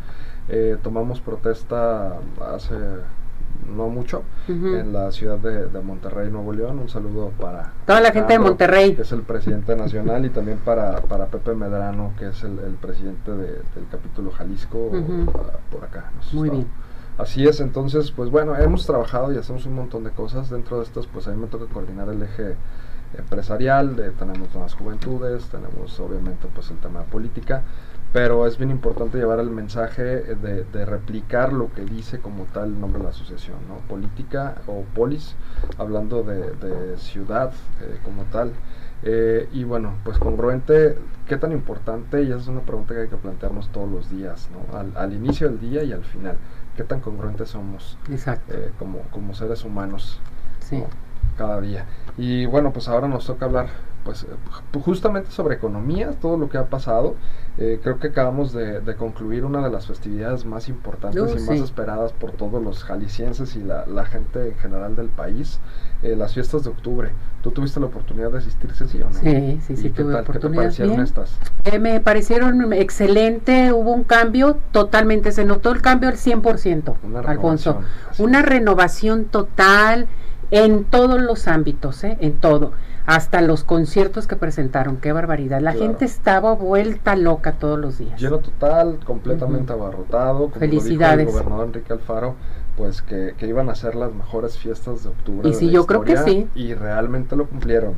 Eh, 0.48 0.76
tomamos 0.82 1.20
protesta 1.20 2.14
hace 2.54 2.74
no 3.66 3.88
mucho 3.88 4.22
en 4.48 4.92
la 4.92 5.10
ciudad 5.12 5.38
de, 5.38 5.66
de 5.68 5.80
Monterrey, 5.80 6.30
Nuevo 6.30 6.52
León. 6.52 6.78
Un 6.78 6.88
saludo 6.88 7.30
para 7.40 7.72
Toda 7.86 8.00
la 8.00 8.10
gente 8.12 8.32
de 8.34 8.38
Monterrey. 8.38 8.94
que 8.94 9.02
es 9.02 9.12
el 9.12 9.22
presidente 9.22 9.74
nacional, 9.76 10.24
y 10.24 10.30
también 10.30 10.58
para, 10.58 11.00
para 11.02 11.26
Pepe 11.26 11.54
Medrano, 11.54 12.12
que 12.18 12.28
es 12.28 12.42
el, 12.44 12.58
el 12.58 12.74
presidente 12.74 13.30
de- 13.30 13.62
del 13.74 13.86
capítulo 13.90 14.30
Jalisco, 14.30 14.90
ah, 14.94 15.58
por 15.70 15.84
acá. 15.84 16.10
Muy 16.32 16.48
estado. 16.48 16.62
bien. 16.62 16.66
Así 17.16 17.46
es, 17.46 17.60
entonces, 17.60 18.10
pues 18.10 18.28
bueno, 18.30 18.56
hemos 18.56 18.84
trabajado 18.86 19.32
y 19.32 19.36
hacemos 19.38 19.66
un 19.66 19.74
montón 19.74 20.02
de 20.02 20.10
cosas. 20.10 20.50
Dentro 20.50 20.78
de 20.78 20.82
estas, 20.84 21.06
pues 21.06 21.28
a 21.28 21.30
mí 21.30 21.40
me 21.40 21.46
toca 21.46 21.66
coordinar 21.72 22.08
el 22.08 22.20
eje 22.22 22.56
empresarial, 23.16 23.94
de, 23.96 24.10
tenemos 24.10 24.52
nuevas 24.52 24.74
juventudes, 24.74 25.44
tenemos 25.46 25.98
obviamente 26.00 26.48
pues 26.52 26.70
el 26.70 26.78
tema 26.78 27.00
de 27.00 27.06
política, 27.06 27.62
pero 28.14 28.46
es 28.46 28.58
bien 28.58 28.70
importante 28.70 29.18
llevar 29.18 29.40
el 29.40 29.50
mensaje 29.50 30.04
de, 30.04 30.62
de 30.62 30.86
replicar 30.86 31.52
lo 31.52 31.72
que 31.74 31.84
dice 31.84 32.20
como 32.20 32.44
tal 32.44 32.66
el 32.68 32.80
nombre 32.80 32.98
de 33.00 33.04
la 33.06 33.10
asociación, 33.10 33.56
¿no? 33.68 33.78
Política 33.88 34.54
o 34.68 34.84
polis, 34.94 35.34
hablando 35.78 36.22
de, 36.22 36.52
de 36.52 36.96
ciudad 36.96 37.52
eh, 37.82 37.98
como 38.04 38.22
tal. 38.26 38.52
Eh, 39.02 39.48
y 39.52 39.64
bueno, 39.64 39.94
pues 40.04 40.18
congruente, 40.18 40.96
¿qué 41.26 41.36
tan 41.38 41.50
importante? 41.50 42.22
Y 42.22 42.28
esa 42.28 42.36
es 42.36 42.46
una 42.46 42.60
pregunta 42.60 42.94
que 42.94 43.00
hay 43.00 43.08
que 43.08 43.16
plantearnos 43.16 43.68
todos 43.70 43.90
los 43.90 44.08
días, 44.08 44.48
¿no? 44.52 44.78
Al, 44.78 44.96
al 44.96 45.12
inicio 45.12 45.48
del 45.50 45.58
día 45.58 45.82
y 45.82 45.92
al 45.92 46.04
final. 46.04 46.36
¿Qué 46.76 46.84
tan 46.84 47.00
congruentes 47.00 47.48
somos 47.48 47.98
Exacto. 48.08 48.54
eh, 48.54 48.70
como, 48.78 49.00
como 49.10 49.34
seres 49.34 49.64
humanos 49.64 50.20
Sí. 50.60 50.78
¿no? 50.78 50.86
cada 51.36 51.60
día? 51.60 51.84
Y 52.16 52.46
bueno, 52.46 52.72
pues 52.72 52.86
ahora 52.88 53.08
nos 53.08 53.26
toca 53.26 53.46
hablar 53.46 53.66
pues 54.04 54.24
eh, 54.24 54.26
ju- 54.72 54.82
justamente 54.82 55.30
sobre 55.30 55.54
economía, 55.56 56.10
todo 56.20 56.36
lo 56.36 56.48
que 56.48 56.58
ha 56.58 56.66
pasado. 56.66 57.14
Eh, 57.56 57.78
creo 57.82 57.98
que 58.00 58.08
acabamos 58.08 58.52
de, 58.52 58.80
de 58.80 58.96
concluir 58.96 59.44
una 59.44 59.62
de 59.62 59.70
las 59.70 59.86
festividades 59.86 60.44
más 60.44 60.68
importantes 60.68 61.22
Uh, 61.22 61.36
y 61.36 61.38
sí. 61.38 61.50
más 61.50 61.60
esperadas 61.60 62.12
por 62.12 62.32
todos 62.32 62.60
los 62.62 62.82
jaliscienses 62.82 63.54
y 63.56 63.60
la, 63.62 63.86
la 63.86 64.04
gente 64.06 64.48
en 64.48 64.54
general 64.56 64.96
del 64.96 65.08
país, 65.08 65.60
eh, 66.02 66.16
las 66.16 66.34
fiestas 66.34 66.64
de 66.64 66.70
octubre. 66.70 67.10
¿Tú 67.42 67.50
tuviste 67.52 67.78
la 67.78 67.86
oportunidad 67.86 68.30
de 68.32 68.38
asistir, 68.38 68.72
sí 68.74 69.00
o 69.02 69.06
no? 69.06 69.12
Sí, 69.12 69.60
sí, 69.66 69.76
sí, 69.76 69.86
¿Y 69.86 69.90
qué 69.90 70.02
tuve 70.02 70.14
tal? 70.14 70.24
¿Qué 70.24 70.38
te 70.38 70.48
parecieron 70.50 70.94
Bien. 70.94 71.04
estas? 71.04 71.38
Eh, 71.64 71.78
me 71.78 72.00
parecieron 72.00 72.72
excelente, 72.72 73.72
hubo 73.72 73.92
un 73.92 74.04
cambio 74.04 74.58
totalmente, 74.72 75.30
se 75.30 75.44
notó 75.44 75.70
el 75.72 75.80
cambio 75.82 76.08
al 76.08 76.16
100%, 76.16 76.96
Una 77.04 77.20
Alfonso. 77.20 77.80
así 78.10 78.22
Una 78.22 78.42
renovación 78.42 79.26
total 79.26 80.08
en 80.50 80.84
todos 80.84 81.20
los 81.20 81.46
ámbitos, 81.48 82.02
¿eh? 82.04 82.16
en 82.20 82.32
todo. 82.34 82.72
Hasta 83.06 83.42
los 83.42 83.64
conciertos 83.64 84.26
que 84.26 84.36
presentaron, 84.36 84.96
qué 84.96 85.12
barbaridad. 85.12 85.60
La 85.60 85.72
Claro. 85.72 85.86
gente 85.88 86.04
estaba 86.06 86.54
vuelta 86.54 87.16
loca 87.16 87.52
todos 87.52 87.78
los 87.78 87.98
días. 87.98 88.18
Lleno 88.20 88.38
total, 88.38 88.98
completamente 89.04 89.72
abarrotado. 89.74 90.48
Como 90.48 90.54
Felicidades. 90.54 91.18
Lo 91.26 91.32
dijo 91.32 91.38
el 91.38 91.44
gobernador 91.44 91.66
Enrique 91.66 91.92
Alfaro, 91.92 92.34
pues 92.78 93.02
que, 93.02 93.34
que 93.36 93.46
iban 93.46 93.68
a 93.68 93.74
ser 93.74 93.94
las 93.94 94.14
mejores 94.14 94.56
fiestas 94.56 95.02
de 95.04 95.10
octubre. 95.10 95.48
Y 95.48 95.52
sí, 95.52 95.66
la 95.66 95.72
yo 95.72 95.86
creo 95.86 96.00
que 96.02 96.12
historia, 96.14 96.46
sí. 96.54 96.60
Y 96.60 96.72
realmente 96.74 97.36
lo 97.36 97.46
cumplieron. 97.46 97.94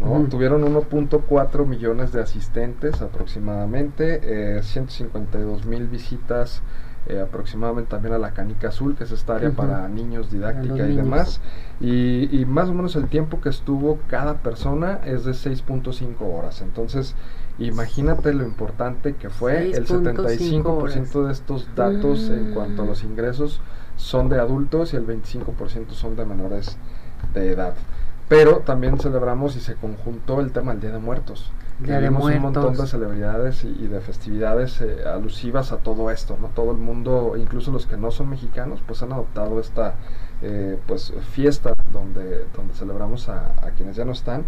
¿no? 0.00 0.10
Ujú. 0.12 0.24
Tuvieron 0.28 0.62
1.4 0.64 1.64
millones 1.64 2.12
de 2.12 2.20
asistentes 2.20 3.00
aproximadamente, 3.00 4.20
eh, 4.58 4.62
152 4.62 5.64
mil 5.64 5.86
visitas 5.88 6.60
eh, 7.06 7.20
aproximadamente 7.20 7.90
también 7.90 8.14
a 8.14 8.18
la 8.18 8.30
Canica 8.32 8.68
Azul, 8.68 8.94
que 8.96 9.04
es 9.04 9.10
esta 9.10 9.34
área 9.36 9.50
para 9.50 9.88
niños, 9.88 10.30
didáctica 10.30 10.74
y 10.74 10.88
niños. 10.90 10.96
demás. 10.96 11.40
Y, 11.80 12.28
y 12.40 12.44
más 12.46 12.68
o 12.68 12.74
menos 12.74 12.94
el 12.96 13.08
tiempo 13.08 13.40
que 13.40 13.48
estuvo 13.48 13.98
cada 14.08 14.38
persona 14.38 15.00
es 15.04 15.24
de 15.24 15.32
6.5 15.32 16.16
horas. 16.20 16.60
Entonces, 16.62 17.14
imagínate 17.58 18.32
lo 18.32 18.44
importante 18.44 19.14
que 19.14 19.30
fue. 19.30 19.72
El 19.72 19.86
6.5 19.86 20.62
75% 20.62 21.26
de 21.26 21.32
estos 21.32 21.68
datos 21.74 22.28
en 22.30 22.50
Mm. 22.50 22.54
cuanto 22.54 22.82
a 22.82 22.86
los 22.86 23.02
ingresos 23.04 23.60
son 23.96 24.28
de 24.28 24.38
adultos 24.38 24.92
y 24.94 24.96
el 24.96 25.06
25% 25.06 25.90
son 25.94 26.16
de 26.16 26.24
menores 26.24 26.76
de 27.34 27.50
edad. 27.52 27.74
Pero 28.28 28.58
también 28.58 28.98
celebramos 28.98 29.56
y 29.56 29.60
se 29.60 29.74
conjuntó 29.74 30.40
el 30.40 30.52
tema 30.52 30.72
del 30.72 30.80
Día 30.80 30.92
de 30.92 30.98
Muertos. 30.98 31.50
Día 31.78 32.00
de 32.00 32.08
un 32.10 32.42
montón 32.42 32.76
de 32.76 32.86
celebridades 32.86 33.64
y, 33.64 33.68
y 33.68 33.88
de 33.88 34.00
festividades 34.00 34.80
eh, 34.80 35.04
alusivas 35.04 35.72
a 35.72 35.78
todo 35.78 36.10
esto, 36.10 36.38
¿no? 36.40 36.48
Todo 36.48 36.70
el 36.70 36.78
mundo, 36.78 37.34
incluso 37.36 37.72
los 37.72 37.86
que 37.86 37.96
no 37.96 38.10
son 38.10 38.30
mexicanos, 38.30 38.80
pues 38.86 39.02
han 39.02 39.12
adoptado 39.12 39.58
esta 39.58 39.94
eh, 40.42 40.78
pues 40.86 41.12
fiesta 41.32 41.72
donde, 41.92 42.46
donde 42.56 42.74
celebramos 42.74 43.28
a, 43.28 43.52
a 43.66 43.70
quienes 43.76 43.96
ya 43.96 44.04
no 44.04 44.12
están. 44.12 44.44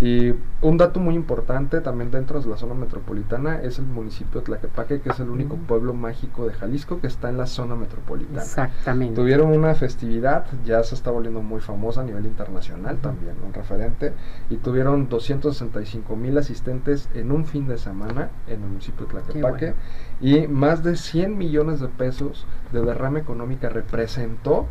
Y 0.00 0.32
un 0.62 0.76
dato 0.76 1.00
muy 1.00 1.14
importante 1.14 1.80
también 1.80 2.10
dentro 2.10 2.40
de 2.40 2.48
la 2.48 2.56
zona 2.56 2.74
metropolitana 2.74 3.60
es 3.62 3.78
el 3.78 3.86
municipio 3.86 4.40
de 4.40 4.46
Tlaquepaque, 4.46 5.00
que 5.00 5.10
es 5.10 5.20
el 5.20 5.28
único 5.28 5.56
Mm. 5.56 5.60
pueblo 5.66 5.94
mágico 5.94 6.46
de 6.46 6.52
Jalisco 6.52 7.00
que 7.00 7.06
está 7.06 7.28
en 7.28 7.36
la 7.38 7.46
zona 7.46 7.74
metropolitana. 7.74 8.42
Exactamente. 8.42 9.14
Tuvieron 9.14 9.48
una 9.50 9.74
festividad, 9.74 10.46
ya 10.64 10.82
se 10.82 10.94
está 10.94 11.10
volviendo 11.10 11.40
muy 11.42 11.60
famosa 11.60 12.02
a 12.02 12.04
nivel 12.04 12.26
internacional 12.26 12.98
también, 12.98 13.34
un 13.44 13.52
referente, 13.52 14.12
y 14.50 14.56
tuvieron 14.56 15.08
265 15.08 16.16
mil 16.16 16.36
asistentes 16.38 17.08
en 17.14 17.32
un 17.32 17.44
fin 17.44 17.66
de 17.66 17.78
semana 17.78 18.30
en 18.46 18.62
el 18.62 18.68
municipio 18.68 19.06
de 19.06 19.12
Tlaquepaque, 19.12 19.74
y 20.20 20.46
más 20.46 20.82
de 20.82 20.96
100 20.96 21.36
millones 21.36 21.80
de 21.80 21.88
pesos 21.88 22.46
de 22.72 22.82
derrama 22.82 23.18
económica 23.18 23.68
representó 23.68 24.66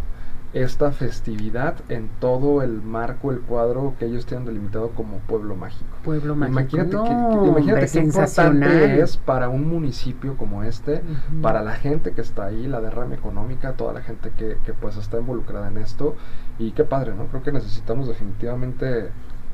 esta 0.54 0.92
festividad 0.92 1.76
en 1.90 2.10
todo 2.20 2.62
el 2.62 2.82
marco, 2.82 3.32
el 3.32 3.42
cuadro 3.42 3.94
que 4.00 4.06
ellos 4.06 4.26
tienen 4.26 4.46
delimitado 4.46 4.90
como 4.90 5.18
pueblo 5.20 5.56
mágico. 5.56 5.98
Pueblo 6.04 6.36
mágico. 6.36 6.60
Imagínate, 6.60 6.96
No, 6.96 7.44
que, 7.44 7.50
imagínate 7.50 7.88
qué 7.92 8.00
importante 8.00 9.02
es 9.02 9.18
para 9.18 9.50
un 9.50 9.68
municipio 9.68 10.38
como 10.38 10.64
este, 10.64 11.02
para 11.42 11.62
la 11.62 11.74
gente 11.74 12.14
que 12.14 12.22
está 12.22 12.46
ahí, 12.46 12.68
la 12.68 12.82
derrama 12.82 13.16
económica, 13.16 13.74
toda 13.74 13.94
la 13.94 14.02
gente 14.02 14.32
que, 14.38 14.58
que 14.66 14.74
pues 14.74 14.98
está 14.98 15.20
involucrada 15.20 15.68
en 15.68 15.78
esto 15.78 16.16
y 16.58 16.72
qué 16.72 16.84
padre, 16.84 17.14
¿no? 17.14 17.28
Creo 17.28 17.44
que 17.44 17.52
necesitamos 17.52 18.08
definitivamente 18.08 19.10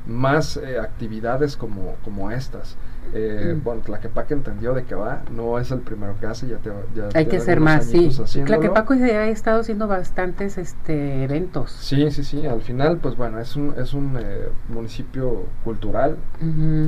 más 0.06 0.56
eh, 0.56 0.78
actividades 0.78 1.56
como, 1.56 1.96
como 2.04 2.30
estas. 2.30 2.76
Eh, 3.12 3.54
Mm. 3.54 3.62
Bueno, 3.62 3.82
Tlaquepaque 3.82 4.34
entendió 4.34 4.74
de 4.74 4.84
que 4.84 4.94
va, 4.94 5.22
no 5.30 5.58
es 5.58 5.70
el 5.70 5.80
primero 5.80 6.18
que 6.18 6.26
hace, 6.26 6.48
ya 6.48 6.56
te 6.58 6.70
ya 6.94 7.08
Hay 7.14 7.26
que 7.26 7.36
algunos 7.36 7.60
más, 7.60 7.84
sí. 7.84 8.10
Tlaquepaco 8.44 8.94
ha 8.94 9.28
estado 9.28 9.60
haciendo 9.60 9.86
bastantes 9.86 10.58
este, 10.58 11.24
eventos. 11.24 11.70
Sí, 11.70 12.10
sí, 12.10 12.24
sí, 12.24 12.46
al 12.46 12.62
final, 12.62 12.98
pues 12.98 13.16
bueno, 13.16 13.38
es 13.38 13.56
un, 13.56 13.74
es 13.78 13.94
un 13.94 14.16
eh, 14.18 14.48
municipio 14.68 15.46
cultural 15.62 16.16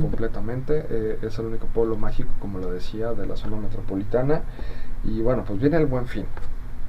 completamente, 0.01 0.85
eh, 0.89 1.19
es 1.21 1.37
el 1.39 1.45
único 1.45 1.67
pueblo 1.67 1.95
mágico, 1.97 2.29
como 2.39 2.59
lo 2.59 2.71
decía, 2.71 3.13
de 3.13 3.25
la 3.25 3.35
zona 3.35 3.57
metropolitana, 3.57 4.41
y 5.03 5.21
bueno, 5.21 5.43
pues 5.45 5.59
viene 5.59 5.77
el 5.77 5.85
buen 5.85 6.07
fin. 6.07 6.25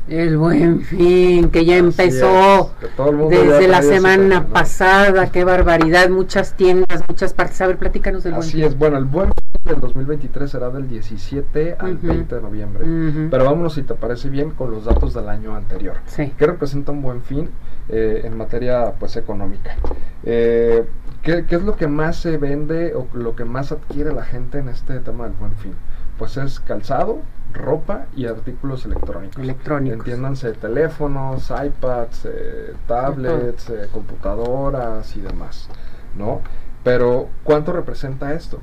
El 0.09 0.39
buen 0.39 0.81
fin, 0.83 1.51
que 1.51 1.65
ya 1.65 1.77
empezó 1.77 2.73
es, 2.81 2.89
que 2.89 2.97
ya 2.97 3.43
desde 3.43 3.69
la 3.69 3.83
semana 3.83 4.29
tema, 4.37 4.41
¿no? 4.41 4.47
pasada, 4.53 5.31
qué 5.31 5.45
barbaridad, 5.45 6.09
muchas 6.09 6.55
tiendas, 6.55 7.05
muchas 7.09 7.35
partes. 7.35 7.61
A 7.61 7.67
ver, 7.67 7.77
platícanos 7.77 8.25
del 8.25 8.33
buen 8.33 8.43
Así 8.43 8.53
fin. 8.59 8.65
es, 8.65 8.79
bueno, 8.79 8.97
el 8.97 9.05
buen 9.05 9.27
fin 9.27 9.73
del 9.73 9.81
2023 9.81 10.51
será 10.51 10.71
del 10.71 10.89
17 10.89 11.77
al 11.79 11.95
Ujú. 11.97 12.07
20 12.07 12.35
de 12.35 12.41
noviembre. 12.41 13.29
Pero 13.31 13.45
vámonos, 13.45 13.75
si 13.75 13.83
te 13.83 13.95
parece 13.95 14.31
bien, 14.31 14.53
con 14.53 14.71
los 14.71 14.87
datos 14.87 15.13
del 15.13 15.29
año 15.29 15.55
anterior. 15.55 15.97
Sí. 16.07 16.33
¿Qué 16.39 16.47
representa 16.47 16.91
un 16.93 17.03
buen 17.03 17.23
fin 17.23 17.51
eh, 17.91 18.23
en 18.25 18.37
materia 18.37 18.95
pues 18.99 19.17
económica? 19.17 19.77
Eh, 20.25 20.87
¿qué, 21.23 21.45
qué 21.47 21.57
es 21.57 21.63
lo 21.63 21.77
que 21.77 21.87
más 21.87 22.17
se 22.17 22.39
vende 22.39 22.95
o 22.95 23.07
lo 23.13 23.37
que 23.37 23.45
más 23.45 23.73
adquiere 23.73 24.13
la 24.15 24.25
gente 24.25 24.59
en 24.59 24.69
este 24.71 25.01
tema 25.01 25.25
del 25.25 25.35
buen 25.35 25.53
fin? 25.57 25.75
Pues 26.17 26.37
es 26.39 26.61
calzado, 26.61 27.19
ropa 27.53 28.07
y 28.17 28.27
artículos 28.27 28.85
electrónicos. 28.85 29.43
Electrónicos. 29.43 29.99
Entiéndanse 29.99 30.53
teléfonos, 30.53 31.51
iPads, 31.51 32.27
eh, 32.27 32.75
tablets, 32.87 33.71
eh, 33.71 33.89
computadoras 33.93 35.17
y 35.17 35.21
demás, 35.21 35.69
¿no? 36.17 36.43
Pero 36.85 37.29
¿cuánto 37.45 37.73
representa 37.73 38.35
esto? 38.35 38.61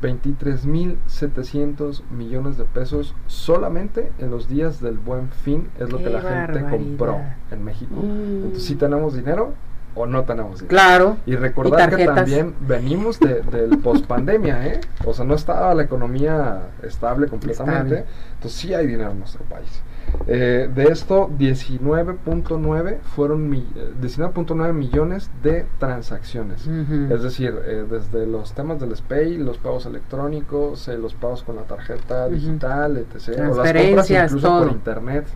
23.700 0.00 2.02
millones 2.10 2.56
de 2.58 2.64
pesos 2.64 3.14
solamente 3.28 4.10
en 4.18 4.30
los 4.30 4.48
días 4.48 4.80
del 4.80 4.98
buen 4.98 5.30
fin 5.30 5.68
es 5.78 5.90
lo 5.90 5.98
¡Qué 5.98 6.04
que 6.04 6.10
la 6.10 6.22
gente 6.22 6.64
compró 6.68 7.20
en 7.50 7.64
México. 7.64 8.02
Mm. 8.02 8.46
Entonces, 8.46 8.64
¿sí 8.64 8.74
tenemos 8.74 9.14
dinero 9.14 9.54
o 9.94 10.06
no 10.06 10.24
tenemos 10.24 10.60
dinero? 10.60 10.68
Claro. 10.68 11.16
Y 11.26 11.36
recordar 11.36 11.90
que 11.96 12.04
también 12.14 12.54
venimos 12.60 13.20
de, 13.20 13.42
del 13.42 13.78
pospandemia, 13.78 14.66
¿eh? 14.66 14.80
O 15.04 15.12
sea, 15.14 15.24
no 15.24 15.34
estaba 15.34 15.74
la 15.74 15.82
economía 15.82 16.62
estable 16.82 17.26
completamente. 17.28 17.94
Estable. 18.00 18.14
Entonces 18.34 18.60
sí 18.60 18.74
hay 18.74 18.86
dinero 18.86 19.10
en 19.12 19.18
nuestro 19.18 19.44
país. 19.44 19.82
Eh, 20.26 20.68
de 20.74 20.84
esto, 20.84 21.30
19.9 21.38 22.98
fueron 23.14 23.48
mi- 23.48 23.66
eh, 23.76 23.92
19.9 24.00 24.72
millones 24.72 25.30
de 25.42 25.66
transacciones. 25.78 26.66
Es 27.10 27.22
decir, 27.22 27.54
eh, 27.64 27.84
desde 27.88 28.26
los 28.26 28.52
temas 28.52 28.80
del 28.80 28.94
SPAY, 28.96 29.38
los 29.38 29.58
pagos 29.58 29.86
electrónicos, 29.86 30.88
eh, 30.88 30.98
los 30.98 31.14
pagos 31.14 31.42
con 31.42 31.56
la 31.56 31.62
tarjeta 31.62 32.28
digital, 32.28 32.96
etc. 32.98 33.38
O 33.50 33.54
las 33.56 33.56
compras 33.86 34.06
incluso 34.26 34.48
todo. 34.48 34.62
por 34.64 34.72
internet. 34.72 35.26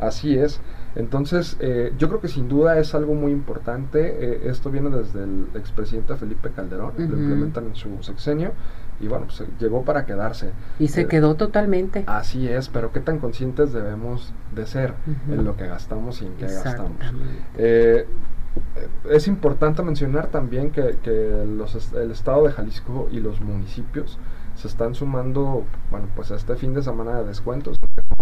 Así 0.00 0.36
es. 0.38 0.60
Entonces, 0.94 1.56
eh, 1.60 1.92
yo 1.98 2.08
creo 2.08 2.20
que 2.20 2.28
sin 2.28 2.48
duda 2.48 2.78
es 2.78 2.94
algo 2.94 3.14
muy 3.14 3.32
importante. 3.32 4.00
eh, 4.20 4.40
esto 4.44 4.70
viene 4.70 4.90
desde 4.90 5.24
el 5.24 5.46
expresidente 5.54 6.16
Felipe 6.16 6.50
Calderón, 6.50 6.92
lo 6.98 7.04
implementan 7.04 7.66
en 7.66 7.74
su 7.74 8.02
sexenio. 8.02 8.52
Y 9.00 9.08
bueno, 9.08 9.24
pues 9.26 9.40
eh, 9.40 9.46
llegó 9.58 9.84
para 9.84 10.04
quedarse. 10.06 10.50
Y 10.78 10.88
se 10.88 11.02
Eh, 11.02 11.06
quedó 11.06 11.34
totalmente. 11.34 12.04
Así 12.06 12.46
es, 12.48 12.68
pero 12.68 12.92
qué 12.92 13.00
tan 13.00 13.18
conscientes 13.18 13.72
debemos 13.72 14.32
de 14.54 14.66
ser 14.66 14.94
en 15.30 15.44
lo 15.44 15.56
que 15.56 15.66
gastamos 15.66 16.20
y 16.22 16.26
en 16.26 16.34
qué 16.34 16.46
gastamos. 16.46 16.92
Es 19.10 19.28
importante 19.28 19.82
mencionar 19.82 20.26
también 20.26 20.70
que, 20.70 20.98
que 21.02 21.44
los 21.46 21.92
el 21.94 22.10
estado 22.10 22.44
de 22.44 22.52
Jalisco 22.52 23.08
y 23.10 23.20
los 23.20 23.40
municipios 23.40 24.18
se 24.54 24.68
están 24.68 24.94
sumando, 24.94 25.64
bueno, 25.90 26.06
pues 26.14 26.30
a 26.30 26.36
este 26.36 26.56
fin 26.56 26.74
de 26.74 26.82
semana 26.82 27.18
de 27.18 27.24
descuentos, 27.24 27.76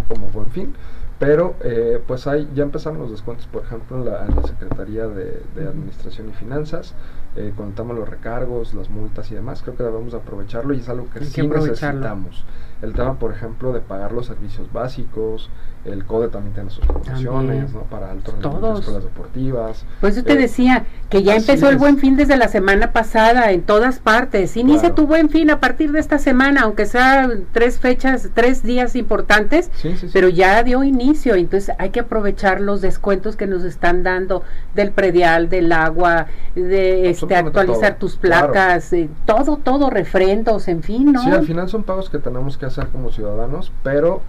como 0.08 0.26
buen 0.28 0.50
fin, 0.50 0.74
pero 1.18 1.54
eh, 1.62 2.02
pues 2.06 2.26
hay, 2.26 2.48
ya 2.54 2.62
empezaron 2.62 2.98
los 2.98 3.10
descuentos, 3.10 3.46
por 3.46 3.62
ejemplo, 3.62 3.98
en 3.98 4.06
la, 4.06 4.24
en 4.26 4.36
la 4.36 4.42
Secretaría 4.42 5.06
de, 5.06 5.42
de 5.54 5.68
Administración 5.68 6.30
y 6.30 6.32
Finanzas, 6.32 6.94
eh, 7.36 7.52
con 7.56 7.68
el 7.68 7.74
tema 7.74 7.92
de 7.94 8.00
los 8.00 8.08
recargos, 8.08 8.74
las 8.74 8.88
multas 8.90 9.30
y 9.30 9.34
demás, 9.34 9.62
creo 9.62 9.76
que 9.76 9.82
debemos 9.82 10.14
aprovecharlo 10.14 10.72
y 10.74 10.78
es 10.80 10.88
algo 10.88 11.08
que 11.10 11.24
sí 11.24 11.46
necesitamos. 11.46 12.44
El 12.82 12.94
tema, 12.94 13.18
por 13.18 13.30
ejemplo, 13.32 13.74
de 13.74 13.80
pagar 13.80 14.10
los 14.12 14.24
servicios 14.26 14.72
básicos, 14.72 15.50
el 15.84 16.06
CODE 16.06 16.28
también 16.28 16.54
tiene 16.54 16.70
sus 16.70 16.84
promociones. 16.86 17.74
¿no? 17.74 17.82
Para 17.82 18.10
alto 18.10 18.32
rendimiento, 18.32 18.58
Todos. 18.66 18.80
escuelas 18.80 19.04
deportivas. 19.04 19.84
Pues 20.00 20.16
yo 20.16 20.24
te 20.24 20.32
Eh, 20.32 20.36
decía 20.38 20.84
que 21.10 21.22
ya 21.22 21.36
empezó 21.36 21.68
el 21.68 21.74
es. 21.74 21.78
buen 21.80 21.98
fin 21.98 22.16
desde 22.16 22.38
la 22.38 22.48
semana 22.48 22.92
pasada 22.92 23.52
en 23.52 23.62
todas 23.62 23.98
partes. 23.98 24.56
Inicia 24.56 24.80
Claro. 24.80 24.94
tu 24.94 25.06
buen 25.06 25.28
fin 25.28 25.50
a 25.50 25.60
partir 25.60 25.92
de 25.92 26.00
esta 26.00 26.18
semana, 26.20 26.62
aunque 26.62 26.86
sea 26.86 27.28
tres 27.52 27.80
fechas, 27.80 28.28
tres 28.34 28.62
días 28.62 28.94
importantes, 28.94 29.70
Sí, 29.74 29.90
sí, 29.96 30.06
sí. 30.06 30.10
pero 30.12 30.28
ya 30.28 30.62
dio 30.62 30.84
inicio. 30.84 31.34
Entonces 31.34 31.74
hay 31.78 31.90
que 31.90 32.00
aprovechar 32.00 32.60
los 32.60 32.80
descuentos 32.80 33.34
que 33.36 33.46
nos 33.46 33.64
están 33.64 34.02
dando 34.04 34.44
del 34.74 34.92
predial, 34.92 35.48
del 35.48 35.72
agua, 35.72 36.26
de 36.54 37.10
este, 37.10 37.34
actualizar 37.34 37.94
todo, 37.94 37.98
tus 38.08 38.16
claro. 38.16 38.52
placas, 38.52 38.92
eh, 38.92 39.08
todo, 39.26 39.56
todo, 39.56 39.90
refrendos, 39.90 40.68
en 40.68 40.82
fin, 40.82 41.12
¿no? 41.12 41.22
Sí, 41.24 41.30
al 41.30 41.46
final 41.46 41.68
son 41.68 41.82
pagos 41.82 42.08
que 42.10 42.18
tenemos 42.18 42.56
que 42.56 42.66
hacer 42.66 42.86
como 42.88 43.10
ciudadanos, 43.10 43.72
pero 43.82 44.22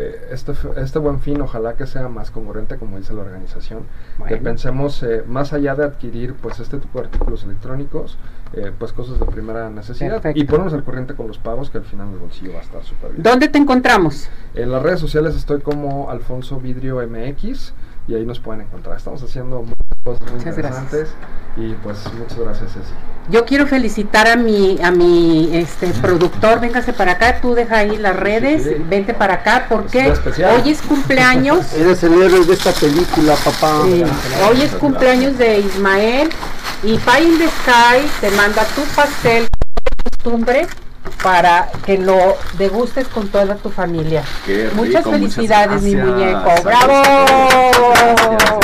eh, 0.00 0.28
este, 0.30 0.52
este 0.76 0.98
buen 0.98 1.20
fin 1.20 1.40
ojalá 1.42 1.74
que 1.74 1.86
sea 1.86 2.08
más 2.08 2.30
congruente, 2.30 2.78
como 2.78 2.96
dice 2.96 3.12
la 3.12 3.20
organización, 3.20 3.84
que 4.26 4.36
pensemos 4.38 5.02
eh, 5.02 5.22
más 5.26 5.52
allá 5.52 5.74
de 5.74 5.84
adquirir 5.84 6.34
pues 6.34 6.58
este 6.58 6.78
tipo 6.78 7.00
de 7.00 7.06
artículos 7.06 7.44
electrónicos, 7.44 8.16
eh, 8.54 8.72
pues 8.78 8.92
cosas 8.92 9.20
de 9.20 9.26
primera 9.26 9.68
necesidad 9.68 10.22
Perfecto. 10.22 10.40
y 10.40 10.44
ponernos 10.44 10.72
al 10.72 10.84
corriente 10.84 11.14
con 11.14 11.28
los 11.28 11.38
pagos 11.38 11.68
que 11.68 11.78
al 11.78 11.84
final 11.84 12.08
el 12.12 12.18
bolsillo 12.18 12.54
va 12.54 12.60
a 12.60 12.62
estar 12.62 12.82
súper 12.82 13.12
bien. 13.12 13.22
¿Dónde 13.22 13.48
te 13.48 13.58
encontramos? 13.58 14.30
En 14.54 14.72
las 14.72 14.82
redes 14.82 15.00
sociales 15.00 15.36
estoy 15.36 15.60
como 15.60 16.10
Alfonso 16.10 16.58
Vidrio 16.58 17.06
MX 17.06 17.74
y 18.10 18.14
ahí 18.16 18.26
nos 18.26 18.40
pueden 18.40 18.62
encontrar. 18.62 18.96
Estamos 18.96 19.22
haciendo 19.22 19.62
muchas 19.62 19.76
cosas 20.04 20.20
muy 20.22 20.38
Muchas 20.40 20.56
gracias. 20.56 20.82
interesantes 20.82 21.08
y 21.56 21.74
pues 21.74 21.98
muchas 22.18 22.38
gracias 22.38 22.72
Ceci. 22.72 22.92
Yo 23.30 23.44
quiero 23.44 23.66
felicitar 23.68 24.26
a 24.26 24.34
mi 24.34 24.78
a 24.82 24.90
mi 24.90 25.50
este 25.56 25.86
productor, 25.88 26.60
véngase 26.60 26.92
para 26.92 27.12
acá, 27.12 27.40
tú 27.40 27.54
deja 27.54 27.78
ahí 27.78 27.96
las 27.96 28.16
redes, 28.16 28.64
sí. 28.64 28.76
vente 28.88 29.14
para 29.14 29.34
acá 29.34 29.66
porque 29.68 30.12
hoy 30.12 30.70
es 30.70 30.82
cumpleaños. 30.82 31.72
Eres 31.74 32.02
el 32.02 32.20
héroe 32.20 32.44
de 32.44 32.52
esta 32.54 32.72
película, 32.72 33.36
papá. 33.36 33.82
Sí, 33.84 34.02
hoy 34.48 34.62
es 34.62 34.72
cumpleaños 34.72 35.38
de 35.38 35.60
Ismael 35.60 36.30
y 36.82 36.98
Pie 36.98 37.22
in 37.22 37.38
the 37.38 37.46
Sky 37.46 38.08
te 38.20 38.30
manda 38.32 38.64
tu 38.74 38.82
pastel 38.96 39.44
de 39.44 40.10
costumbre 40.10 40.66
para 41.22 41.68
que 41.84 41.98
lo 41.98 42.36
degustes 42.58 43.08
con 43.08 43.28
toda 43.28 43.56
tu 43.56 43.70
familia. 43.70 44.22
Qué 44.46 44.64
rico, 44.64 44.76
muchas 44.76 45.04
felicidades, 45.04 45.82
muchas 45.82 45.82
mi 45.82 45.96
muñeco. 45.96 46.50
¡Bravo! 46.64 47.02
Gracias, 47.02 48.16
gracias. 48.16 48.60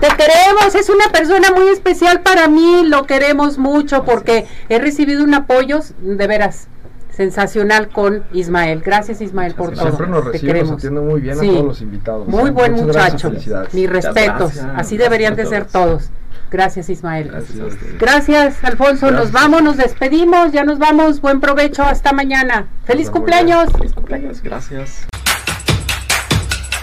Te 0.00 0.08
queremos, 0.16 0.74
es 0.74 0.88
una 0.88 1.08
persona 1.12 1.50
muy 1.54 1.68
especial 1.68 2.20
para 2.20 2.48
mí, 2.48 2.84
lo 2.86 3.04
queremos 3.04 3.58
mucho 3.58 4.04
porque 4.04 4.46
he 4.68 4.78
recibido 4.78 5.24
un 5.24 5.34
apoyo 5.34 5.80
de 6.00 6.26
veras 6.26 6.68
sensacional 7.10 7.88
con 7.88 8.24
Ismael. 8.32 8.80
Gracias 8.84 9.20
Ismael 9.20 9.54
por 9.54 9.72
todo. 9.72 9.82
Siempre 9.82 10.06
nos 10.08 10.24
Te 10.24 10.32
recibe, 10.32 10.62
nos 10.62 10.72
atiende 10.72 11.00
muy 11.00 11.20
bien 11.20 11.38
Sí. 11.38 11.48
a 11.48 11.52
todos 11.52 11.64
los 11.64 11.80
invitados. 11.80 12.28
Muy 12.28 12.50
buen 12.50 12.72
Muchas 12.72 12.86
muchacho. 12.86 13.32
Mis 13.72 13.88
respetos. 13.88 14.58
Así 14.76 14.96
deberían 14.96 15.36
de 15.36 15.46
ser 15.46 15.66
todos. 15.66 16.10
Gracias 16.50 16.88
Ismael. 16.88 17.28
Gracias. 17.28 17.98
Gracias, 17.98 18.64
Alfonso. 18.64 19.10
Nos 19.10 19.32
vamos, 19.32 19.62
nos 19.62 19.76
despedimos. 19.76 20.52
Ya 20.52 20.64
nos 20.64 20.78
vamos. 20.78 21.20
Buen 21.20 21.40
provecho. 21.40 21.82
Hasta 21.82 22.12
mañana. 22.12 22.68
¡Feliz 22.84 23.10
cumpleaños! 23.10 23.72
Feliz 23.72 23.92
cumpleaños, 23.92 24.42
gracias. 24.42 25.06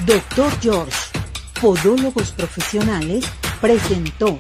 Doctor 0.06 0.52
George, 0.62 0.98
Podólogos 1.62 2.32
Profesionales, 2.32 3.24
presentó 3.62 4.40